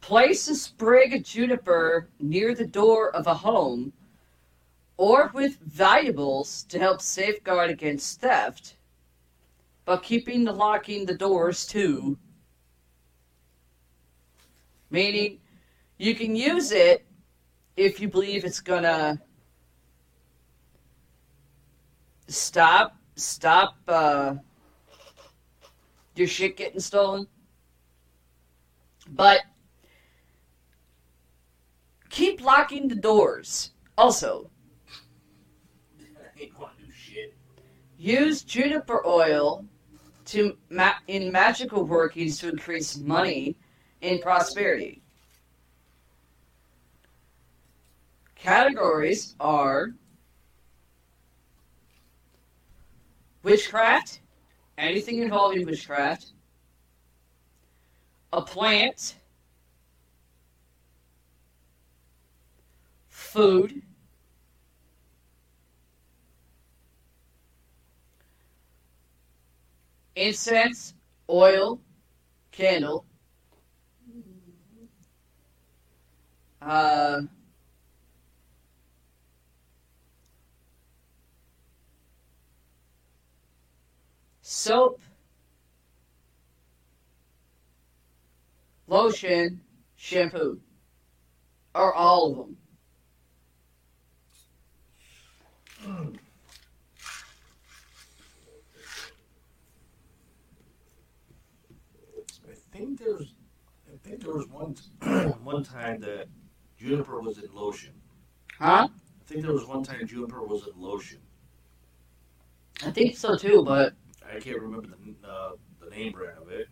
[0.00, 3.92] Place a sprig of juniper near the door of a home
[4.96, 8.76] or with valuables to help safeguard against theft,
[9.84, 12.18] but keeping the locking the doors too
[14.90, 15.38] meaning
[15.98, 17.06] you can use it
[17.76, 19.20] if you believe it's gonna
[22.26, 24.34] stop stop uh,
[26.20, 27.26] your shit getting stolen.
[29.08, 29.40] But
[32.10, 33.72] keep locking the doors.
[33.96, 34.50] Also,
[35.98, 37.34] I ain't gonna do shit.
[37.96, 39.64] use juniper oil
[40.26, 43.56] to ma- in magical workings to increase money
[44.02, 45.02] and prosperity.
[48.36, 49.94] Categories are
[53.42, 54.20] witchcraft,
[54.80, 56.32] anything involving witchcraft,
[58.32, 59.16] a plant,
[63.08, 63.82] food,
[70.16, 70.94] incense,
[71.28, 71.80] oil,
[72.50, 73.04] candle,
[76.62, 77.22] uh,
[84.50, 85.00] soap,
[88.88, 89.60] lotion,
[89.94, 90.60] shampoo,
[91.72, 92.56] or all of them.
[102.48, 103.32] I think there's,
[103.86, 104.74] I think there was one,
[105.44, 106.26] one time that
[106.76, 107.92] juniper was in lotion.
[108.58, 108.88] Huh?
[108.90, 111.20] I think there was one time juniper was in lotion.
[112.84, 113.94] I think so too, but
[114.34, 115.52] I can't remember the uh,
[115.82, 116.68] the name brand of it,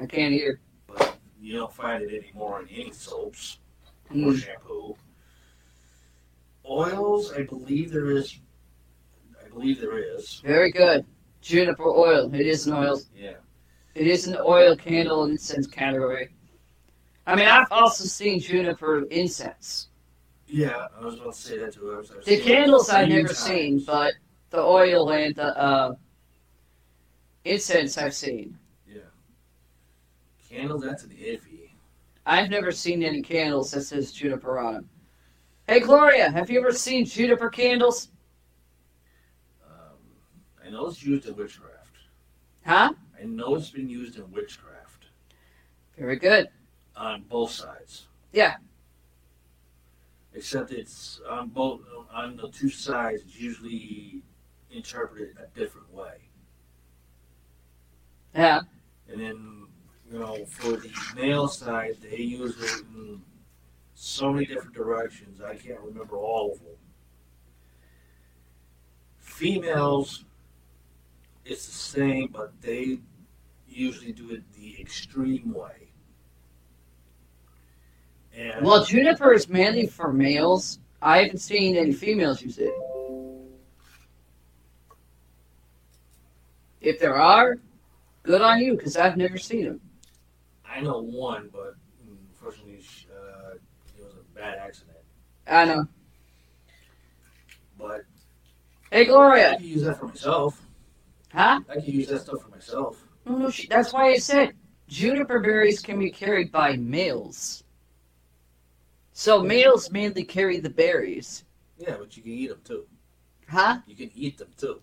[0.00, 0.60] I can't hear.
[0.86, 3.58] but you don't find it anymore in any soaps
[4.10, 4.38] or Mm.
[4.42, 4.96] shampoo.
[6.68, 8.38] Oils, I believe there is.
[9.44, 10.40] I believe there is.
[10.44, 11.04] Very good.
[11.40, 12.32] Juniper oil.
[12.34, 13.00] It is an oil.
[13.14, 13.34] Yeah.
[13.94, 16.28] It is an oil candle and incense category.
[17.26, 19.88] I mean, I've also seen juniper incense.
[20.46, 21.92] Yeah, I was about to say that too.
[21.92, 23.38] I was, I was The candles I've never times.
[23.38, 24.14] seen, but
[24.50, 25.94] the oil and the uh,
[27.44, 28.58] incense I've seen.
[28.86, 29.00] Yeah.
[30.48, 31.70] Candles, that's an iffy.
[32.26, 34.90] I've never seen any candles that says juniper on them.
[35.66, 38.08] Hey, Gloria, have you ever seen juniper candles?
[39.64, 39.96] Um,
[40.64, 41.76] I know it's used in witchcraft.
[42.66, 42.92] Huh?
[43.20, 45.06] I know it's been used in witchcraft
[45.98, 46.48] Very good.
[46.96, 48.06] on both sides.
[48.32, 48.56] Yeah.
[50.34, 51.80] Except it's on both
[52.12, 53.22] on the two sides.
[53.22, 54.22] It's usually
[54.70, 56.29] interpreted a different way.
[58.34, 58.60] Yeah.
[59.08, 59.66] And then,
[60.10, 63.22] you know, for the male side, they use it in
[63.94, 65.40] so many different directions.
[65.40, 66.76] I can't remember all of them.
[69.18, 70.24] Females,
[71.44, 72.98] it's the same, but they
[73.68, 75.88] usually do it the extreme way.
[78.36, 80.78] And Well, juniper is mainly for males.
[81.02, 82.74] I haven't seen any females use it.
[86.80, 87.58] If there are,
[88.22, 89.80] good on you, because I've never seen them.
[90.64, 91.74] I know one, but
[92.08, 93.54] unfortunately, uh,
[93.98, 94.98] it was a bad accident.
[95.46, 95.86] I know.
[97.78, 98.04] But
[98.92, 100.60] Hey, Gloria, I could use that for myself.
[101.32, 101.60] Huh?
[101.68, 103.00] I could use that stuff for myself.
[103.24, 104.54] No, that's why I said
[104.88, 107.62] juniper berries can be carried by males.
[109.12, 111.44] So males mainly carry the berries.
[111.78, 112.86] Yeah, but you can eat them too.
[113.48, 113.78] Huh?
[113.86, 114.80] You can eat them too.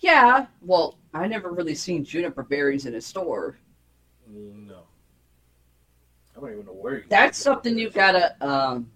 [0.00, 0.46] Yeah.
[0.60, 3.58] Well, I never really seen juniper berries in a store.
[4.26, 4.82] No.
[6.36, 7.04] I don't even know where you.
[7.08, 8.90] That's something you gotta um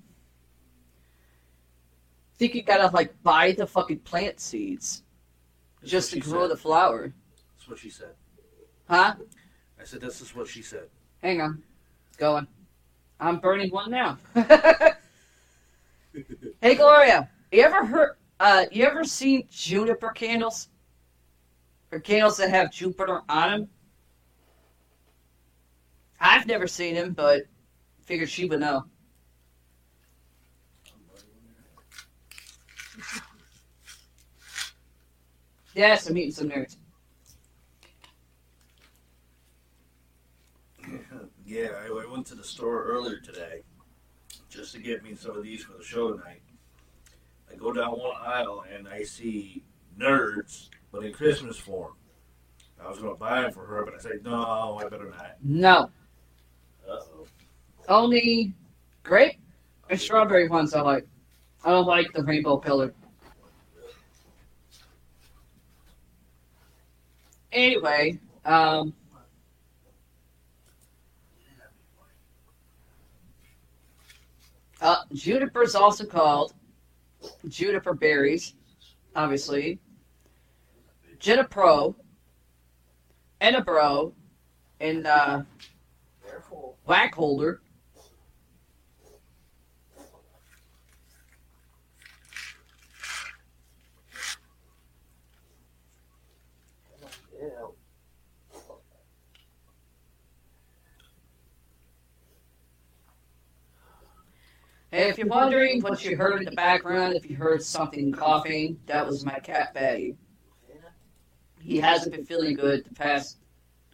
[2.39, 5.03] think you gotta like buy the fucking plant seeds
[5.81, 6.51] That's just to grow said.
[6.51, 7.13] the flower.
[7.57, 8.15] That's what she said.
[8.89, 9.15] Huh?
[9.81, 10.89] I said this is what she said.
[11.23, 11.63] Hang on.
[12.19, 12.47] Going.
[13.19, 14.19] I'm burning one now.
[16.61, 20.69] hey Gloria, you ever heard uh you ever seen juniper candles?
[21.93, 23.69] Or candles that have Jupiter on them?
[26.19, 27.43] I've never seen them, but
[28.05, 28.87] figured she would know.
[35.75, 36.77] Yes, I'm eating some nerds.
[41.45, 43.61] Yeah, I went to the store earlier today
[44.49, 46.41] just to get me some of these for the show tonight.
[47.51, 49.63] I go down one aisle and I see
[49.99, 51.95] nerds, but in Christmas form.
[52.81, 55.37] I was going to buy them for her, but I said, no, I better not.
[55.43, 55.91] No.
[56.89, 57.27] Uh oh.
[57.89, 58.53] Only
[59.03, 59.39] grape
[59.89, 61.07] and strawberry ones I like.
[61.65, 62.93] I don't like the rainbow pillar.
[67.53, 68.93] Anyway, um,
[74.83, 76.55] Uh, juniper is also called
[77.49, 78.55] juniper berries,
[79.15, 79.79] obviously.
[81.23, 81.95] Junipero,
[83.41, 84.13] Enebro,
[84.81, 85.43] and uh,
[86.27, 86.77] Careful.
[86.89, 87.61] Wacholder.
[97.41, 97.49] Yeah.
[104.91, 108.81] And if you're wondering what you heard in the background, if you heard something coughing,
[108.87, 110.17] that was my cat Batty.
[111.65, 113.39] He hasn't been feeling good the past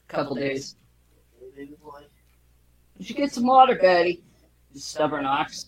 [0.09, 0.77] couple days.
[1.57, 4.23] You should get some water, Batty.
[4.73, 5.67] You stubborn ox.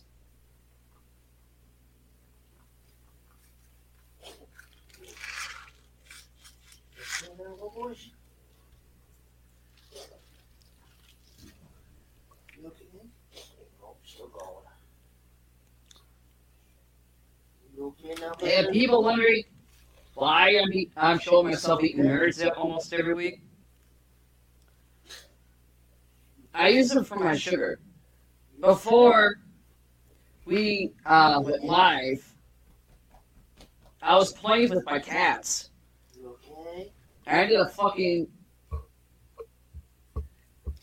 [18.42, 19.44] And people wondering
[20.20, 23.40] why I'm, I'm showing myself eating nerds almost every week.
[26.52, 27.80] I use them for my sugar.
[28.60, 29.40] Before
[30.44, 32.34] we uh, went live,
[34.02, 35.70] I was playing with my cats.
[36.22, 36.92] Okay?
[37.26, 38.28] I ended up fucking.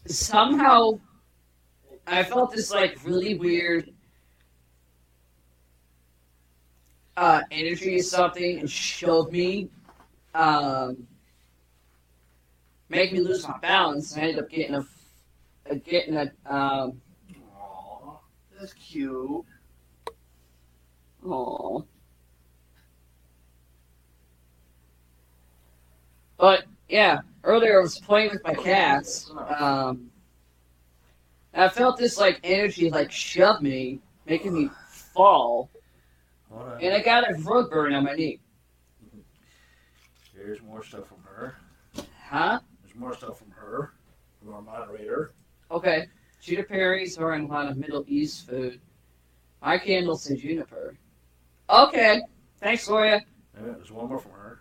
[0.08, 1.00] Somehow,
[2.08, 3.92] I felt this like really weird
[7.18, 9.70] uh, energy or something and shoved me,
[10.36, 11.08] um,
[12.90, 14.16] make me lose my balance.
[14.16, 14.86] I ended up getting a,
[15.66, 17.02] a getting a um,
[17.60, 18.18] Aw,
[18.58, 19.44] that's cute.
[21.26, 21.86] oh.
[26.38, 29.32] But yeah, earlier I was playing with my cats.
[29.58, 30.12] Um,
[31.52, 35.72] and I felt this like energy like shove me, making me fall,
[36.82, 38.40] And I got a rug burn on my knee.
[40.34, 41.56] Here's more stuff from her.
[42.30, 42.60] Huh?
[42.84, 43.94] There's more stuff from her,
[44.40, 45.34] from our moderator.
[45.72, 46.08] Okay.
[46.42, 48.80] Juniperies are in a lot of Middle East food.
[49.62, 50.96] My candle say juniper.
[51.70, 52.22] Okay.
[52.60, 53.26] Thanks, Gloria.
[53.56, 54.60] Yeah, there's one more from her.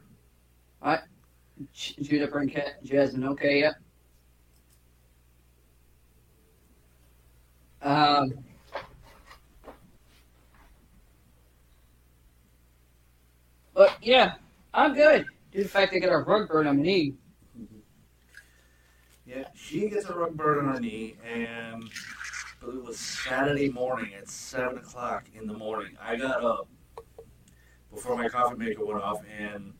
[1.72, 3.24] J- juniper and cat jasmine.
[3.24, 3.74] Okay, yep.
[7.82, 8.32] Um.
[13.76, 14.36] But yeah,
[14.72, 15.26] I'm good.
[15.52, 17.14] Due to the fact I got a rug burn on my knee.
[19.26, 21.82] Yeah, she gets a rug burn on her knee, and
[22.62, 25.94] it was Saturday morning at 7 o'clock in the morning.
[26.00, 26.68] I got up
[27.92, 29.74] before my coffee maker went off, and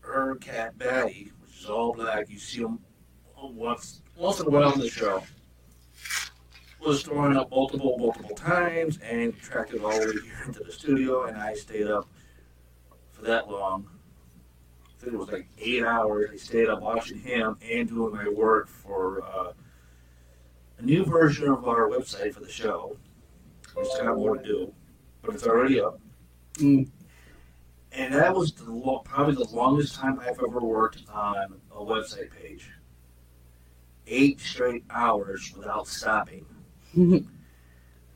[0.00, 2.80] her cat, Batty, which is all black, you see him
[3.34, 5.22] once, in a while on the show,
[6.84, 10.72] was throwing up multiple, multiple times, and tracked it all the way here into the
[10.72, 12.08] studio, and I stayed up
[13.18, 13.88] for that long.
[14.86, 16.30] I think it was like eight hours.
[16.32, 19.52] I stayed up watching him and doing my work for uh,
[20.78, 22.96] a new version of our website for the show.
[23.76, 24.72] We still got more to do,
[25.22, 26.00] but it's already up.
[26.54, 26.88] Mm.
[27.92, 32.30] And that was the lo- probably the longest time I've ever worked on a website
[32.30, 32.70] page.
[34.06, 36.44] Eight straight hours without stopping.
[36.94, 37.24] and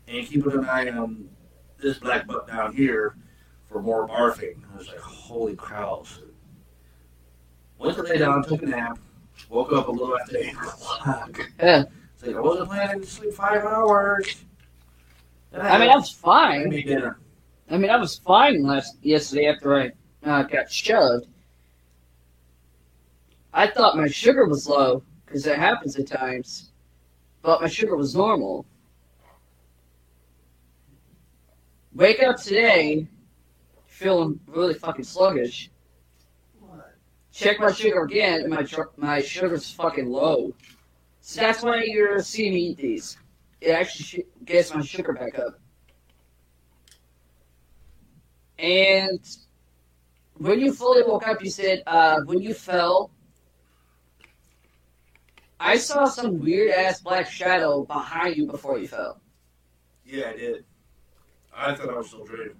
[0.09, 1.29] keeping an eye on
[1.79, 3.17] this black butt down here
[3.73, 4.57] for more barfing.
[4.73, 6.21] I was like, holy cows.
[7.79, 8.99] Went to lay down, took a nap,
[9.49, 11.51] woke up a little after 8 o'clock.
[11.59, 11.85] Yeah.
[12.15, 14.45] It's like, I wasn't planning to sleep five hours.
[15.53, 16.69] And I mean, I was fine.
[16.69, 17.19] made dinner.
[17.71, 19.93] I mean, I was fine last yesterday after I
[20.25, 21.27] uh, got shoved.
[23.55, 26.71] I thought my sugar was low because that happens at times,
[27.43, 28.67] but my sugar was normal.
[31.95, 33.09] Wake up today,
[34.03, 35.71] feeling really fucking sluggish.
[36.59, 36.95] What?
[37.33, 38.67] Check my sugar again, and my
[38.97, 40.55] my sugar's fucking low.
[41.21, 43.17] So that's why you're seeing me eat these.
[43.61, 45.61] It actually sh- gets my sugar back up.
[48.59, 49.21] And
[50.39, 53.13] when you fully woke up, you said uh, when you fell,
[55.61, 59.21] I saw some weird ass black shadow behind you before you fell.
[60.05, 60.65] Yeah, I did.
[61.55, 62.57] I thought I was still dreaming.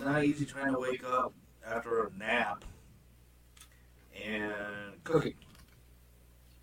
[0.00, 2.64] It's not easy trying to wake up after a nap
[4.26, 5.34] and cooking.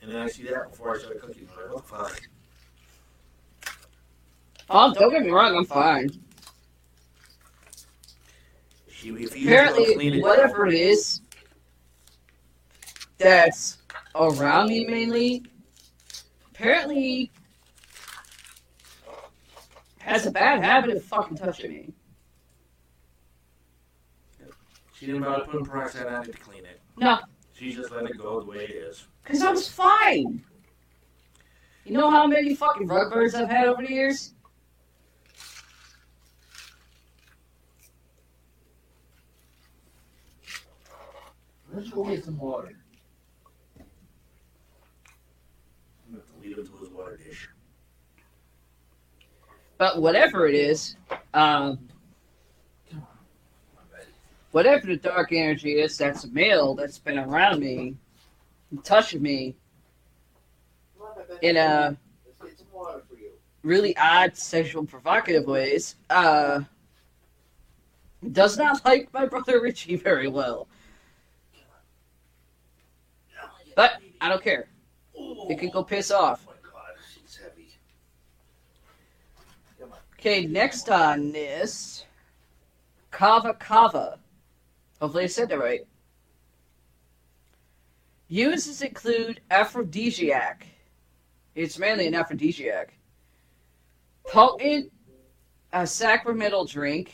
[0.02, 1.48] And then I see that before I start cooking.
[1.52, 2.22] I'm like, what the fuck?
[4.72, 6.10] Oh, don't get me wrong, I'm fine.
[8.90, 11.22] She, if you clean Apparently, it, whatever it is
[13.20, 13.78] that's
[14.16, 15.44] around me mainly
[16.50, 17.32] apparently
[20.00, 21.94] has a bad habit of fucking touching me.
[24.98, 26.82] She didn't bother putting peroxide on it to clean it.
[26.98, 27.20] No,
[27.54, 29.06] She just let it go the way it is.
[29.24, 30.44] because I was fine.
[31.86, 34.34] You know how many fucking rug burns I've had over the years?
[41.74, 42.72] Let's go get some water.
[46.08, 47.50] I'm going to leave it to his water dish.
[49.78, 50.96] But whatever it is,
[51.34, 51.78] um,
[54.58, 57.96] whatever the dark energy is, that's a male that's been around me,
[58.84, 59.56] touching me
[61.44, 61.96] in a
[63.62, 66.60] really odd, sexual, provocative ways, uh,
[68.32, 70.68] does not like my brother Richie very well.
[73.76, 74.70] But I don't care.
[75.14, 76.48] It can go piss off.
[80.16, 82.06] Okay, next on this,
[83.12, 84.18] Kava Kava.
[85.00, 85.82] Hopefully I said that right.
[88.30, 90.66] Uses include aphrodisiac.
[91.56, 92.94] It's mainly an aphrodisiac.
[94.28, 94.92] Potent,
[95.72, 97.12] a sacramental drink.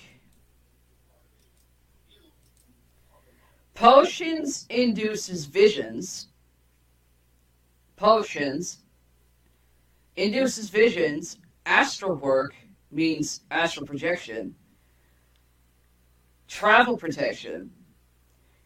[3.73, 6.27] Potions induces visions.
[7.95, 8.79] Potions
[10.15, 11.37] induces visions.
[11.65, 12.55] Astral work
[12.91, 14.55] means astral projection.
[16.47, 17.71] Travel protection.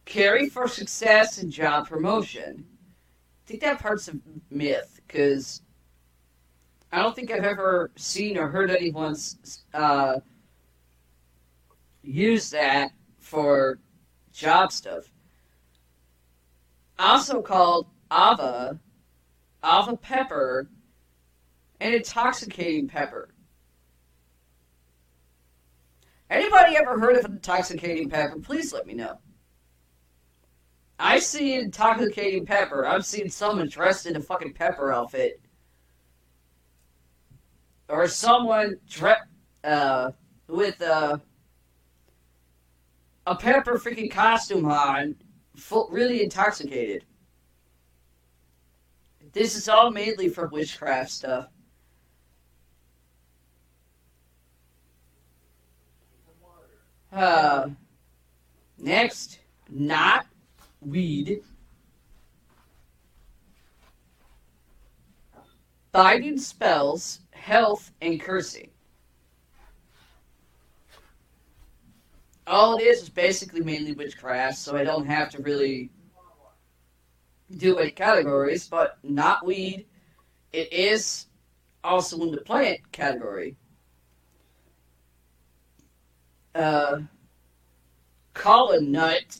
[0.05, 2.65] Carry for success and job promotion.
[2.65, 4.17] I think that part's a
[4.49, 5.61] myth because
[6.91, 9.15] I don't think I've ever seen or heard anyone
[9.73, 10.19] uh,
[12.01, 13.79] use that for
[14.31, 15.11] job stuff.
[16.97, 18.79] Also called Ava,
[19.63, 20.69] Ava pepper,
[21.79, 23.29] and intoxicating pepper.
[26.29, 28.39] Anybody ever heard of an intoxicating pepper?
[28.39, 29.17] Please let me know.
[30.99, 32.85] I've seen intoxicating pepper.
[32.85, 35.39] I've seen someone dressed in a fucking pepper outfit.
[37.87, 39.15] Or someone dre-
[39.63, 40.11] uh,
[40.47, 41.19] with uh,
[43.25, 45.15] a pepper freaking costume on,
[45.55, 47.05] full, really intoxicated.
[49.31, 51.47] This is all mainly for witchcraft stuff.
[57.11, 57.69] Uh,
[58.77, 59.39] next,
[59.69, 60.25] not
[60.81, 61.41] weed.
[65.91, 68.69] Binding spells, health, and cursing.
[72.45, 75.89] All it is is basically mainly witchcraft, so I don't have to really
[77.57, 79.85] do any categories, but knotweed.
[80.53, 81.27] It is
[81.83, 83.55] also in the plant category.
[86.55, 86.99] Uh,
[88.33, 89.39] cola nut.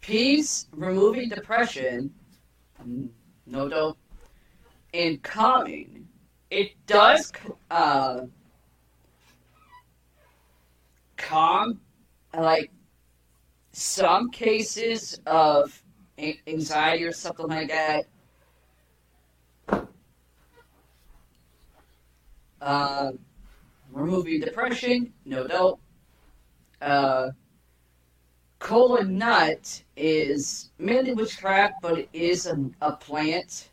[0.00, 2.14] Peace, removing depression.
[3.46, 3.96] No, don't.
[4.94, 6.08] And calming.
[6.50, 7.32] It does
[7.70, 8.20] uh,
[11.16, 11.80] calm,
[12.32, 12.70] like
[13.72, 15.82] some cases of
[16.46, 18.06] anxiety or something like that.
[22.66, 23.12] Uh,
[23.92, 25.78] removing depression, no doubt.
[26.82, 27.28] Uh,
[28.58, 33.68] cola nut is mainly witchcraft, but it is a, a plant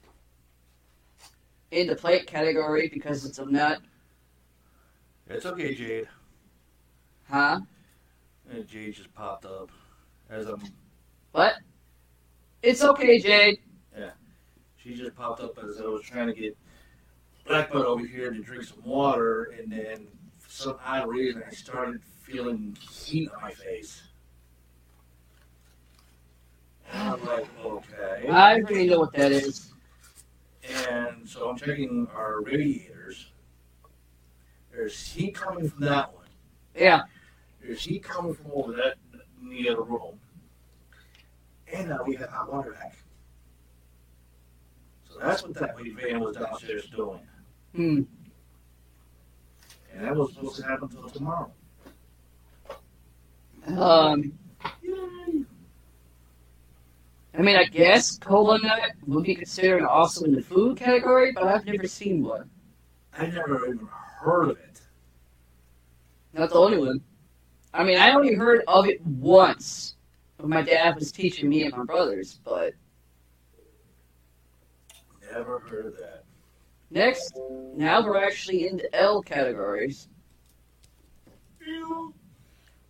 [1.71, 3.79] in the plant category because it's a nut,
[5.27, 6.07] It's okay, Jade.
[7.27, 7.61] huh?
[8.47, 9.71] And Jade just popped up
[10.29, 10.61] as I'm.
[11.31, 11.55] What?
[12.61, 13.57] It's okay, Jade.
[13.97, 14.11] Yeah,
[14.77, 16.55] she just popped up as I was trying to get
[17.47, 20.07] Blackbutt over here to drink some water, and then
[20.39, 24.03] for some odd reason I started feeling heat on my face.
[26.91, 28.27] And I'm like, okay.
[28.29, 29.71] I already know what that is.
[30.87, 33.31] And so I'm checking our radiators.
[34.71, 36.25] There's heat coming from that one.
[36.75, 37.03] Yeah.
[37.61, 38.95] There's heat coming from over that
[39.41, 40.19] in the other room.
[41.71, 42.95] And now we have hot water back.
[45.09, 47.19] So that's what that van was downstairs doing.
[47.75, 48.01] Hmm.
[49.93, 51.51] And that was supposed to happen until tomorrow.
[53.67, 54.33] Um.
[57.35, 61.45] I mean, I guess cola nut would be considered also in the food category, but
[61.45, 62.49] I've never seen one.
[63.17, 63.87] I never even
[64.19, 64.81] heard of it.
[66.33, 67.01] Not the only one.
[67.73, 69.95] I mean, I only heard of it once
[70.37, 72.39] when my dad was teaching me and my brothers.
[72.43, 72.73] But
[75.31, 76.22] Never heard of that.
[76.93, 77.37] Next,
[77.75, 80.07] now we're actually into L categories.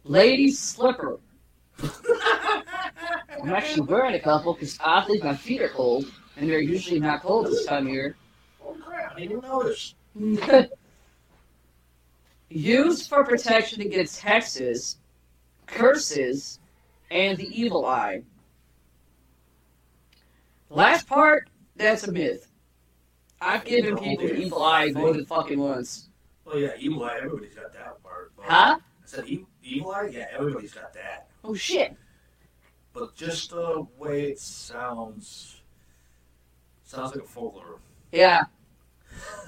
[0.03, 1.19] Lady slipper.
[1.81, 6.05] I'm actually wearing a couple because oddly my feet are cold,
[6.37, 8.15] and they're usually not cold this time of year.
[8.63, 9.15] Oh crap!
[9.15, 9.95] I didn't notice.
[12.49, 14.97] Used for protection against hexes,
[15.65, 16.59] curses,
[17.09, 18.21] and the evil eye.
[20.69, 22.52] Last part, that's a myth.
[23.45, 26.09] I've given people evil eye more than fucking once.
[26.47, 27.17] Oh yeah, evil eye.
[27.17, 28.31] Everybody's got that part.
[28.35, 28.77] But Huh?
[28.79, 30.09] I said e- evil eye.
[30.11, 31.27] Yeah, everybody's got that.
[31.43, 31.95] Oh shit.
[32.93, 35.61] But just the way it sounds,
[36.83, 37.79] sounds like a folklore.
[38.11, 38.43] Yeah.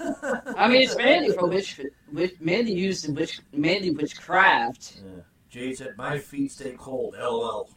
[0.00, 1.80] I mean, it's mainly for witch,
[2.12, 4.96] witch mainly used in witch, mainly witchcraft.
[5.04, 5.22] Yeah.
[5.48, 7.70] Jade said, "My feet stay cold." LOL.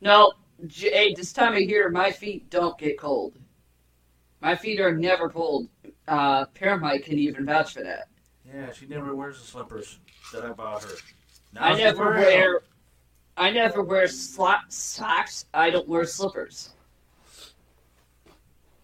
[0.00, 0.32] No,
[0.66, 3.34] J- this time of year, my feet don't get cold.
[4.40, 5.68] My feet are never cold.
[6.06, 8.08] Uh, Paramite can even vouch for that.
[8.46, 9.98] Yeah, she never wears the slippers
[10.32, 10.94] that I bought her.
[11.52, 12.60] Now I never wear.
[13.36, 15.46] I never wear socks.
[15.52, 16.70] I don't wear slippers.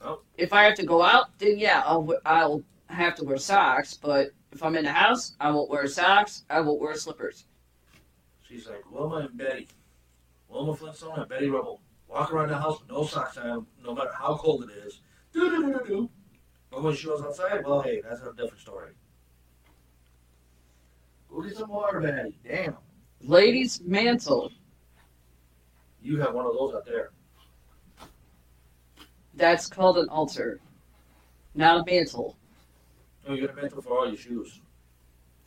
[0.00, 0.20] Oh.
[0.36, 3.94] If I have to go out, then yeah, I'll I'll have to wear socks.
[3.94, 6.44] But if I'm in the house, I won't wear socks.
[6.50, 7.44] I won't wear slippers.
[8.42, 9.68] She's like Wilma and Betty.
[10.48, 11.80] Wilma Flintstone and Betty Rubble.
[12.08, 15.00] Walk around the house with no socks on, no matter how cold it is.
[15.32, 16.10] Do do do do.
[16.70, 18.92] But when she goes outside, well, hey, that's a different story.
[21.30, 22.36] Go get some water, Betty.
[22.46, 22.76] Damn.
[23.20, 24.50] Ladies' mantle.
[26.02, 27.10] You have one of those out there.
[29.34, 30.60] That's called an altar,
[31.54, 32.36] not a mantle.
[33.26, 34.60] Oh, you got a mantle for all your shoes.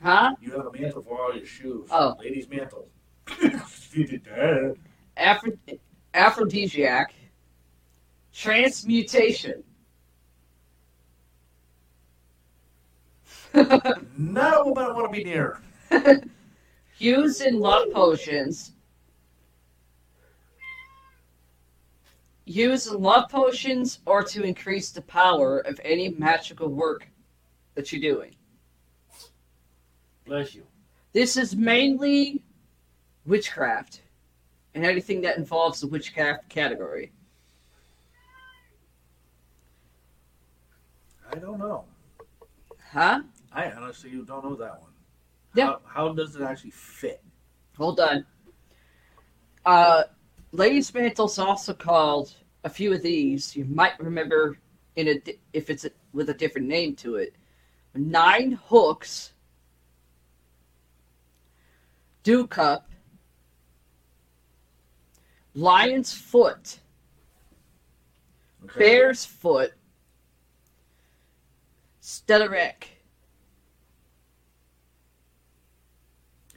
[0.02, 0.36] Huh?
[0.41, 1.88] You have a mantle for all your shoes.
[1.91, 2.16] Oh.
[2.20, 2.88] Ladies' mantle.
[3.70, 4.76] she did that.
[5.18, 5.80] Aphro-
[6.14, 7.14] aphrodisiac.
[8.34, 9.64] Transmutation.
[14.18, 15.61] Not a woman I want to be near.
[16.98, 18.73] Used in love potions.
[22.45, 27.07] Use in love potions or to increase the power of any magical work
[27.76, 28.36] that you're doing.
[30.26, 30.64] Bless you.
[31.14, 32.44] This is mainly
[33.26, 34.02] witchcraft
[34.73, 37.11] and anything that involves the witchcraft category.
[41.32, 41.86] I don't know.
[42.91, 43.22] Huh?
[43.56, 44.91] I honestly don't know that one.
[45.56, 45.65] Yeah.
[45.68, 47.23] How, how does it actually fit?
[47.77, 48.26] Hold on.
[49.65, 50.03] Uh,
[50.52, 52.34] Ladies Mantle's also called
[52.65, 53.56] a few of these.
[53.56, 54.57] You might remember
[54.98, 57.34] in a di- if it's a, with a different name to it.
[57.94, 59.32] Nine hooks,
[62.23, 62.90] dew cup,
[65.53, 66.80] lion's foot,
[68.65, 68.80] Okay.
[68.80, 69.73] bear's foot,
[72.02, 72.94] stellarek.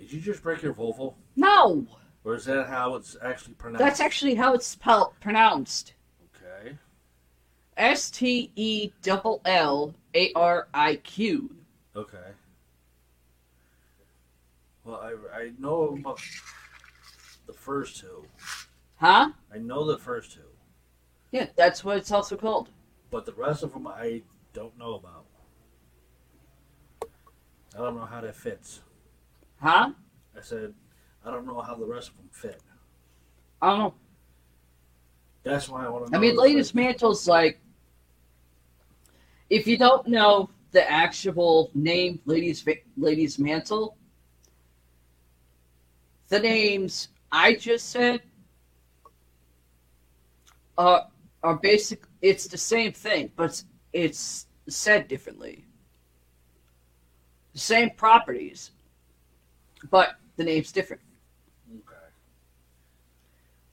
[0.09, 1.19] Did you just break your vocal?
[1.37, 1.87] No,
[2.25, 3.85] Or is that how it's actually pronounced?
[3.85, 5.93] that's actually how it's spelled pronounced.
[6.35, 6.79] Okay.
[7.77, 11.55] S T E double L A R I Q.
[11.95, 12.17] Okay.
[14.85, 16.21] Well, I, I know about
[17.47, 18.25] the first two.
[18.97, 19.33] Huh?
[19.55, 20.41] I know the first two,
[21.33, 22.71] Yeah, that's what it's also called.
[23.11, 24.23] but the rest of them I
[24.55, 25.27] don't know about.
[27.75, 28.81] I don't know how that fits.
[29.61, 29.91] Huh?
[30.37, 30.73] I said,
[31.25, 32.61] I don't know how the rest of them fit.
[33.61, 33.95] I don't know.
[35.43, 36.19] That's why I want to know.
[36.19, 37.59] I mean, first- Mantle's like,
[39.51, 42.65] if you don't know the actual name Ladies
[42.97, 43.97] Ladies Mantle,
[46.29, 48.21] the names I just said
[50.77, 51.09] are
[51.43, 52.05] are basic.
[52.21, 55.65] It's the same thing, but it's, it's said differently.
[57.55, 58.73] The same properties,
[59.91, 61.03] but the name's different.
[61.73, 61.97] Okay.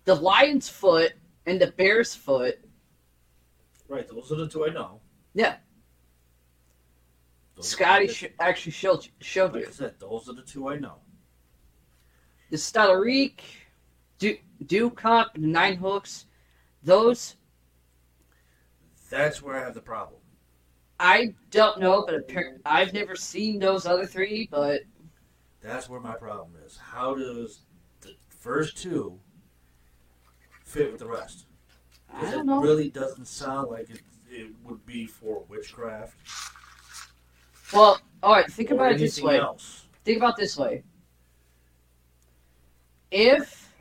[0.06, 1.14] The lion's foot
[1.45, 2.60] and the bear's foot
[3.88, 4.99] Right, those are the two I know.
[5.36, 5.57] Yeah.
[7.56, 10.77] Those Scotty sh- actually showed showed like you I said, those are the two I
[10.77, 10.95] know.
[12.49, 13.41] the Stellarique,
[14.18, 16.26] Dew, Dew Cup, Nine Hooks.
[16.84, 17.36] Those
[19.10, 20.19] That's where I have the problem.
[20.99, 24.48] I don't know, but appar- I've never seen those other three.
[24.49, 24.82] But
[25.65, 26.77] That's where my problem is.
[26.77, 27.61] How does
[28.01, 29.19] the first two
[30.63, 31.47] fit with the rest?
[32.13, 32.61] I don't it know.
[32.61, 36.15] really doesn't sound like it, it would be for witchcraft.
[37.73, 38.49] Well, all right.
[38.49, 39.39] Think about it this way.
[39.39, 39.87] Else.
[40.03, 40.83] Think about this way.
[43.09, 43.73] If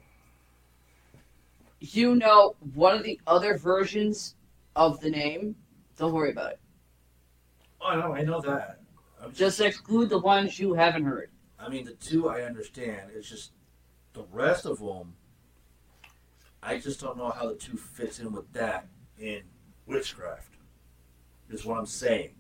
[1.81, 4.37] you know one of the other versions
[4.75, 5.55] of the name,
[5.99, 6.61] don't worry about it.
[7.83, 8.81] Oh, no, I know that.
[9.23, 11.31] I'm Just exclude the ones you haven't heard.
[11.65, 13.11] I mean, the two I understand.
[13.15, 13.53] It's just
[14.13, 15.15] the rest of them.
[16.63, 18.87] I just don't know how the two fits in with that
[19.19, 19.43] in
[19.87, 20.49] witchcraft.
[21.51, 22.35] Is what I'm saying.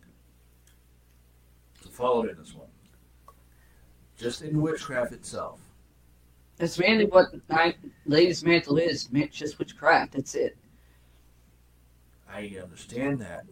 [1.82, 2.68] To follow in this one.
[4.18, 5.60] Just in witchcraft itself.
[6.56, 7.74] That's mainly what I,
[8.06, 9.10] Ladies Mantle is.
[9.10, 10.12] Man, just witchcraft.
[10.12, 10.56] That's it.
[12.30, 13.44] I understand that.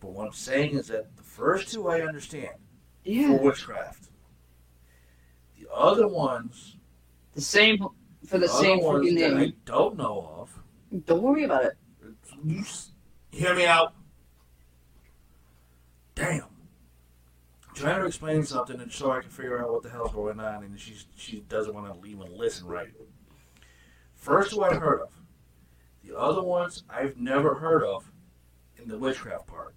[0.00, 2.54] But what I'm saying is that the first two I understand
[3.04, 3.36] for Yeah.
[3.40, 4.07] witchcraft.
[5.68, 6.76] The other ones,
[7.34, 7.78] The same
[8.26, 11.04] for the other same freaking that I don't know of.
[11.06, 11.72] Don't worry about it.
[12.44, 12.64] You
[13.30, 13.94] hear me out.
[16.14, 16.44] Damn.
[17.68, 20.40] I'm trying to explain something and so I can figure out what the hell's going
[20.40, 22.88] on, and she she doesn't want to even listen right.
[24.16, 25.12] First two I've heard of.
[26.02, 28.10] The other ones I've never heard of
[28.76, 29.74] in the witchcraft part.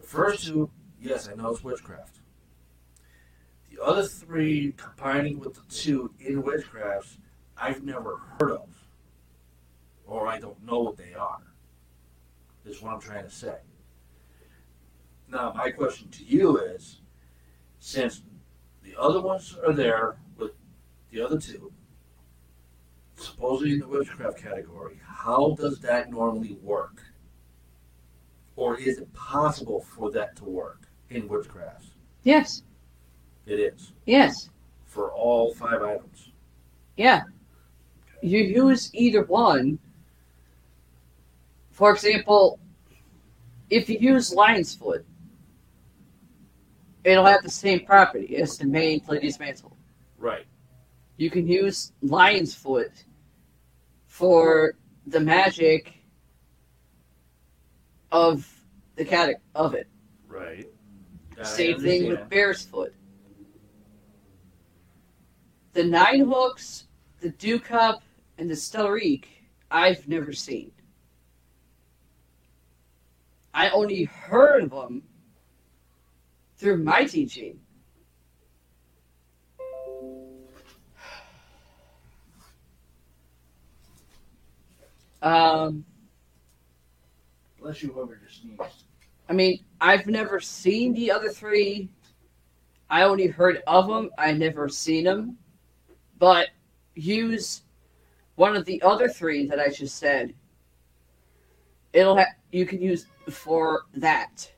[0.00, 0.70] The first two,
[1.00, 2.19] yes, I know it's witchcraft.
[3.70, 7.18] The other three, combining with the two in witchcrafts,
[7.56, 8.68] I've never heard of
[10.10, 11.38] or I don't know what they are.
[12.66, 13.56] Is what I'm trying to say.
[15.28, 17.00] Now, my question to you is
[17.78, 18.22] since
[18.82, 20.50] the other ones are there with
[21.10, 21.72] the other two,
[23.16, 27.00] supposedly in the witchcraft category, how does that normally work?
[28.56, 31.86] Or is it possible for that to work in witchcraft?
[32.24, 32.62] Yes.
[33.50, 33.92] It is.
[34.06, 34.48] Yes.
[34.86, 36.30] For all five items.
[36.96, 37.22] Yeah.
[38.22, 39.80] You use either one.
[41.72, 42.60] For example,
[43.68, 45.04] if you use lion's foot,
[47.02, 49.76] it'll have the same property as the main lady's mantle.
[50.16, 50.46] Right.
[51.16, 52.92] You can use lion's foot
[54.06, 54.74] for
[55.08, 55.94] the magic
[58.12, 58.48] of
[58.94, 59.88] the cat of it.
[60.28, 60.68] Right.
[61.36, 62.94] I Same thing with bear's foot.
[65.80, 66.84] The nine hooks,
[67.22, 68.02] the dew cup,
[68.36, 69.24] and the stellaria,
[69.70, 70.72] I've never seen.
[73.54, 75.02] I only heard of them
[76.58, 77.60] through my teaching.
[85.22, 85.86] Um,
[87.58, 88.84] Bless you, whoever just sneezed.
[89.30, 91.88] I mean, I've never seen the other three.
[92.90, 94.10] I only heard of them.
[94.18, 95.38] I never seen them.
[96.20, 96.50] But
[96.94, 97.62] use
[98.36, 100.34] one of the other three that I just said.
[101.92, 104.52] It'll ha- you can use for that.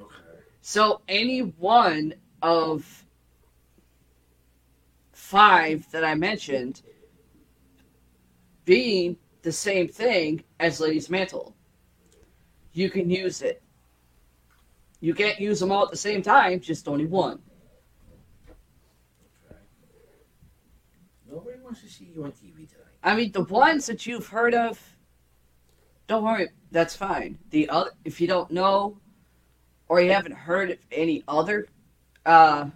[0.00, 0.14] Okay.
[0.60, 3.04] So any one of
[5.12, 6.82] five that I mentioned
[8.64, 11.54] being the same thing as Lady's Mantle,
[12.72, 13.62] you can use it.
[15.00, 17.40] You can't use them all at the same time, just only one.
[19.46, 19.60] Okay.
[21.30, 22.98] Nobody wants to see you on TV tonight.
[23.04, 24.80] I mean, the ones that you've heard of,
[26.08, 27.38] don't worry, that's fine.
[27.50, 28.98] The other, if you don't know,
[29.88, 31.68] or you haven't heard of any other,
[32.26, 32.66] uh,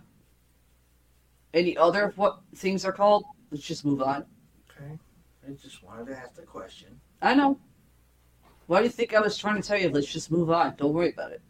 [1.53, 4.25] any other what things are called, let's just move on.
[4.71, 4.97] Okay.
[5.45, 7.01] I just wanted to ask the question.
[7.21, 7.59] I know.
[8.67, 9.91] Why do you think I was trying to tell you?
[9.91, 10.77] Let's just move on.
[10.77, 11.43] Don't worry about it.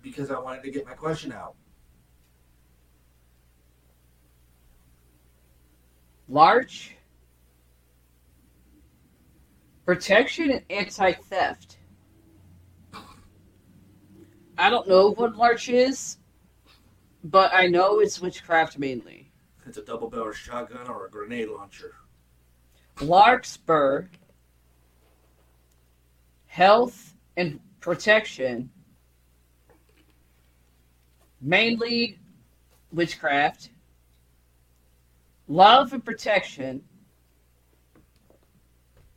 [0.00, 1.56] Because I wanted to get my question out.
[6.28, 6.96] Larch,
[9.84, 11.78] protection, and anti theft.
[14.58, 16.18] I don't know what Larch is,
[17.22, 19.30] but I know it's witchcraft mainly.
[19.66, 21.94] It's a double barrel shotgun or a grenade launcher.
[23.00, 24.06] Larkspur,
[26.46, 28.70] health and protection,
[31.40, 32.18] mainly
[32.92, 33.70] witchcraft,
[35.48, 36.82] love and protection.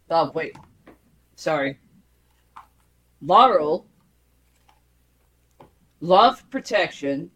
[0.09, 0.55] Oh, wait.
[1.35, 1.79] Sorry.
[3.21, 3.85] Laurel,
[5.99, 7.29] love protection,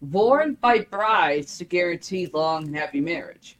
[0.00, 3.58] worn by brides to guarantee long and happy marriage.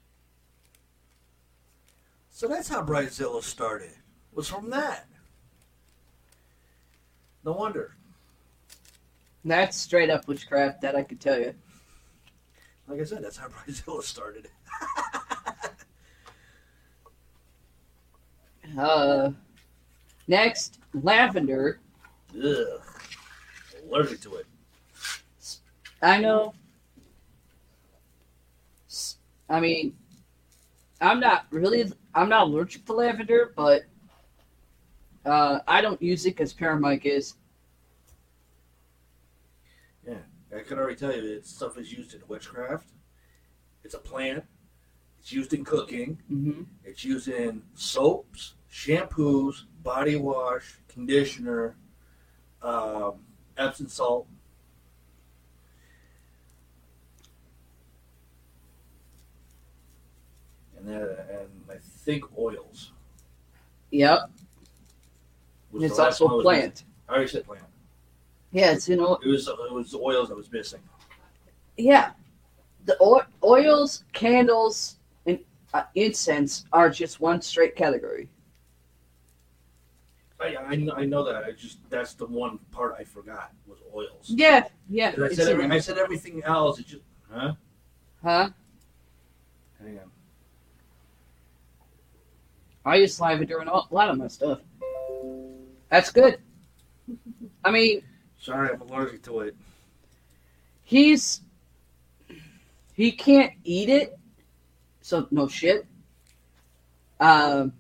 [2.31, 3.91] So that's how Bridezilla started.
[4.33, 5.09] Was from that.
[7.45, 7.97] No wonder.
[9.45, 11.55] That's straight up witchcraft, that I could tell you.
[12.87, 14.49] Like I said, that's how Bridezilla started.
[18.79, 19.33] Uh,
[20.29, 21.81] next, lavender.
[22.37, 22.81] Ugh.
[23.83, 24.47] Allergic to it.
[26.03, 26.55] I know.
[29.49, 29.97] I mean,
[31.01, 31.91] I'm not really.
[32.15, 33.85] I'm not allergic to lavender, but
[35.25, 37.35] uh, I don't use it because Paramike is.
[40.07, 40.19] Yeah,
[40.55, 42.89] I can already tell you that stuff is used in witchcraft.
[43.85, 44.45] It's a plant.
[45.29, 46.17] It's used in cooking.
[46.33, 46.63] Mm-hmm.
[46.87, 51.77] It's used in soaps, shampoos, body wash, conditioner,
[52.63, 53.17] um,
[53.59, 54.27] Epsom salt.
[60.79, 62.93] And, then, and I think oils.
[63.91, 64.31] Yep.
[65.73, 66.85] was it's also one I a was plant.
[67.07, 67.65] I already said plant.
[68.51, 69.21] Yeah, it's in oil.
[69.23, 70.81] It was it was the oils that was missing.
[71.77, 72.13] Yeah,
[72.87, 72.97] the
[73.45, 74.98] oils, candles, and
[75.75, 78.29] uh, incense are just one straight category.
[80.41, 81.45] I, I, I know that.
[81.45, 84.27] I just that's the one part I forgot was oils.
[84.29, 85.13] Yeah, yeah.
[85.21, 85.67] I said every.
[85.67, 86.79] I said everything else.
[86.79, 87.55] It just huh?
[88.23, 88.51] Huh?
[89.83, 90.11] Hang on.
[92.85, 94.61] I use lavender in a lot of my stuff.
[95.91, 96.39] That's good.
[97.65, 98.03] I mean,
[98.41, 99.57] Sorry, I'm allergic to it.
[100.85, 101.43] he's
[102.95, 104.18] he can't eat it,
[105.09, 105.87] so no shit.
[107.19, 107.73] Um,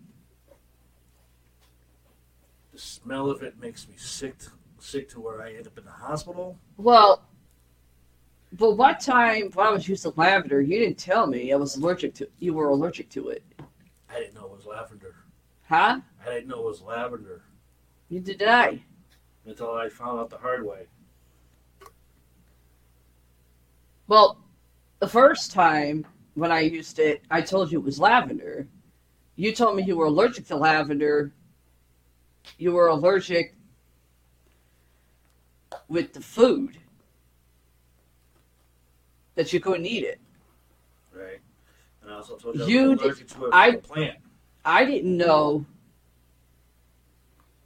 [2.73, 4.47] The smell of it makes me sick, to,
[4.79, 6.57] sick to where I end up in the hospital.
[6.79, 7.23] well,
[8.53, 12.15] but one time when I was using lavender, you didn't tell me I was allergic
[12.15, 12.29] to.
[12.39, 13.43] You were allergic to it,
[14.11, 15.15] I didn't know it was lavender.
[15.69, 16.01] huh?
[16.25, 17.43] I didn't know it was lavender
[18.09, 18.83] You did I?
[19.45, 20.87] until I found out the hard way.
[24.07, 24.39] Well,
[25.01, 26.07] the first time
[26.39, 28.67] when I used it, I told you it was lavender.
[29.37, 31.33] You told me you were allergic to lavender.
[32.59, 33.55] You were allergic
[35.89, 36.79] with the food.
[39.35, 40.21] That you couldn't eat it.
[41.13, 41.39] Right.
[42.03, 44.19] And I also told you, You I was did- allergic to it I- plant.
[44.65, 45.65] I didn't know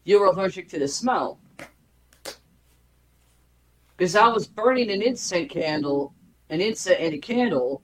[0.04, 1.38] you were allergic to the smell.
[3.96, 6.12] Because I was burning an incense candle,
[6.50, 7.82] an incense and a candle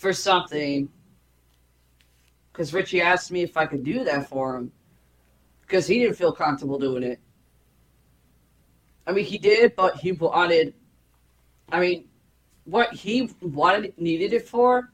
[0.00, 0.88] for something.
[2.52, 4.72] Because Richie asked me if I could do that for him.
[5.62, 7.20] Because he didn't feel comfortable doing it.
[9.06, 10.74] I mean, he did, but he wanted.
[11.70, 12.08] I mean,
[12.64, 14.90] what he wanted, needed it for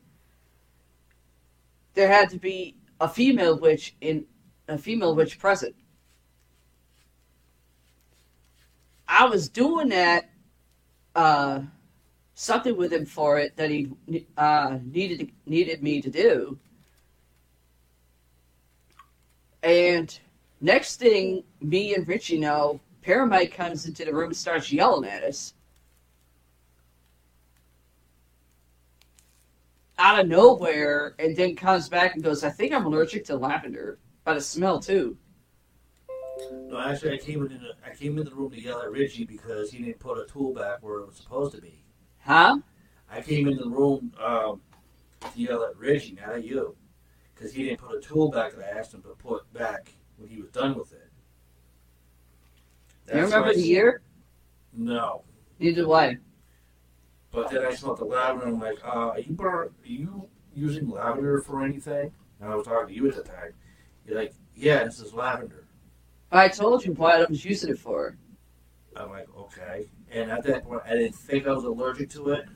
[1.97, 4.27] there had to be a female witch in
[4.69, 5.75] a female witch present.
[9.09, 10.31] I was doing that
[11.15, 11.63] uh,
[12.37, 13.91] something with him for it that he
[14.37, 16.57] uh, needed needed me to do,
[19.65, 20.21] and
[20.61, 25.25] next thing me and Richie know, Paramite comes into the room and starts yelling at
[25.25, 25.55] us.
[29.99, 33.99] out of nowhere and then comes back and goes, I think I'm allergic to lavender
[34.25, 35.17] by the smell too.
[36.69, 37.49] No, actually, I came in.
[37.49, 40.27] The, I came into the room to yell at Richie because he didn't put a
[40.27, 41.83] tool back where it was supposed to be.
[42.27, 42.59] Huh?
[43.09, 44.61] I came into the room um,
[45.21, 46.75] to yell at Richie, not at you,
[47.35, 50.29] because he didn't put a tool back that I asked him to put back when
[50.29, 51.09] he was done with it.
[53.15, 54.03] you remember the year?
[54.73, 55.23] No,
[55.61, 56.19] Neither do I.
[57.31, 58.47] but then I smelled the lavender.
[58.47, 62.13] and I'm like, uh, are you bur- are you using lavender for anything?
[62.41, 63.55] And I was talking to you at the time.
[64.05, 65.65] You're like, yeah, this is lavender.
[66.33, 68.19] I told you what I was using it for.
[68.97, 69.89] I'm like, okay.
[70.17, 72.47] And at that point, I didn't think I was allergic to it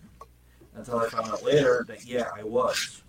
[0.74, 3.02] until I found out later that yeah, I was,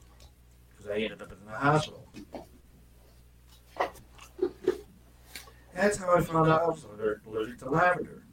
[0.70, 2.06] because I ended up in the hospital.
[5.74, 6.86] That's how I found out I was
[7.26, 8.24] allergic to lavender.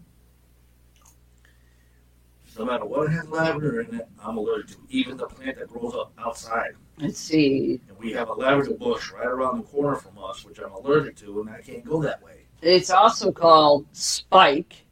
[2.58, 4.76] No matter what has lavender in it, I'm allergic to.
[4.88, 6.72] Even the plant that grows up outside.
[6.98, 7.80] Let's see.
[7.88, 11.14] And we have a lavender bush right around the corner from us, which I'm allergic
[11.18, 12.46] to, and I can't go that way.
[12.60, 14.87] It's also called spike,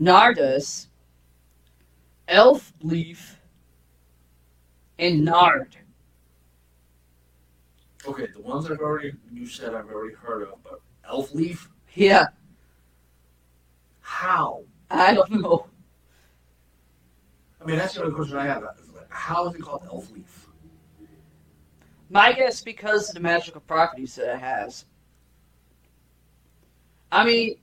[0.00, 0.86] nardus,
[2.26, 3.38] elf leaf,
[4.98, 5.76] and nard.
[8.06, 12.26] Okay, the ones I've already you said I've already heard of, but elf leaf, Yeah,
[14.00, 14.64] how?
[14.90, 15.66] I don't know.
[17.60, 18.64] I mean, that's the only question I have.
[19.08, 20.48] How is it called elf leaf?
[22.08, 24.84] My guess because of the magical properties that it has.
[27.12, 27.56] I mean,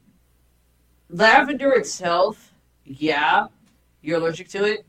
[1.09, 2.53] lavender itself,
[2.83, 3.47] yeah,
[4.01, 4.85] you're allergic to it,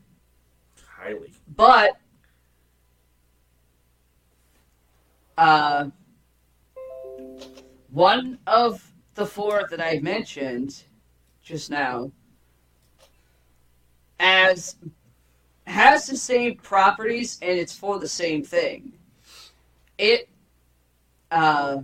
[0.87, 1.31] Highly.
[1.55, 1.97] but
[5.37, 5.89] uh,
[7.91, 8.85] one of
[9.15, 10.83] the four that I mentioned
[11.41, 12.11] just now
[14.19, 14.75] as
[15.65, 18.93] has the same properties and it's for the same thing.
[19.97, 20.29] It
[21.31, 21.79] uh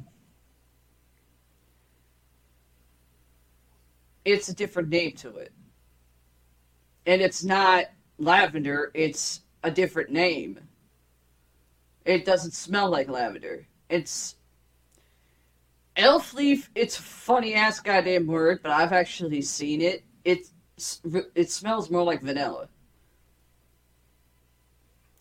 [4.26, 5.54] it's a different name to it.
[7.06, 7.86] And it's not
[8.18, 10.60] lavender, it's a different name.
[12.04, 13.68] It doesn't smell like lavender.
[13.90, 14.36] It's
[15.96, 16.70] elf leaf.
[16.76, 20.04] It's a funny ass goddamn word, but I've actually seen it.
[20.24, 20.48] It
[21.36, 22.68] it smells more like vanilla.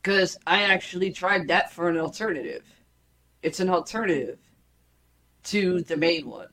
[0.03, 2.65] Cause I actually tried that for an alternative.
[3.43, 4.39] It's an alternative
[5.45, 6.49] to the main one.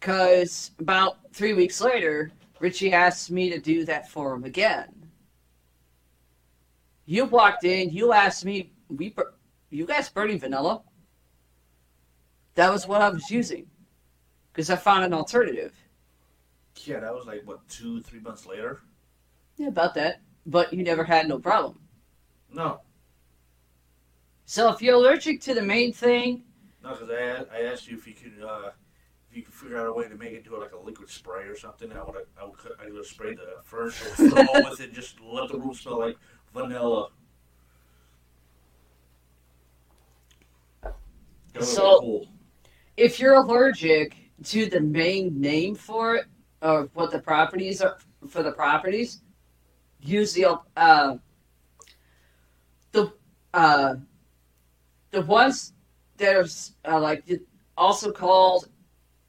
[0.00, 4.94] Cause about three weeks later, Richie asked me to do that for him again.
[7.04, 9.14] You walked in, you asked me, we
[9.70, 10.82] you guys burning vanilla?
[12.54, 13.66] That was what I was using.
[14.52, 15.72] Because I found an alternative.
[16.84, 18.80] Yeah, that was like what two, three months later.
[19.56, 20.22] Yeah, about that.
[20.46, 21.78] But you never had no problem.
[22.52, 22.80] No,
[24.44, 26.42] So if you're allergic to the main thing,
[26.82, 28.70] no, because I, I asked you if you could uh,
[29.30, 31.44] if you could figure out a way to make it into like a liquid spray
[31.44, 31.92] or something.
[31.92, 32.54] I would I would
[32.84, 36.00] I would spray the furniture with the wall with it, just let the room smell
[36.00, 36.16] like
[36.52, 37.10] vanilla.
[40.82, 40.92] That
[41.54, 42.28] would've been So- cool.
[42.96, 46.26] if you're allergic to the main name for it,
[46.62, 47.98] or what the properties are
[48.28, 49.22] for the properties,
[50.00, 51.16] use the uh,
[52.92, 53.12] the
[53.54, 53.94] uh,
[55.10, 55.72] the ones
[56.16, 56.46] that are
[56.92, 57.24] uh, like
[57.76, 58.68] also called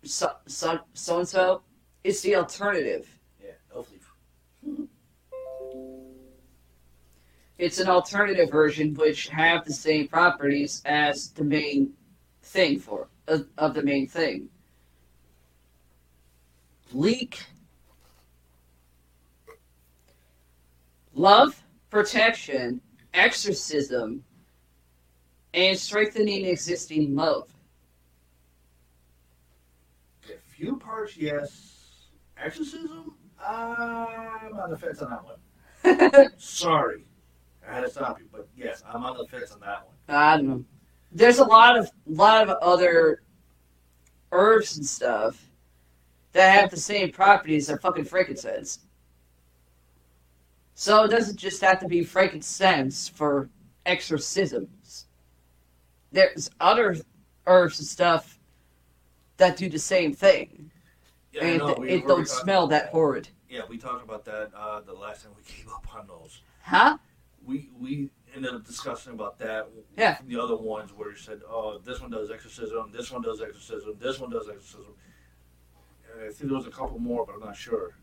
[0.04, 1.62] so so so and so.
[2.04, 3.08] It's the alternative.
[3.44, 4.88] yeah, elf leaf.
[7.58, 11.94] It's an alternative version which have the same properties as the main
[12.42, 14.50] thing for of, of the main thing.
[16.92, 17.40] Leek.
[21.14, 22.82] Love, protection,
[23.14, 24.24] exorcism,
[25.54, 27.54] and strengthening existing love.
[30.30, 32.10] A few parts, yes.
[32.38, 36.30] Exorcism, I'm on the fence on that one.
[36.38, 37.06] Sorry,
[37.68, 39.96] I had to stop you, but yes, I'm on the fence on that one.
[40.08, 40.66] I don't know.
[41.12, 43.24] There's a lot of lot of other
[44.32, 45.44] herbs and stuff
[46.34, 48.80] that have the same properties as fucking frankincense.
[50.76, 53.50] So it doesn't just have to be frankincense for
[53.86, 55.08] exorcisms.
[56.12, 56.98] There's other
[57.48, 58.38] herbs and stuff
[59.38, 60.72] that do the same thing,
[61.32, 63.30] Yeah, and know, we it don't smell about that horrid.
[63.50, 66.42] Yeah, we talked about that uh, the last time we came up on those.
[66.64, 66.98] Huh?
[67.44, 69.68] We we ended up discussing about that.
[69.98, 70.18] Yeah.
[70.28, 73.96] The other ones where you said, "Oh, this one does exorcism, this one does exorcism,
[74.00, 74.94] this one does exorcism."
[76.14, 77.96] And I think there was a couple more, but I'm not sure.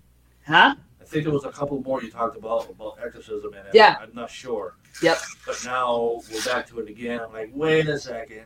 [0.46, 0.74] Huh?
[1.00, 3.96] I think there was a couple more you talked about about exorcism, and Yeah.
[4.00, 4.76] I'm not sure.
[5.02, 5.18] Yep.
[5.46, 7.20] But now we're back to it again.
[7.20, 8.44] I'm like, wait a second.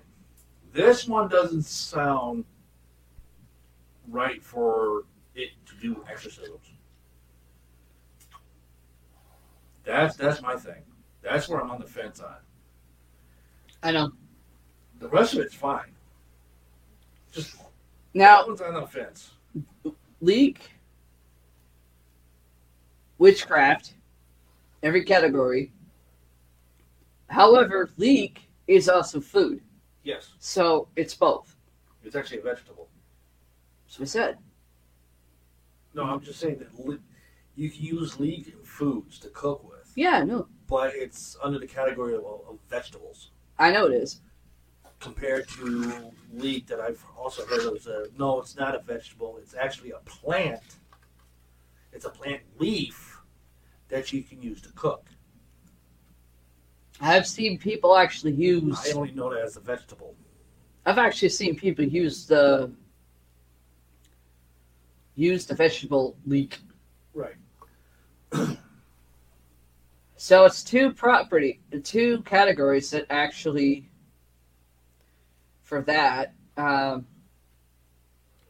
[0.73, 2.45] This one doesn't sound
[4.09, 5.05] right for
[5.35, 6.73] it to do exorcisms.
[9.85, 10.83] That's that's my thing.
[11.23, 12.37] That's where I'm on the fence on.
[13.83, 14.13] I know.
[15.01, 15.91] The rest of it's fine.
[17.33, 17.57] Just
[18.15, 19.33] Now, that one's on the fence.
[20.21, 20.71] leek,
[23.19, 23.95] witchcraft,
[24.83, 25.73] every category.
[27.29, 29.61] However, leek is also food,
[30.05, 31.57] Yes, so it's both.
[32.05, 32.89] it's actually a vegetable.
[33.93, 34.39] So I said,
[35.93, 36.99] No, I'm just saying that le-
[37.57, 42.15] you can use leek foods to cook with, yeah, no, but it's under the category
[42.15, 43.33] of, of vegetables.
[43.59, 44.23] I know it is.
[44.99, 47.87] compared to leek that I've also heard of.
[47.87, 49.37] Uh, no, it's not a vegetable.
[49.43, 50.79] It's actually a plant.
[51.93, 53.19] It's a plant leaf
[53.91, 55.05] that you can use to cook.
[56.99, 58.79] I've seen people actually use.
[58.89, 60.15] I only know that as a vegetable.
[60.87, 62.73] I've actually seen people use the
[65.15, 66.59] use the vegetable leek.
[67.15, 67.37] Right.
[70.23, 73.91] So it's two property, the two categories that actually
[75.65, 76.33] for that.
[76.57, 77.05] Um,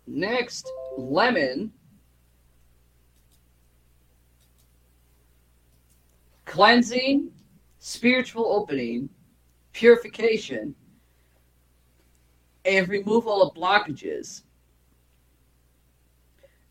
[0.07, 1.73] next, lemon.
[6.45, 7.31] Cleansing,
[7.79, 9.09] spiritual opening,
[9.73, 10.75] purification,
[12.67, 14.43] and removal of blockages.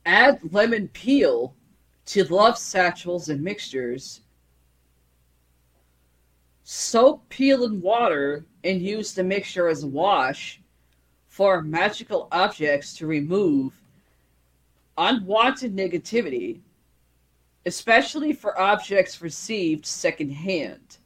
[0.06, 1.56] Add lemon peel
[2.07, 4.22] to love satchels and mixtures.
[6.64, 10.61] Soak peel in water and use the mixture as a wash
[11.28, 13.73] for magical objects to remove
[14.98, 16.61] unwanted negativity
[17.65, 20.98] especially for objects received secondhand.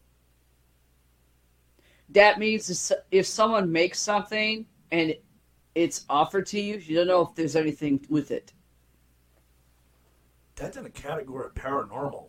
[2.09, 5.15] That means if- someone makes something and
[5.73, 8.53] it's offered to you, you don't know if there's anything with it.
[10.55, 12.27] That's in a category of paranormal.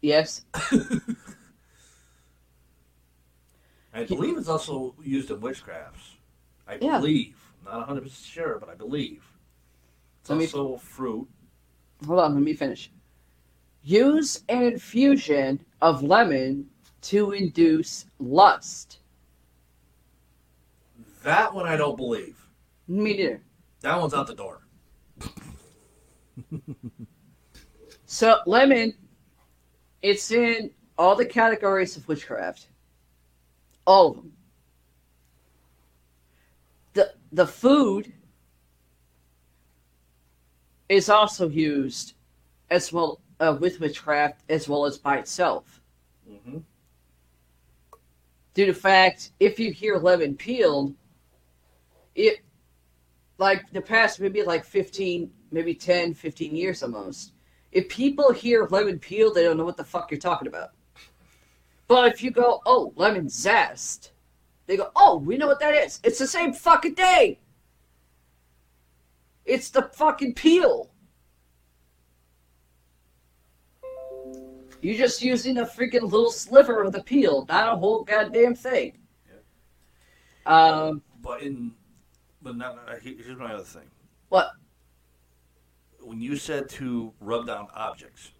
[0.00, 0.44] Yes?
[3.92, 6.14] I believe it's also used in witchcrafts.
[6.68, 6.98] I Yeah.
[6.98, 7.34] believe.
[7.64, 9.24] Not 100% sure, but I believe.
[10.20, 11.28] It's Let me- also fruit.
[12.06, 12.92] Hold on, let me finish.
[13.82, 16.70] Use an infusion of lemon
[17.02, 19.00] to induce lust.
[21.24, 22.36] That one I don't believe.
[22.86, 23.42] Me neither.
[23.80, 24.62] That one's out the door.
[28.10, 28.94] So, lemon,
[30.00, 32.68] it's in all the categories of witchcraft.
[33.86, 34.32] All of them.
[36.94, 38.10] The, the food
[40.88, 42.14] is also used
[42.70, 45.82] as well uh, with witchcraft as well as by itself.
[46.28, 46.58] Mm-hmm.
[48.52, 50.94] due to fact if you hear lemon peeled
[52.14, 52.40] it
[53.38, 57.32] like the past maybe like 15 maybe 10 15 years almost
[57.70, 60.70] if people hear lemon peel, they don't know what the fuck you're talking about
[61.86, 64.12] but if you go oh lemon zest
[64.66, 67.36] they go oh we know what that is it's the same fucking thing
[69.44, 70.90] it's the fucking peel
[74.80, 78.98] You're just using a freaking little sliver of the peel, not a whole goddamn thing.
[80.46, 80.52] Yeah.
[80.54, 81.72] Um, But in,
[82.42, 83.90] but not, uh, here's my other thing.
[84.28, 84.52] what?
[86.08, 88.30] When you said to rub down objects,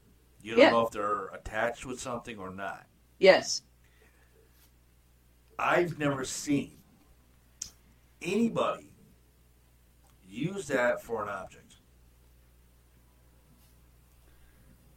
[0.40, 0.70] you don't Yeah.
[0.70, 2.86] know if they're attached with something or not.
[3.18, 3.60] Yes.
[5.58, 6.78] I've never seen
[8.22, 8.90] anybody
[10.26, 11.76] use that for an object.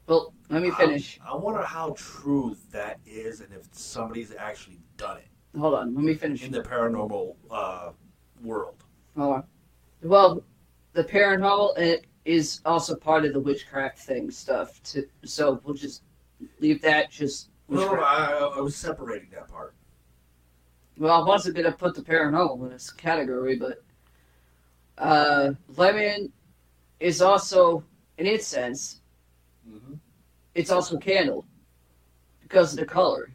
[0.08, 1.20] Well, let me finish.
[1.22, 5.28] I, I wonder how true that is and if somebody's actually done it
[5.60, 5.94] Hold on.
[5.94, 6.42] Let me finish.
[6.42, 7.92] in the paranormal uh,
[8.42, 8.82] world.
[9.18, 9.44] Hold on.
[10.04, 10.44] Well,
[10.94, 14.82] the paranormal it is also part of the witchcraft thing stuff.
[14.84, 16.04] To, so we'll just
[16.60, 17.12] leave that.
[17.12, 17.96] Just No.
[17.96, 19.74] I, I was separating that part.
[20.98, 23.84] Well, I wasn't gonna put the paranormal in this category, but
[24.98, 26.32] uh, lemon
[27.00, 27.84] is also
[28.18, 29.02] an incense.
[29.68, 29.96] Mm-hmm.
[30.54, 31.46] It's also candle
[32.44, 33.32] because of the color,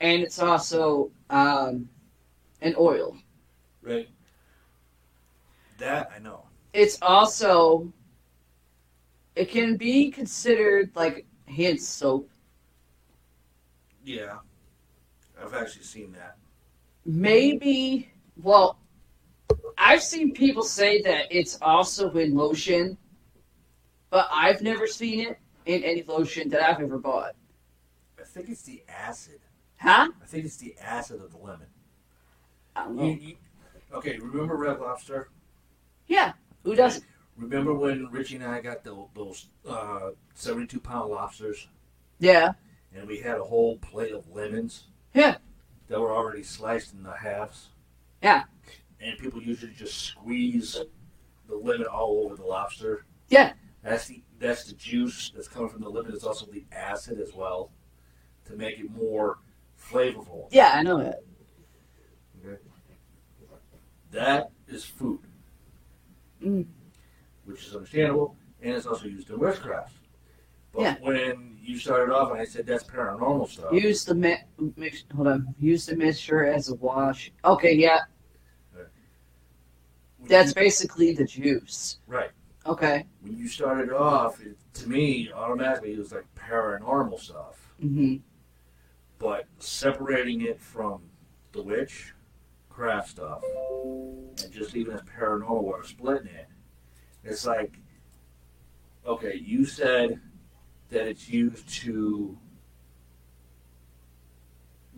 [0.00, 1.88] and it's also um,
[2.60, 3.16] an oil.
[3.82, 4.08] Right.
[5.78, 6.44] That I know.
[6.72, 7.92] It's also
[9.36, 12.30] it can be considered like hand soap.
[14.04, 14.38] Yeah.
[15.40, 16.36] I've actually seen that.
[17.04, 18.10] Maybe
[18.42, 18.78] well,
[19.76, 22.96] I've seen people say that it's also in lotion,
[24.10, 27.34] but I've never seen it in any lotion that I've ever bought.
[28.20, 29.40] I think it's the acid.
[29.78, 30.08] Huh?
[30.22, 31.66] I think it's the acid of the lemon.
[32.76, 33.36] I don't You, you,
[33.92, 35.28] okay, remember Red Lobster?
[36.06, 36.32] Yeah,
[36.64, 37.04] who doesn't?
[37.36, 41.66] Remember when Richie and I got the, those uh, 72 pound lobsters
[42.18, 42.52] Yeah,
[42.94, 44.84] and we had a whole plate of lemons
[45.14, 45.36] yeah,
[45.88, 47.68] that were already sliced into halves?
[48.22, 48.44] Yeah.
[49.00, 50.78] And people usually just squeeze
[51.48, 53.04] the lemon all over the lobster.
[53.28, 53.54] Yeah.
[53.82, 56.12] That's the that's the juice that's coming from the lemon.
[56.14, 57.70] It's also the acid as well
[58.46, 59.38] to make it more
[59.80, 60.46] flavorful.
[60.52, 60.72] yeah.
[60.74, 61.22] I know that.
[62.44, 62.60] Okay.
[64.12, 65.20] That is food,
[66.42, 66.66] Mm.
[67.44, 69.94] which is understandable, and it's also used in witchcraft.
[70.72, 70.96] But Yeah.
[71.00, 74.42] when you started off and I said that's paranormal stuff, Use the mi-
[74.76, 75.04] mix.
[75.14, 75.54] Hold on.
[75.58, 77.30] Use the mixture as a wash.
[77.44, 78.00] Okay, yeah,
[78.72, 81.98] when that's you- basically the juice.
[82.06, 82.30] right.
[82.64, 83.06] Okay.
[83.22, 87.74] When you started off, it, to me, automatically it was like paranormal stuff.
[87.82, 88.18] Mm-hmm.
[89.18, 91.02] But separating it from
[91.50, 92.14] the witch
[92.72, 93.42] craft stuff
[93.84, 96.48] and just it as paranormal or splitting it,
[97.24, 97.78] it's like,
[99.06, 100.20] okay, you said
[100.90, 102.36] that it's used to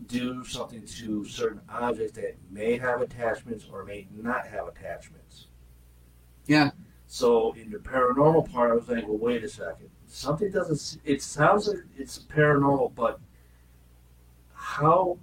[0.07, 5.47] do something to certain objects that may have attachments or may not have attachments.
[6.47, 6.71] Yeah.
[7.07, 9.91] So in the paranormal part, I was like, well, wait a second.
[10.07, 11.01] Something doesn't.
[11.05, 13.21] It sounds like it's paranormal, but
[14.53, 15.19] how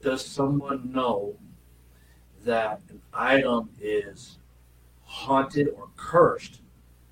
[0.00, 1.36] does someone know
[2.44, 4.38] that an item is
[5.04, 6.60] haunted or cursed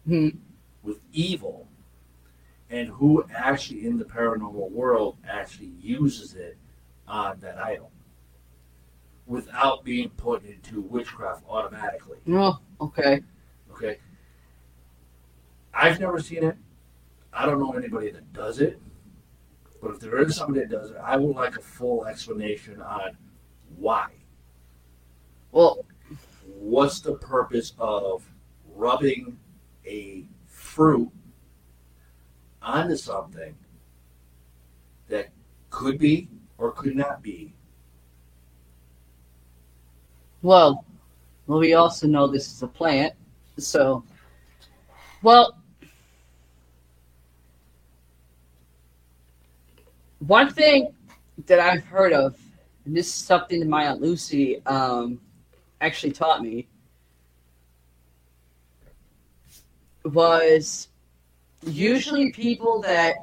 [0.07, 0.29] hmm
[0.83, 1.69] with evil,
[2.71, 6.57] and who actually in the paranormal world actually uses it
[7.07, 7.89] on that item
[9.27, 12.19] without being put into witchcraft automatically?
[12.31, 13.23] Oh, okay.
[13.73, 13.99] Okay.
[15.75, 16.57] I've never seen it.
[17.33, 18.81] I don't know anybody that does it.
[19.81, 23.17] But if there is somebody that does it, I would like a full explanation on
[23.77, 24.09] why.
[25.53, 25.85] Well,
[26.59, 28.29] What's the purpose of
[28.75, 29.39] rubbing
[29.87, 31.11] a fruit
[32.61, 33.55] onto something
[35.09, 35.29] that
[35.71, 37.55] could be or could not be?
[40.43, 40.85] well,
[41.47, 43.13] well, we also know this is a plant,
[43.59, 44.05] so,
[45.23, 45.58] well,
[50.19, 50.95] one thing
[51.47, 52.37] that I've heard of,
[52.85, 55.21] and this is something that my aunt Lucy um,
[55.81, 56.67] actually taught me,
[60.05, 60.89] was
[61.67, 63.17] usually people that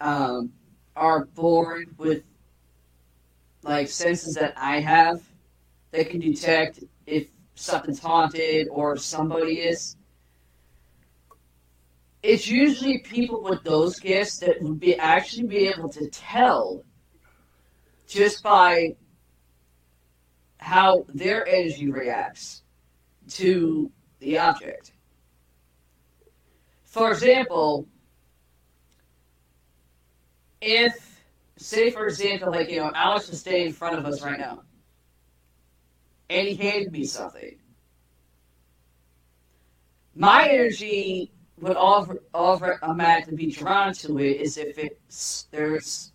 [0.00, 0.52] um,
[0.96, 2.22] are born with
[3.62, 5.22] like senses that I have
[5.90, 9.96] that can detect if something's haunted or somebody is.
[12.22, 16.84] It's usually people with those gifts that would be actually be able to tell
[18.06, 18.96] just by
[20.58, 22.62] how their energy reacts
[23.28, 24.92] to the object.
[26.84, 27.88] For example,
[30.60, 31.22] if,
[31.56, 34.62] say, for example, like, you know, Alex was standing in front of us right now,
[36.28, 37.56] and he handed me something,
[40.14, 46.12] my energy would all, automatically be drawn to it is if it's, there's,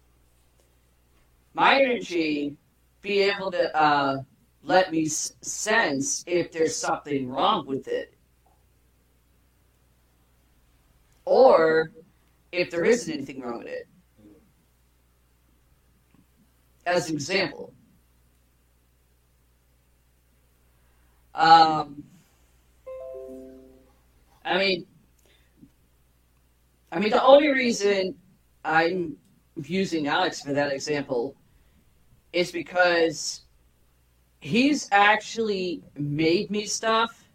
[1.53, 2.55] my energy
[3.01, 4.17] be able to, uh,
[4.63, 8.13] let me sense if there's something wrong with it.
[11.25, 11.91] Or
[12.51, 13.87] if there isn't anything wrong with it.
[16.85, 17.73] As an example.
[21.33, 22.03] Um,
[24.43, 24.85] I mean,
[26.91, 28.15] I mean, the only reason
[28.63, 29.17] I'm
[29.63, 31.35] using Alex for that example
[32.33, 33.41] is because
[34.39, 37.25] he's actually made me stuff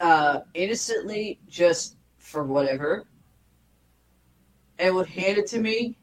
[0.00, 3.06] uh, innocently just for whatever
[4.78, 5.96] and would hand it to me.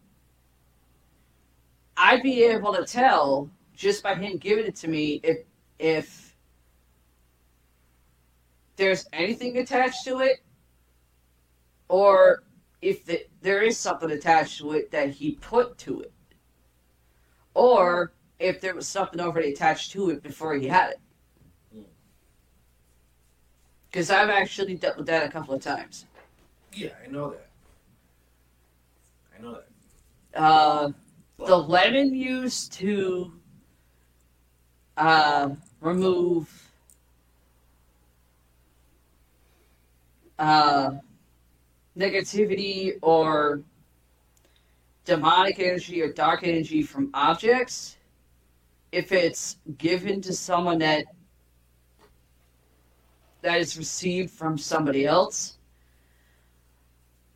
[1.98, 5.40] I'd be able to tell just by him giving it to me if
[5.77, 6.31] if
[8.82, 10.38] there's anything attached to it
[11.88, 12.42] or
[12.82, 16.11] if the, there is something attached to it that he put to it
[17.53, 21.85] or if there was something already attached to it before he had it.
[23.85, 26.08] Because I've actually dealt with that a couple of times.
[26.74, 27.50] Yeah, I know that.
[29.38, 29.60] I know
[30.32, 30.42] that.
[30.42, 30.92] Uh,
[31.38, 33.32] the lemon used to
[34.98, 35.50] uh,
[35.82, 36.60] remove
[40.42, 40.90] uh,
[41.95, 43.61] negativity or
[45.06, 47.98] demonic energy or dark energy from objects
[48.92, 51.06] if it's given to someone that
[53.42, 55.58] that is received from somebody else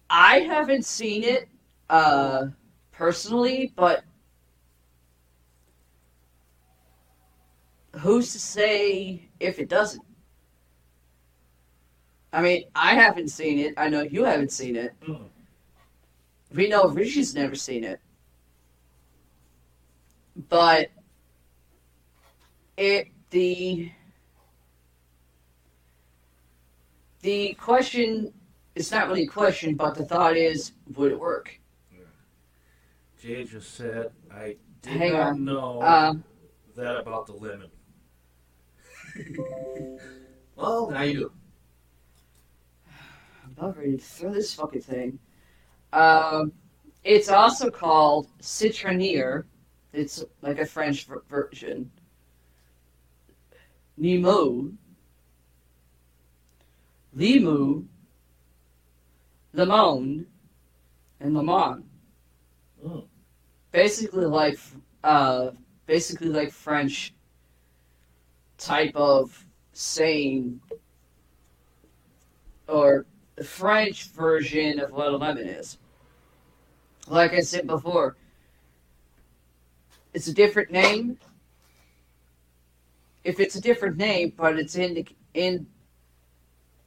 [0.10, 1.48] i haven't seen it
[1.90, 2.46] uh
[2.92, 4.04] personally but
[8.00, 10.05] who's to say if it doesn't
[12.36, 15.30] i mean i haven't seen it i know you haven't seen it Mm.
[16.54, 18.00] we know Richie's never seen it.
[20.50, 20.90] But
[22.78, 23.90] it the
[27.22, 28.34] the question
[28.76, 31.58] it's not really a question, but the thought is would it work?
[33.22, 35.46] Jay just said, I did Hang not on.
[35.46, 36.24] know Um
[36.76, 37.72] that about the lemon.
[40.58, 41.32] well, now you do.
[43.58, 45.20] I'm about ready to throw this fucking thing.
[45.94, 46.52] Um,
[47.04, 49.46] it's also called citronnier.
[49.94, 51.90] It's like a French ver- version.
[53.98, 54.72] Nemo.
[57.16, 57.86] Limu.
[59.54, 60.26] Limon.
[61.22, 61.84] And lemon.
[62.86, 63.08] Mm.
[63.72, 64.60] Basically like,
[65.04, 65.52] uh,
[65.86, 67.14] basically like French
[68.58, 70.60] type of saying
[72.68, 75.78] or the French version of what a lemon is.
[77.08, 78.16] Like I said before,
[80.14, 81.20] it's a different name.
[83.24, 85.68] If it's a different name, but it's in the in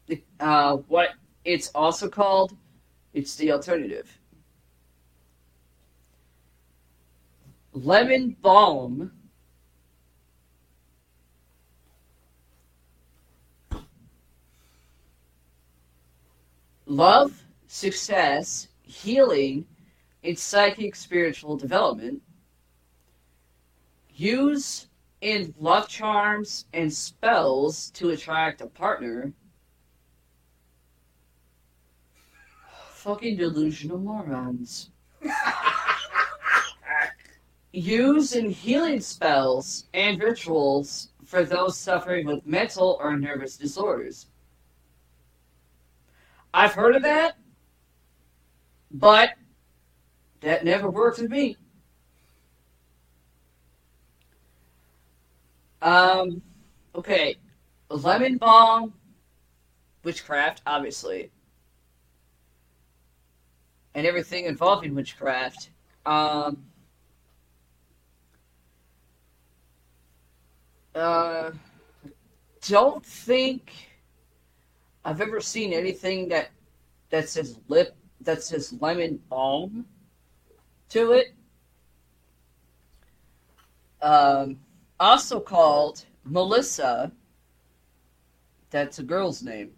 [0.07, 1.11] the uh, what
[1.45, 2.57] it's also called,
[3.13, 4.19] it's the alternative.
[7.73, 9.13] Lemon balm
[16.89, 19.67] love, success, healing,
[20.25, 22.23] and psychic spiritual development.
[24.15, 24.89] Use
[25.21, 29.33] in love charms and spells to attract a partner.
[32.91, 34.91] Fucking delusional morons.
[37.73, 44.27] Use in healing spells and rituals for those suffering with mental or nervous disorders.
[46.53, 47.37] I've heard of that,
[48.91, 49.31] but
[50.41, 51.57] that never worked with me.
[55.83, 56.43] Um,
[56.95, 57.37] okay,
[57.89, 58.95] lemon balm,
[60.03, 61.31] witchcraft, obviously,
[63.95, 65.71] and everything involving witchcraft.
[66.05, 66.65] Um,
[70.95, 71.51] uh,
[72.67, 73.88] don't think
[75.09, 76.51] I've ever seen anything that
[77.09, 79.87] that says lip that says lemon balm
[80.91, 81.29] to it.
[84.03, 84.61] Um,
[85.01, 87.11] also called Melissa.
[88.69, 89.71] That's a girl's name.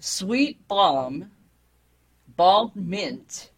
[0.00, 1.30] Sweet balm,
[2.36, 3.52] balm mint,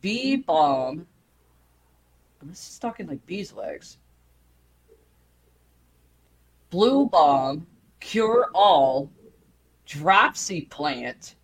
[0.00, 1.04] bee balm.
[2.44, 3.98] This is talking like beeswax.
[6.70, 7.66] Blue balm,
[8.00, 9.10] cure all,
[9.86, 11.34] dropsy plant,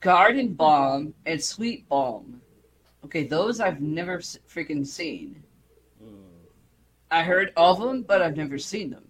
[0.00, 2.40] garden balm, and sweet balm.
[3.04, 5.42] Okay, those I've never freaking seen.
[6.02, 6.16] Hmm.
[7.10, 9.04] I heard of them, but I've never seen them.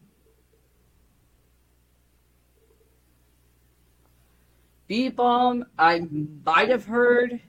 [4.87, 6.07] Bee balm, I
[6.47, 7.41] might have heard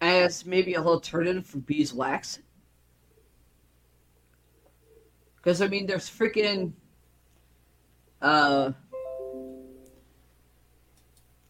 [0.00, 2.40] as maybe a little alternative for beeswax.
[5.48, 6.72] Because, I mean, there's freaking.
[8.20, 8.72] Uh.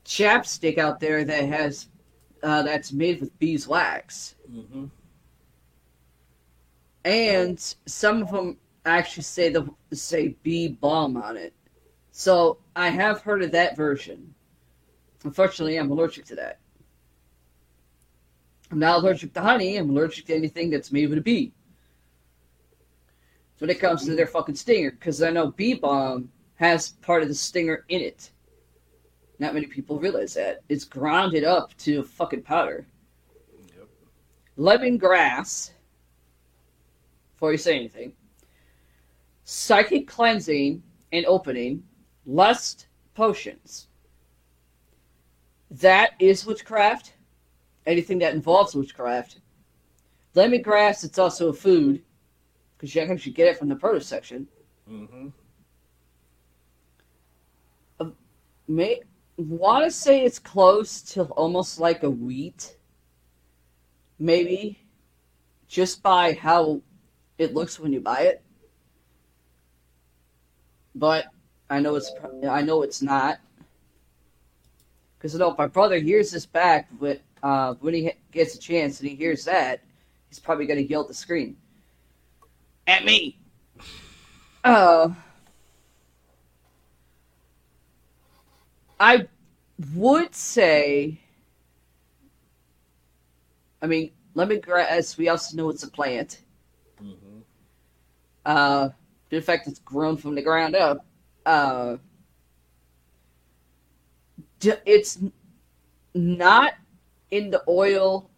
[0.04, 1.88] Chapstick out there that has.
[2.40, 4.36] Uh, that's made with beeswax.
[4.48, 4.84] Mm-hmm.
[7.04, 11.52] And some of them actually say the say bee balm on it.
[12.12, 14.32] So I have heard of that version.
[15.24, 16.60] Unfortunately, I'm allergic to that.
[18.70, 19.76] I'm not allergic to honey.
[19.76, 21.52] I'm allergic to anything that's made with a bee.
[23.58, 27.28] When it comes to their fucking stinger, because I know bee balm has part of
[27.28, 28.30] the stinger in it.
[29.38, 30.62] Not many people realize that.
[30.68, 32.86] It's grounded up to fucking powder.
[33.76, 33.88] Yep.
[34.56, 35.70] Lemongrass
[37.38, 38.12] before you say anything.
[39.44, 41.84] Psychic cleansing and opening,
[42.26, 43.86] lust potions.
[45.70, 47.14] That is witchcraft.
[47.86, 49.40] Anything that involves witchcraft.
[50.34, 52.02] Lemongrass, it's also a food
[52.78, 54.46] because you can actually get it from the produce section.
[54.88, 55.28] Mm-hmm.
[58.68, 59.00] May
[59.36, 62.76] want to say it's close to almost like a wheat,
[64.18, 64.78] maybe,
[65.66, 66.82] just by how
[67.38, 68.42] it looks when you buy it.
[70.94, 71.26] But
[71.70, 72.12] I know it's
[72.48, 73.38] I know it's not
[75.18, 78.58] because I know if my brother hears this back, but uh, when he gets a
[78.58, 79.82] chance and he hears that,
[80.28, 81.56] he's probably gonna yell at the screen
[82.88, 83.38] at me.
[84.64, 85.10] Uh,
[88.98, 89.28] I
[89.94, 91.20] would say.
[93.80, 95.16] I mean, lemongrass.
[95.16, 96.42] We also know it's a plant.
[97.00, 97.40] Mm-hmm.
[98.44, 98.88] Uh,
[99.30, 101.06] in fact, it's grown from the ground up.
[101.46, 101.98] Uh,
[104.60, 105.18] it's
[106.14, 106.74] not
[107.30, 108.30] in the oil,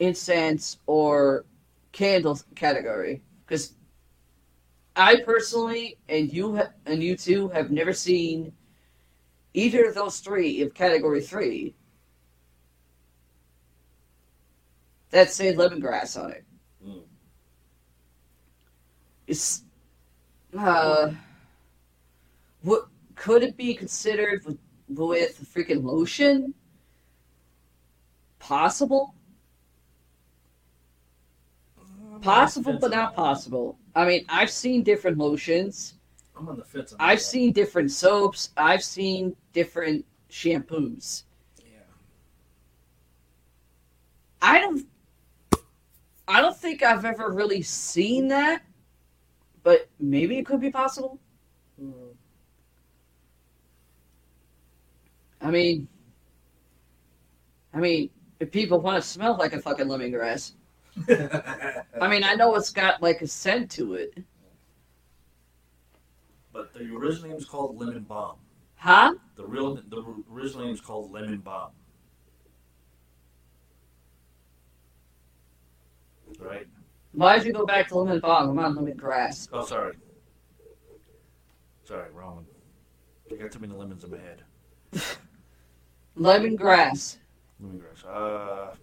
[0.00, 1.46] incense, or
[1.92, 3.74] candles category because
[4.96, 8.52] I personally and you ha- and you two have never seen
[9.52, 11.74] either of those three of category three
[15.10, 16.44] that say lemongrass on it.
[16.86, 17.02] Mm.
[19.26, 19.62] It's
[20.56, 21.10] uh,
[22.62, 24.58] what could it be considered with
[24.88, 26.54] with freaking lotion?
[28.38, 29.14] Possible,
[32.20, 33.78] possible, but not possible.
[33.94, 35.94] I mean, I've seen different lotions.
[36.36, 36.92] I'm on the fence.
[36.92, 38.50] On I've seen different soaps.
[38.56, 41.24] I've seen different shampoos.
[41.58, 41.78] Yeah.
[44.42, 44.86] I don't.
[46.26, 48.62] I don't think I've ever really seen that,
[49.62, 51.20] but maybe it could be possible.
[51.80, 52.14] Mm.
[55.42, 55.86] I mean,
[57.74, 58.08] I mean,
[58.40, 60.52] if people want to smell like a fucking lemongrass,
[61.08, 64.18] I mean, I know it's got like a scent to it.
[66.52, 68.36] But The original name is called Lemon Balm.
[68.76, 69.14] Huh?
[69.36, 71.70] The real, the original name is called Lemon Balm.
[76.38, 76.66] Right?
[77.12, 78.50] Why'd you go back to lemon balm?
[78.50, 79.48] I'm on lemon grass.
[79.52, 79.94] Oh, sorry.
[81.84, 82.46] Sorry, wrong.
[83.30, 84.42] I got too many lemons in my head.
[86.16, 87.18] Lemon grass.
[87.62, 88.04] Lemongrass.
[88.06, 88.74] Uh,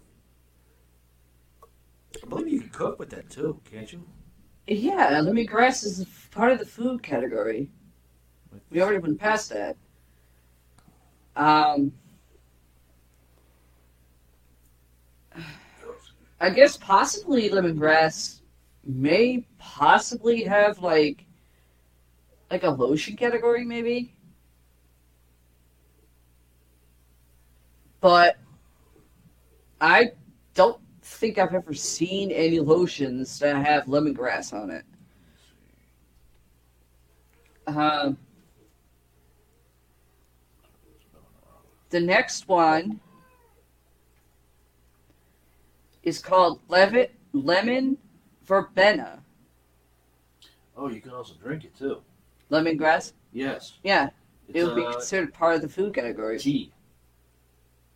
[2.24, 4.04] I believe you can cook with that too, can't you?
[4.68, 7.70] Yeah, lemon grass is part of the food category.
[8.70, 9.78] We already went past that.
[11.36, 11.94] Um,
[16.40, 18.42] I guess possibly lemongrass
[18.84, 21.26] may possibly have like
[22.50, 24.16] like a lotion category maybe.
[28.02, 28.38] But
[29.80, 30.14] I
[30.56, 30.81] don't
[31.12, 34.84] think I've ever seen any lotions that have lemongrass on it.
[37.68, 38.18] Um,
[41.90, 43.00] the next one
[46.04, 47.98] is called Levitt Lemon
[48.46, 49.20] Verbena.
[50.76, 52.02] Oh, you can also drink it too.
[52.50, 53.14] Lemongrass?
[53.32, 53.74] Yes.
[53.84, 54.10] Yeah,
[54.48, 56.40] It's it would be uh, considered part of the food category.
[56.40, 56.72] tea.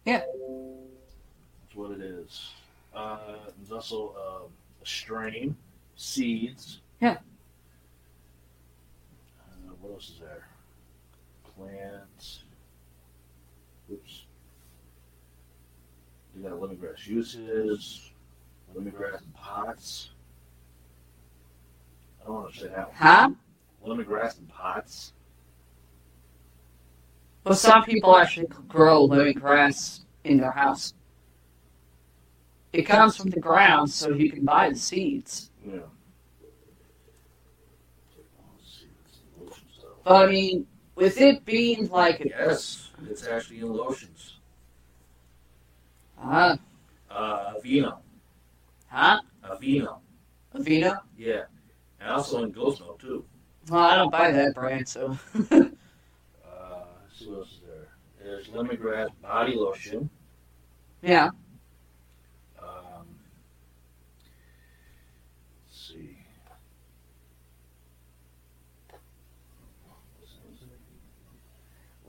[0.05, 0.19] Yeah.
[0.19, 2.51] That's what it is.
[2.95, 3.17] Uh,
[3.57, 4.51] there's also um,
[4.83, 5.55] strain,
[5.95, 6.81] seeds.
[7.01, 7.17] Yeah.
[9.37, 10.47] Uh, what else is there?
[11.55, 12.43] Plants.
[13.91, 14.25] Oops.
[16.35, 18.11] You got lemongrass uses,
[18.75, 20.09] lemongrass in pots.
[22.21, 22.95] I don't want to say that one.
[22.95, 23.29] Huh?
[23.85, 25.13] Lemongrass in pots.
[27.43, 30.93] Well, some people actually grow lemongrass in their house.
[32.75, 35.49] It comes from the ground, so you can buy the seeds.
[35.65, 35.79] Yeah.
[38.61, 39.89] Seeds, lotion stuff.
[40.03, 44.39] But I mean, with it being like a Yes, it's actually in lotions.
[46.17, 46.57] huh,
[47.09, 47.99] Uh, Aveeno.
[48.87, 49.99] huh, Aveeno.
[50.53, 50.99] Avena.
[51.17, 51.43] Yeah.
[52.01, 53.23] And also in ghost milk too.
[53.69, 57.87] Well, I don't buy that brand, so Uh, let's see what else is there.
[58.21, 60.09] There's lemongrass body lotion.
[61.01, 61.29] yeah.
[62.59, 63.05] Um,
[65.67, 66.17] let's see.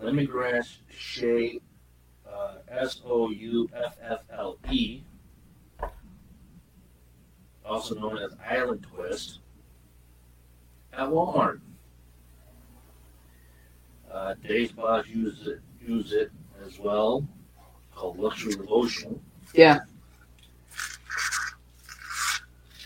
[0.03, 1.61] Lemongrass shea,
[2.31, 5.03] uh, S O U F F L E,
[7.65, 9.41] also known as Island Twist,
[10.93, 11.61] at Walmart.
[14.11, 16.31] Uh, Day Spas use it, use it
[16.65, 17.27] as well,
[17.95, 19.21] called Luxury Lotion.
[19.53, 19.81] Yeah.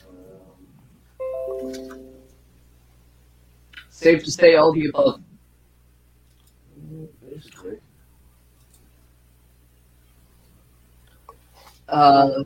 [0.08, 2.00] Um,
[3.90, 5.20] Safe to say all the above.
[7.40, 7.78] basically.
[11.90, 12.44] Uh,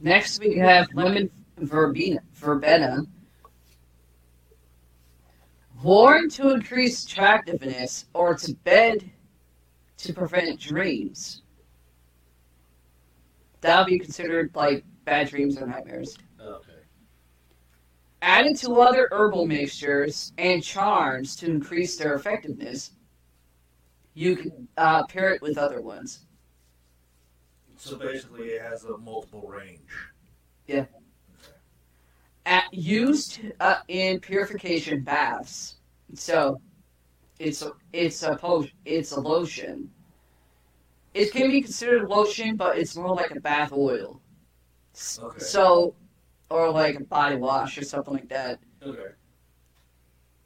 [0.00, 3.04] next we have lemon verbena, verbena.
[5.82, 9.10] Worn to increase attractiveness or to bed
[9.98, 11.42] to prevent dreams.
[13.60, 16.16] That would be considered like bad dreams or nightmares.
[16.40, 16.72] Okay.
[18.22, 22.92] Added to other herbal mixtures and charms to increase their effectiveness,
[24.14, 26.20] you can uh, pair it with other ones.
[27.84, 29.90] So basically, it has a multiple range.
[30.66, 30.86] Yeah.
[32.46, 35.76] At, used uh, in purification baths.
[36.14, 36.62] So
[37.38, 39.90] it's a, it's a po- it's a lotion.
[41.12, 44.22] It can be considered lotion, but it's more like a bath oil.
[45.22, 45.38] Okay.
[45.38, 45.94] So,
[46.48, 48.60] or like a body wash or something like that.
[48.82, 49.12] Okay.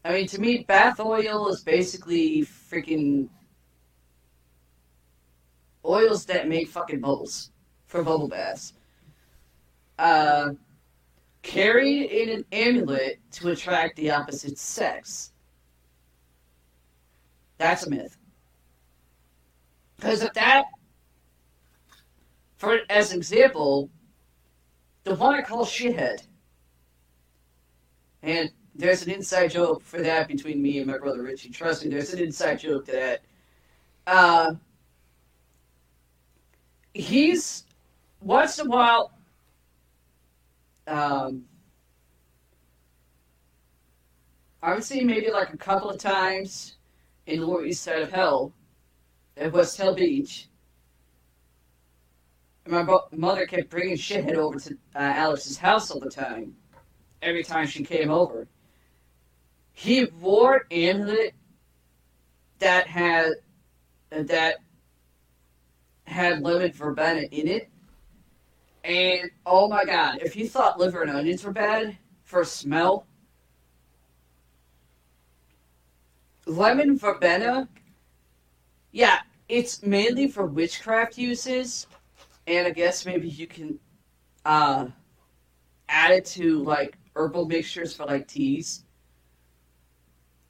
[0.05, 3.28] I mean, to me, bath oil is basically freaking
[5.89, 7.50] oils that make fucking bubbles
[7.86, 8.75] for bubble baths.
[9.99, 10.50] Uh,
[11.42, 15.33] carried in an amulet to attract the opposite sex.
[17.57, 18.17] That's a myth.
[19.97, 20.67] Because of that,
[22.57, 23.91] for as an example,
[25.05, 26.23] the one I call shithead,
[28.23, 31.50] and there's an inside joke for that between me and my brother Richie.
[31.50, 33.23] Trust me, there's an inside joke to that.
[34.07, 34.55] Uh,
[36.99, 37.65] he's
[38.20, 39.12] once in a while.
[40.86, 41.44] Um,
[44.62, 46.77] I would say maybe like a couple of times
[47.27, 48.52] in the Lower East Side of Hell,
[49.36, 50.49] at West Hell Beach.
[52.65, 56.55] And my bo- mother kept bringing shithead over to uh, Alex's house all the time.
[57.23, 58.47] Every time she came over
[59.73, 61.35] He wore an amulet
[62.60, 63.33] that had
[64.10, 64.57] that
[66.09, 67.69] had lemon verbena in it.
[68.85, 73.07] And oh my god, if you thought liver and onions were bad for smell,
[76.47, 77.69] lemon verbena,
[78.93, 81.87] yeah, it's mainly for witchcraft uses,
[82.47, 83.78] and I guess maybe you can
[84.45, 84.87] uh,
[85.89, 88.85] add it to like herbal mixtures for like teas,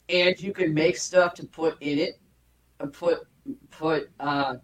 [0.09, 2.21] and you can make stuff to put in it,
[2.79, 3.27] and put
[3.71, 4.57] put uh,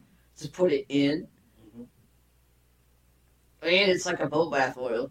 [0.45, 1.27] to put it in,
[1.75, 1.89] Mhm.
[3.63, 5.11] and it's like a bubble bath oil.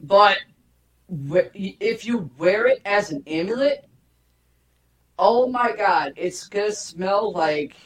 [0.00, 0.38] But
[1.08, 3.88] if you wear it as an amulet,
[5.18, 7.76] oh my god, it's gonna smell like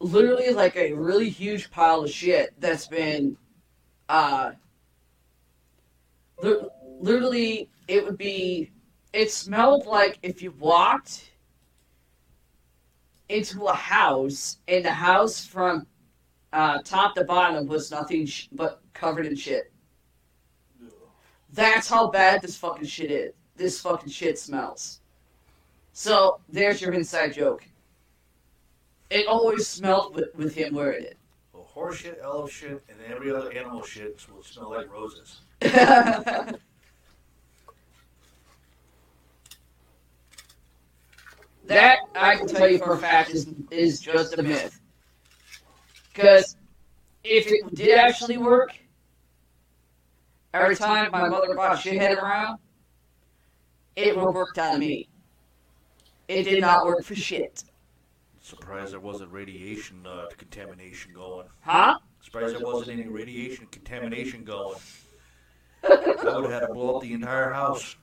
[0.00, 3.36] literally like a really huge pile of shit that's been
[4.08, 4.52] uh
[7.00, 8.70] literally it would be
[9.12, 11.30] it smelled like if you walked
[13.28, 15.86] into a house and the house from
[16.52, 19.72] uh, top to bottom was nothing sh- but covered in shit.
[21.52, 23.32] That's how bad this fucking shit is.
[23.56, 25.00] This fucking shit smells.
[25.92, 27.64] So there's your inside joke.
[29.10, 31.06] It always smelled with, with him wearing
[31.52, 35.40] Well, horse shit, elf shit, and every other animal shit will smell like roses.
[41.68, 41.74] it.
[41.74, 44.80] that I can tell you for a fact is is just a myth.
[46.12, 46.56] Because
[47.24, 48.70] if it did actually work,
[50.54, 52.58] every time my mother brought shithead around,
[53.96, 55.08] it worked on me.
[56.28, 57.64] It did not work for shit.
[58.40, 61.46] Surprised there wasn't radiation uh, contamination going.
[61.60, 61.98] Huh?
[62.20, 64.78] Surprised there wasn't any radiation contamination going.
[65.84, 67.96] I would have had to blow up the entire house.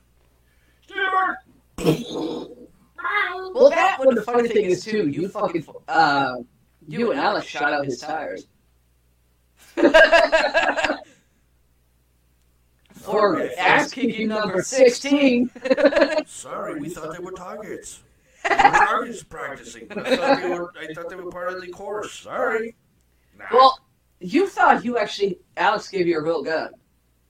[3.54, 6.36] Well, that one, the funny thing is, too, you fucking, uh,
[6.88, 8.46] you and Alex shot out his tires.
[12.94, 15.50] For ass kicking number 16.
[16.26, 18.02] Sorry, we thought they were targets.
[18.48, 19.88] They were targets practicing.
[19.90, 20.72] I thought they were.
[20.78, 22.12] I thought they were part of the course.
[22.12, 22.76] Sorry.
[23.36, 23.46] Nah.
[23.50, 23.80] well,
[24.20, 26.70] you thought you actually, Alex gave you a real gun.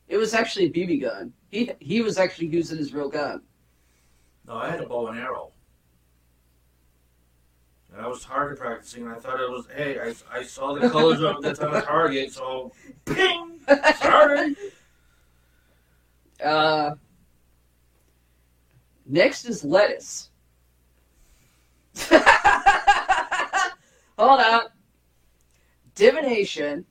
[0.09, 1.33] It was actually a BB gun.
[1.51, 3.41] He, he was actually using his real gun.
[4.47, 5.53] no, I had a bow and arrow.
[7.97, 9.67] And I was target practicing, and I thought it was.
[9.75, 12.73] Hey, I, I saw the colors of that's on a target, so
[13.05, 13.61] ping.
[14.01, 14.55] Sorry.
[16.45, 16.95] Uh,
[19.07, 20.29] next is lettuce.
[24.19, 24.61] Hold on.
[25.95, 26.85] Divination,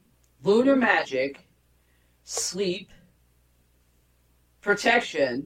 [0.43, 1.47] lunar magic,
[2.23, 2.89] sleep,
[4.61, 5.45] protection,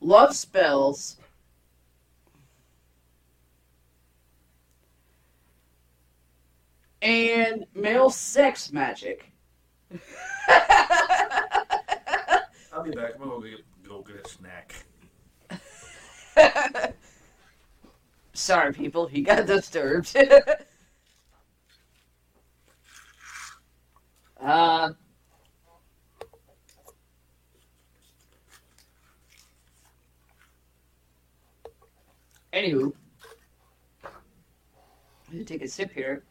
[0.00, 1.17] love spells,
[7.02, 9.30] and male sex magic.
[12.72, 13.14] I'll be back.
[13.14, 14.84] I'm gonna go get, go get a snack.
[18.32, 20.16] Sorry, people, he got disturbed.
[24.40, 24.90] uh,
[32.52, 32.92] anywho,
[34.04, 34.12] I'm
[35.32, 36.22] gonna take a sip here.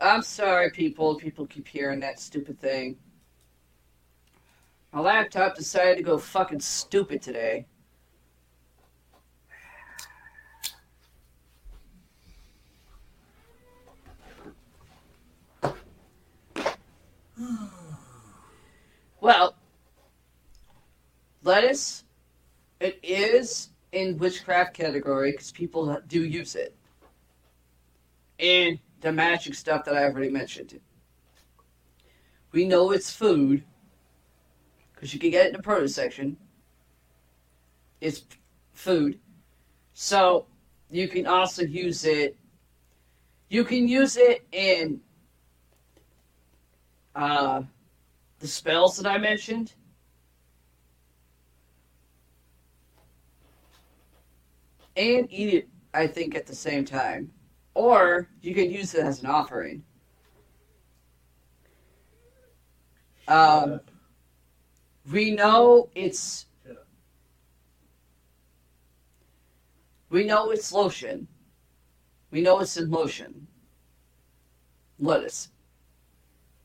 [0.00, 1.14] I'm sorry, people.
[1.16, 2.96] People keep hearing that stupid thing.
[4.92, 7.66] My laptop decided to go fucking stupid today.
[19.22, 19.54] Well,
[21.44, 22.04] lettuce,
[22.80, 26.74] it is in witchcraft category because people do use it.
[28.38, 30.78] And the magic stuff that I already mentioned.
[32.52, 33.62] We know it's food
[34.92, 36.36] because you can get it in the produce section.
[38.00, 38.24] It's
[38.72, 39.18] food.
[39.94, 40.46] So
[40.90, 42.36] you can also use it.
[43.48, 45.00] You can use it in
[47.14, 47.62] uh,
[48.38, 49.72] the spells that I mentioned.
[54.96, 57.32] And eat it, I think, at the same time.
[57.74, 59.82] Or you could use it as an offering.
[63.28, 63.80] Um,
[65.10, 66.46] we know it's
[70.10, 71.28] We know it's lotion.
[72.32, 73.46] We know it's in lotion.
[74.98, 75.48] Lettuce.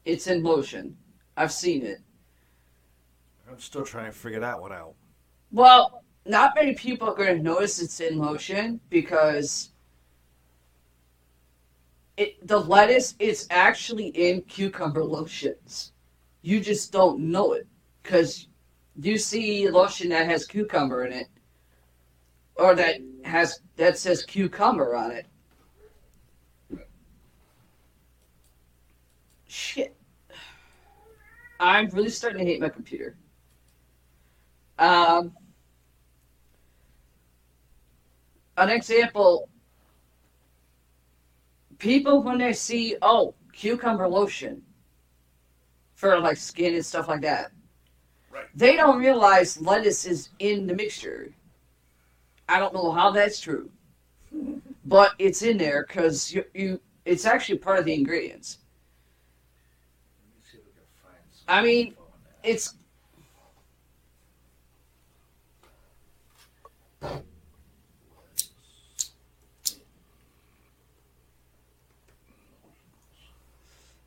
[0.03, 0.97] It's in lotion.
[1.37, 2.01] I've seen it.
[3.49, 4.95] I'm still trying to figure that one out.
[5.51, 9.69] Well, not many people are going to notice it's in lotion because
[12.17, 15.91] it the lettuce is actually in cucumber lotions.
[16.41, 17.67] You just don't know it
[18.01, 18.47] because
[19.01, 21.27] you see lotion that has cucumber in it,
[22.55, 25.25] or that has that says cucumber on it.
[29.47, 29.95] Shit.
[31.59, 33.15] I'm really starting to hate my computer.
[34.77, 35.31] Um,
[38.57, 39.49] an example
[41.79, 44.61] people when they see oh cucumber lotion
[45.93, 47.51] for like skin and stuff like that
[48.31, 48.45] Right.
[48.55, 51.33] they don't realize lettuce is in the mixture
[52.49, 53.69] i don't know how that's true
[54.85, 58.59] but it's in there because you, you it's actually part of the ingredients
[60.19, 62.07] Let me see if we can find I mean, info on
[62.43, 62.49] that.
[62.49, 62.75] it's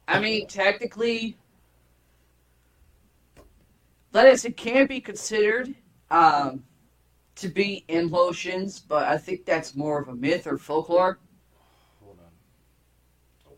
[0.09, 1.37] I mean, technically,
[4.15, 5.75] lettuce it can be considered
[6.11, 6.65] um,
[7.37, 11.19] to be in lotions, but I think that's more of a myth or folklore.
[12.03, 12.19] Hold
[13.47, 13.55] on.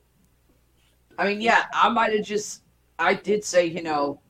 [1.19, 2.63] I mean, yeah, I might have just,
[2.99, 4.21] I did say, you know,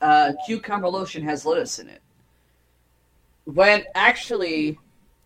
[0.00, 2.02] uh, cucumber lotion has lettuce in it.
[3.44, 4.78] When actually,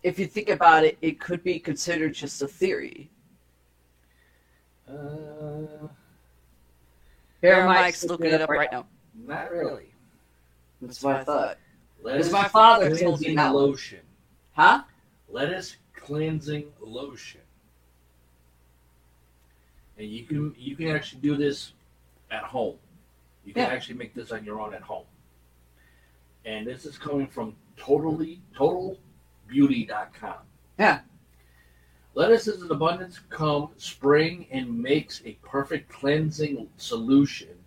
[0.03, 3.10] if you think about it, it could be considered just a theory.
[4.91, 5.87] Uh,
[7.41, 8.85] Here, Mike's looking it up right now.
[9.25, 9.93] not really.
[10.81, 11.57] That's what I thought.
[12.03, 13.99] Lettuce my father cleansing lotion.
[14.53, 14.83] Huh?
[15.29, 17.41] Lettuce cleansing lotion.
[19.97, 21.73] And you can you can actually do this
[22.31, 22.77] at home.
[23.45, 23.69] You can Yeah.
[23.69, 25.05] actually make this on your own at home.
[26.45, 30.37] And this is coming from totally totalbeauty.com.
[30.79, 31.01] Yeah.
[32.13, 37.57] Lettuces in abundance come spring and makes a perfect cleansing solution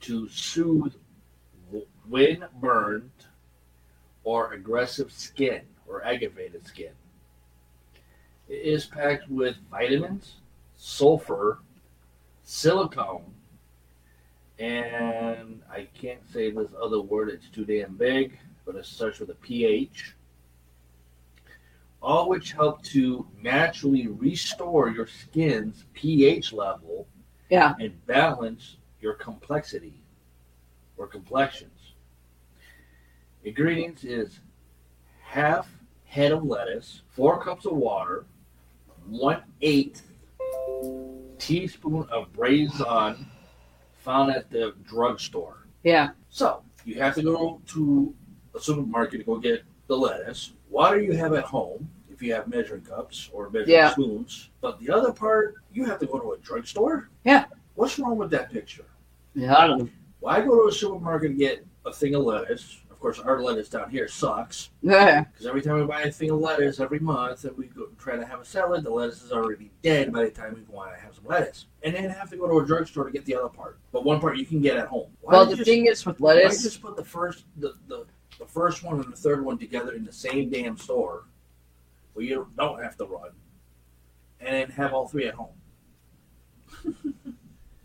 [0.00, 0.94] to soothe
[2.08, 3.10] when burned
[4.24, 6.92] or aggressive skin or aggravated skin.
[8.48, 10.36] It is packed with vitamins,
[10.76, 11.58] sulfur,
[12.44, 13.34] silicone,
[14.58, 19.30] and I can't say this other word, it's too damn big, but it starts with
[19.30, 20.14] a pH.
[22.02, 27.06] All which help to naturally restore your skin's pH level
[27.48, 27.74] Yeah.
[27.78, 30.02] and balance your complexity
[30.96, 31.92] or complexions.
[33.44, 34.40] Ingredients is
[35.20, 35.68] half
[36.04, 38.26] head of lettuce, four cups of water,
[39.06, 40.02] one eighth
[41.38, 43.26] teaspoon of Brazon
[43.98, 45.66] found at the drugstore.
[45.84, 46.10] Yeah.
[46.30, 48.14] So you have to go to
[48.54, 50.52] a supermarket to go get the lettuce.
[50.70, 51.90] Water you have at home
[52.22, 53.90] if you have measuring cups or measuring Yeah.
[53.90, 54.50] spoons.
[54.60, 57.10] But the other part, you have to go to a drugstore.
[57.24, 57.46] Yeah.
[57.74, 58.84] What's wrong with that picture?
[59.34, 59.88] Yeah, I don't know.
[60.20, 62.78] Why go to a supermarket and get a thing of lettuce?
[62.90, 65.24] Of course, our lettuce down here sucks Yeah.
[65.24, 68.14] because every time we buy a thing of lettuce every month and we go try
[68.14, 71.00] to have a salad, the lettuce is already dead by the time we want to
[71.00, 71.66] have some lettuce.
[71.82, 73.80] And then have to go to a drugstore to get the other part.
[73.90, 75.10] But one part you can get at home.
[75.22, 78.06] Why Well, the just- thing is with why lettuce, just put the first the, the,
[78.38, 81.24] the first one and the third one together in the same damn store
[82.14, 83.30] where you don't have to run
[84.40, 85.54] and then have all three at home.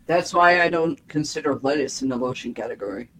[0.06, 3.10] that's why I don't consider lettuce in the lotion category.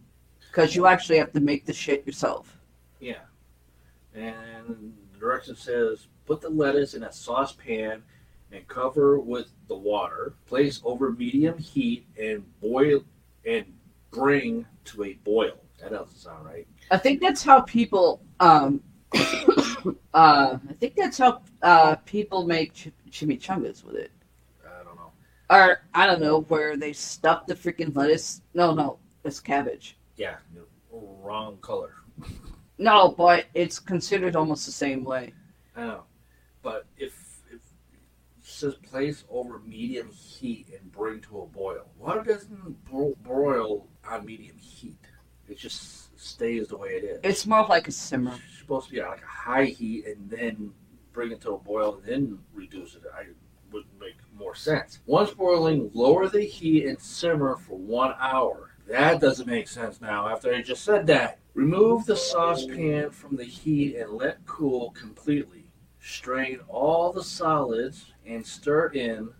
[0.48, 2.58] Because you actually have to make the shit yourself.
[3.00, 3.20] Yeah.
[4.14, 8.02] And the direction says put the lettuce in a saucepan
[8.50, 10.34] and cover with the water.
[10.46, 13.04] Place over medium heat and boil
[13.46, 13.64] and
[14.10, 15.58] bring to a boil.
[15.80, 16.66] That doesn't sound right.
[16.90, 18.20] I think that's how people.
[18.40, 18.82] Um,
[20.15, 24.10] uh, I think that's how uh, people make ch- chimichangas with it.
[24.65, 25.12] I don't know.
[25.50, 28.42] Or I don't know where they stuff the freaking lettuce.
[28.55, 29.97] No, no, it's cabbage.
[30.16, 30.36] Yeah,
[30.90, 31.94] wrong color.
[32.78, 35.32] No, but it's considered almost the same way.
[35.76, 36.05] I know.
[36.62, 37.60] But if, if it
[38.42, 44.24] says place over medium heat and bring to a boil, water doesn't bro- broil on
[44.24, 44.98] medium heat.
[45.48, 47.20] It just stays the way it is.
[47.23, 48.34] It's more like a simmer.
[48.68, 50.72] Supposed to be at like a high heat and then
[51.14, 53.02] bring it to a boil and then reduce it.
[53.18, 53.28] I
[53.72, 54.98] would make more sense.
[55.06, 58.72] Once boiling, lower the heat and simmer for one hour.
[58.86, 61.38] That doesn't make sense now after I just said that.
[61.55, 65.70] Remove the saucepan from the heat and let cool completely.
[65.98, 69.30] Strain all the solids and stir in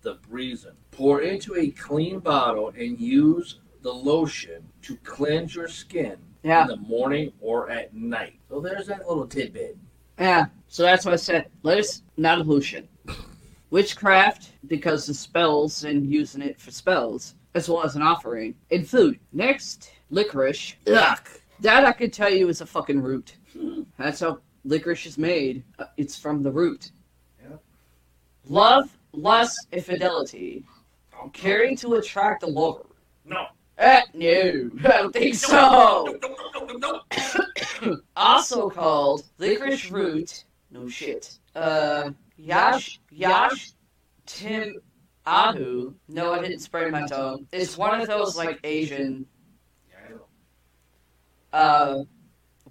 [0.00, 0.72] the breezin.
[0.92, 6.62] Pour into a clean bottle and use the lotion to cleanse your skin Yeah.
[6.62, 8.37] in the morning or at night.
[8.48, 9.76] So there's that little tidbit.
[10.18, 10.46] Yeah.
[10.68, 12.88] So that's why I said lettuce, not a lotion.
[13.70, 18.54] Witchcraft, because the spells and using it for spells, as well as an offering.
[18.70, 19.18] In food.
[19.32, 20.74] Next, licorice.
[20.86, 21.40] Yuck.
[21.60, 23.36] That I could tell you is a fucking root.
[23.98, 25.64] That's how licorice is made.
[25.78, 26.92] Uh, It's from the root.
[27.42, 27.60] Yep.
[28.48, 30.64] Love, lust, and fidelity.
[31.32, 32.86] Caring to attract a lover.
[33.24, 33.46] No.
[33.78, 36.18] Eh, no, I don't think so.
[38.16, 40.44] also called licorice root.
[40.72, 41.38] No shit.
[41.54, 43.70] Uh, yash, yash,
[44.26, 44.74] tim,
[45.24, 45.94] ahu.
[46.08, 47.46] No, I didn't spray my tongue.
[47.52, 49.24] It's one of those like Asian
[49.88, 50.24] Yeah, I know.
[51.52, 52.04] uh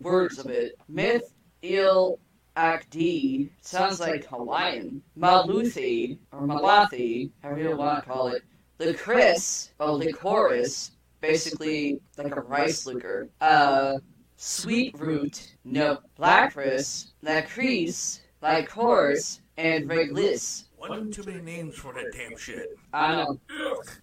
[0.02, 0.74] words of it.
[0.90, 2.20] Myth, il,
[2.58, 5.02] akdi sounds like Hawaiian.
[5.18, 8.44] Maluthi or Malathi, however you want to call it.
[8.80, 13.30] Licorice or licorice, basically like a rice liquor.
[13.42, 13.98] Uh,
[14.36, 20.66] sweet root, no, lacris, lacrice, licorice, and reglis.
[20.78, 22.78] One too many names for that damn shit.
[22.94, 23.40] I know.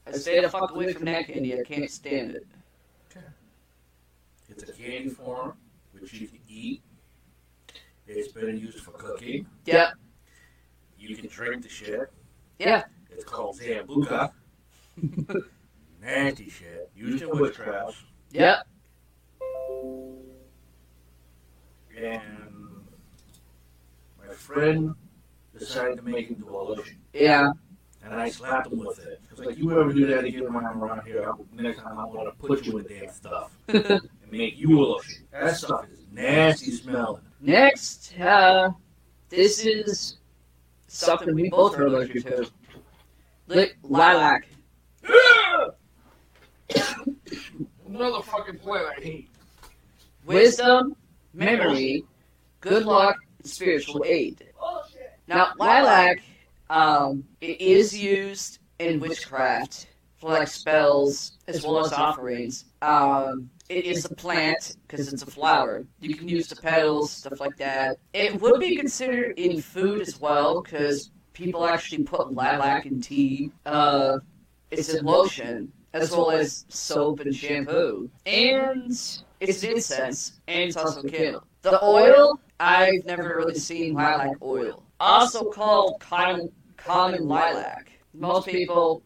[0.06, 1.58] I stay the fuck away from that candy.
[1.58, 2.46] I can't stand it.
[4.48, 5.54] It's a candy form
[5.92, 6.82] which you can eat.
[8.06, 9.46] It's been used for cooking.
[9.64, 9.94] Yep.
[10.98, 12.12] You can drink the shit.
[12.58, 12.84] Yeah.
[13.10, 14.32] It's called Sambuca.
[16.04, 16.90] Nasty shit.
[16.94, 17.96] Used in witchcraft.
[18.30, 18.66] Yep.
[21.96, 22.84] And
[24.18, 24.94] my friend
[25.58, 26.98] decided to make him do a lotion.
[27.14, 27.52] Yeah.
[28.04, 29.20] And I slapped him with it.
[29.30, 32.12] It's like, you ever do that again when I'm around here, I'll- next time I'm
[32.12, 34.00] going to put you in damn stuff and
[34.30, 35.24] make you a lotion.
[35.32, 37.22] That stuff is nasty smelling.
[37.40, 38.70] Next, uh,
[39.30, 40.18] this is
[40.86, 42.50] something we both are allergic to.
[43.46, 44.48] Li- lilac.
[47.86, 49.30] Another fucking plant I hate.
[50.26, 50.96] Wisdom,
[51.32, 52.04] memory,
[52.60, 54.42] good luck, spiritual aid.
[55.26, 56.20] Now, lilac
[56.70, 62.64] um, it is used in witchcraft for like spells as well as offerings.
[62.82, 65.84] Um, it is a plant because it's a flower.
[66.00, 67.98] You can use the petals, stuff like that.
[68.12, 73.50] It would be considered in food as well because people actually put lilac in tea.
[73.64, 74.18] Uh,
[74.70, 78.10] it's in lotion as well as soap and shampoo.
[78.26, 78.90] And
[79.40, 81.44] it's incense and it's also candle.
[81.62, 84.82] The oil, I've never really seen lilac oil.
[85.00, 87.90] Also called common, common lilac.
[88.12, 89.02] Most people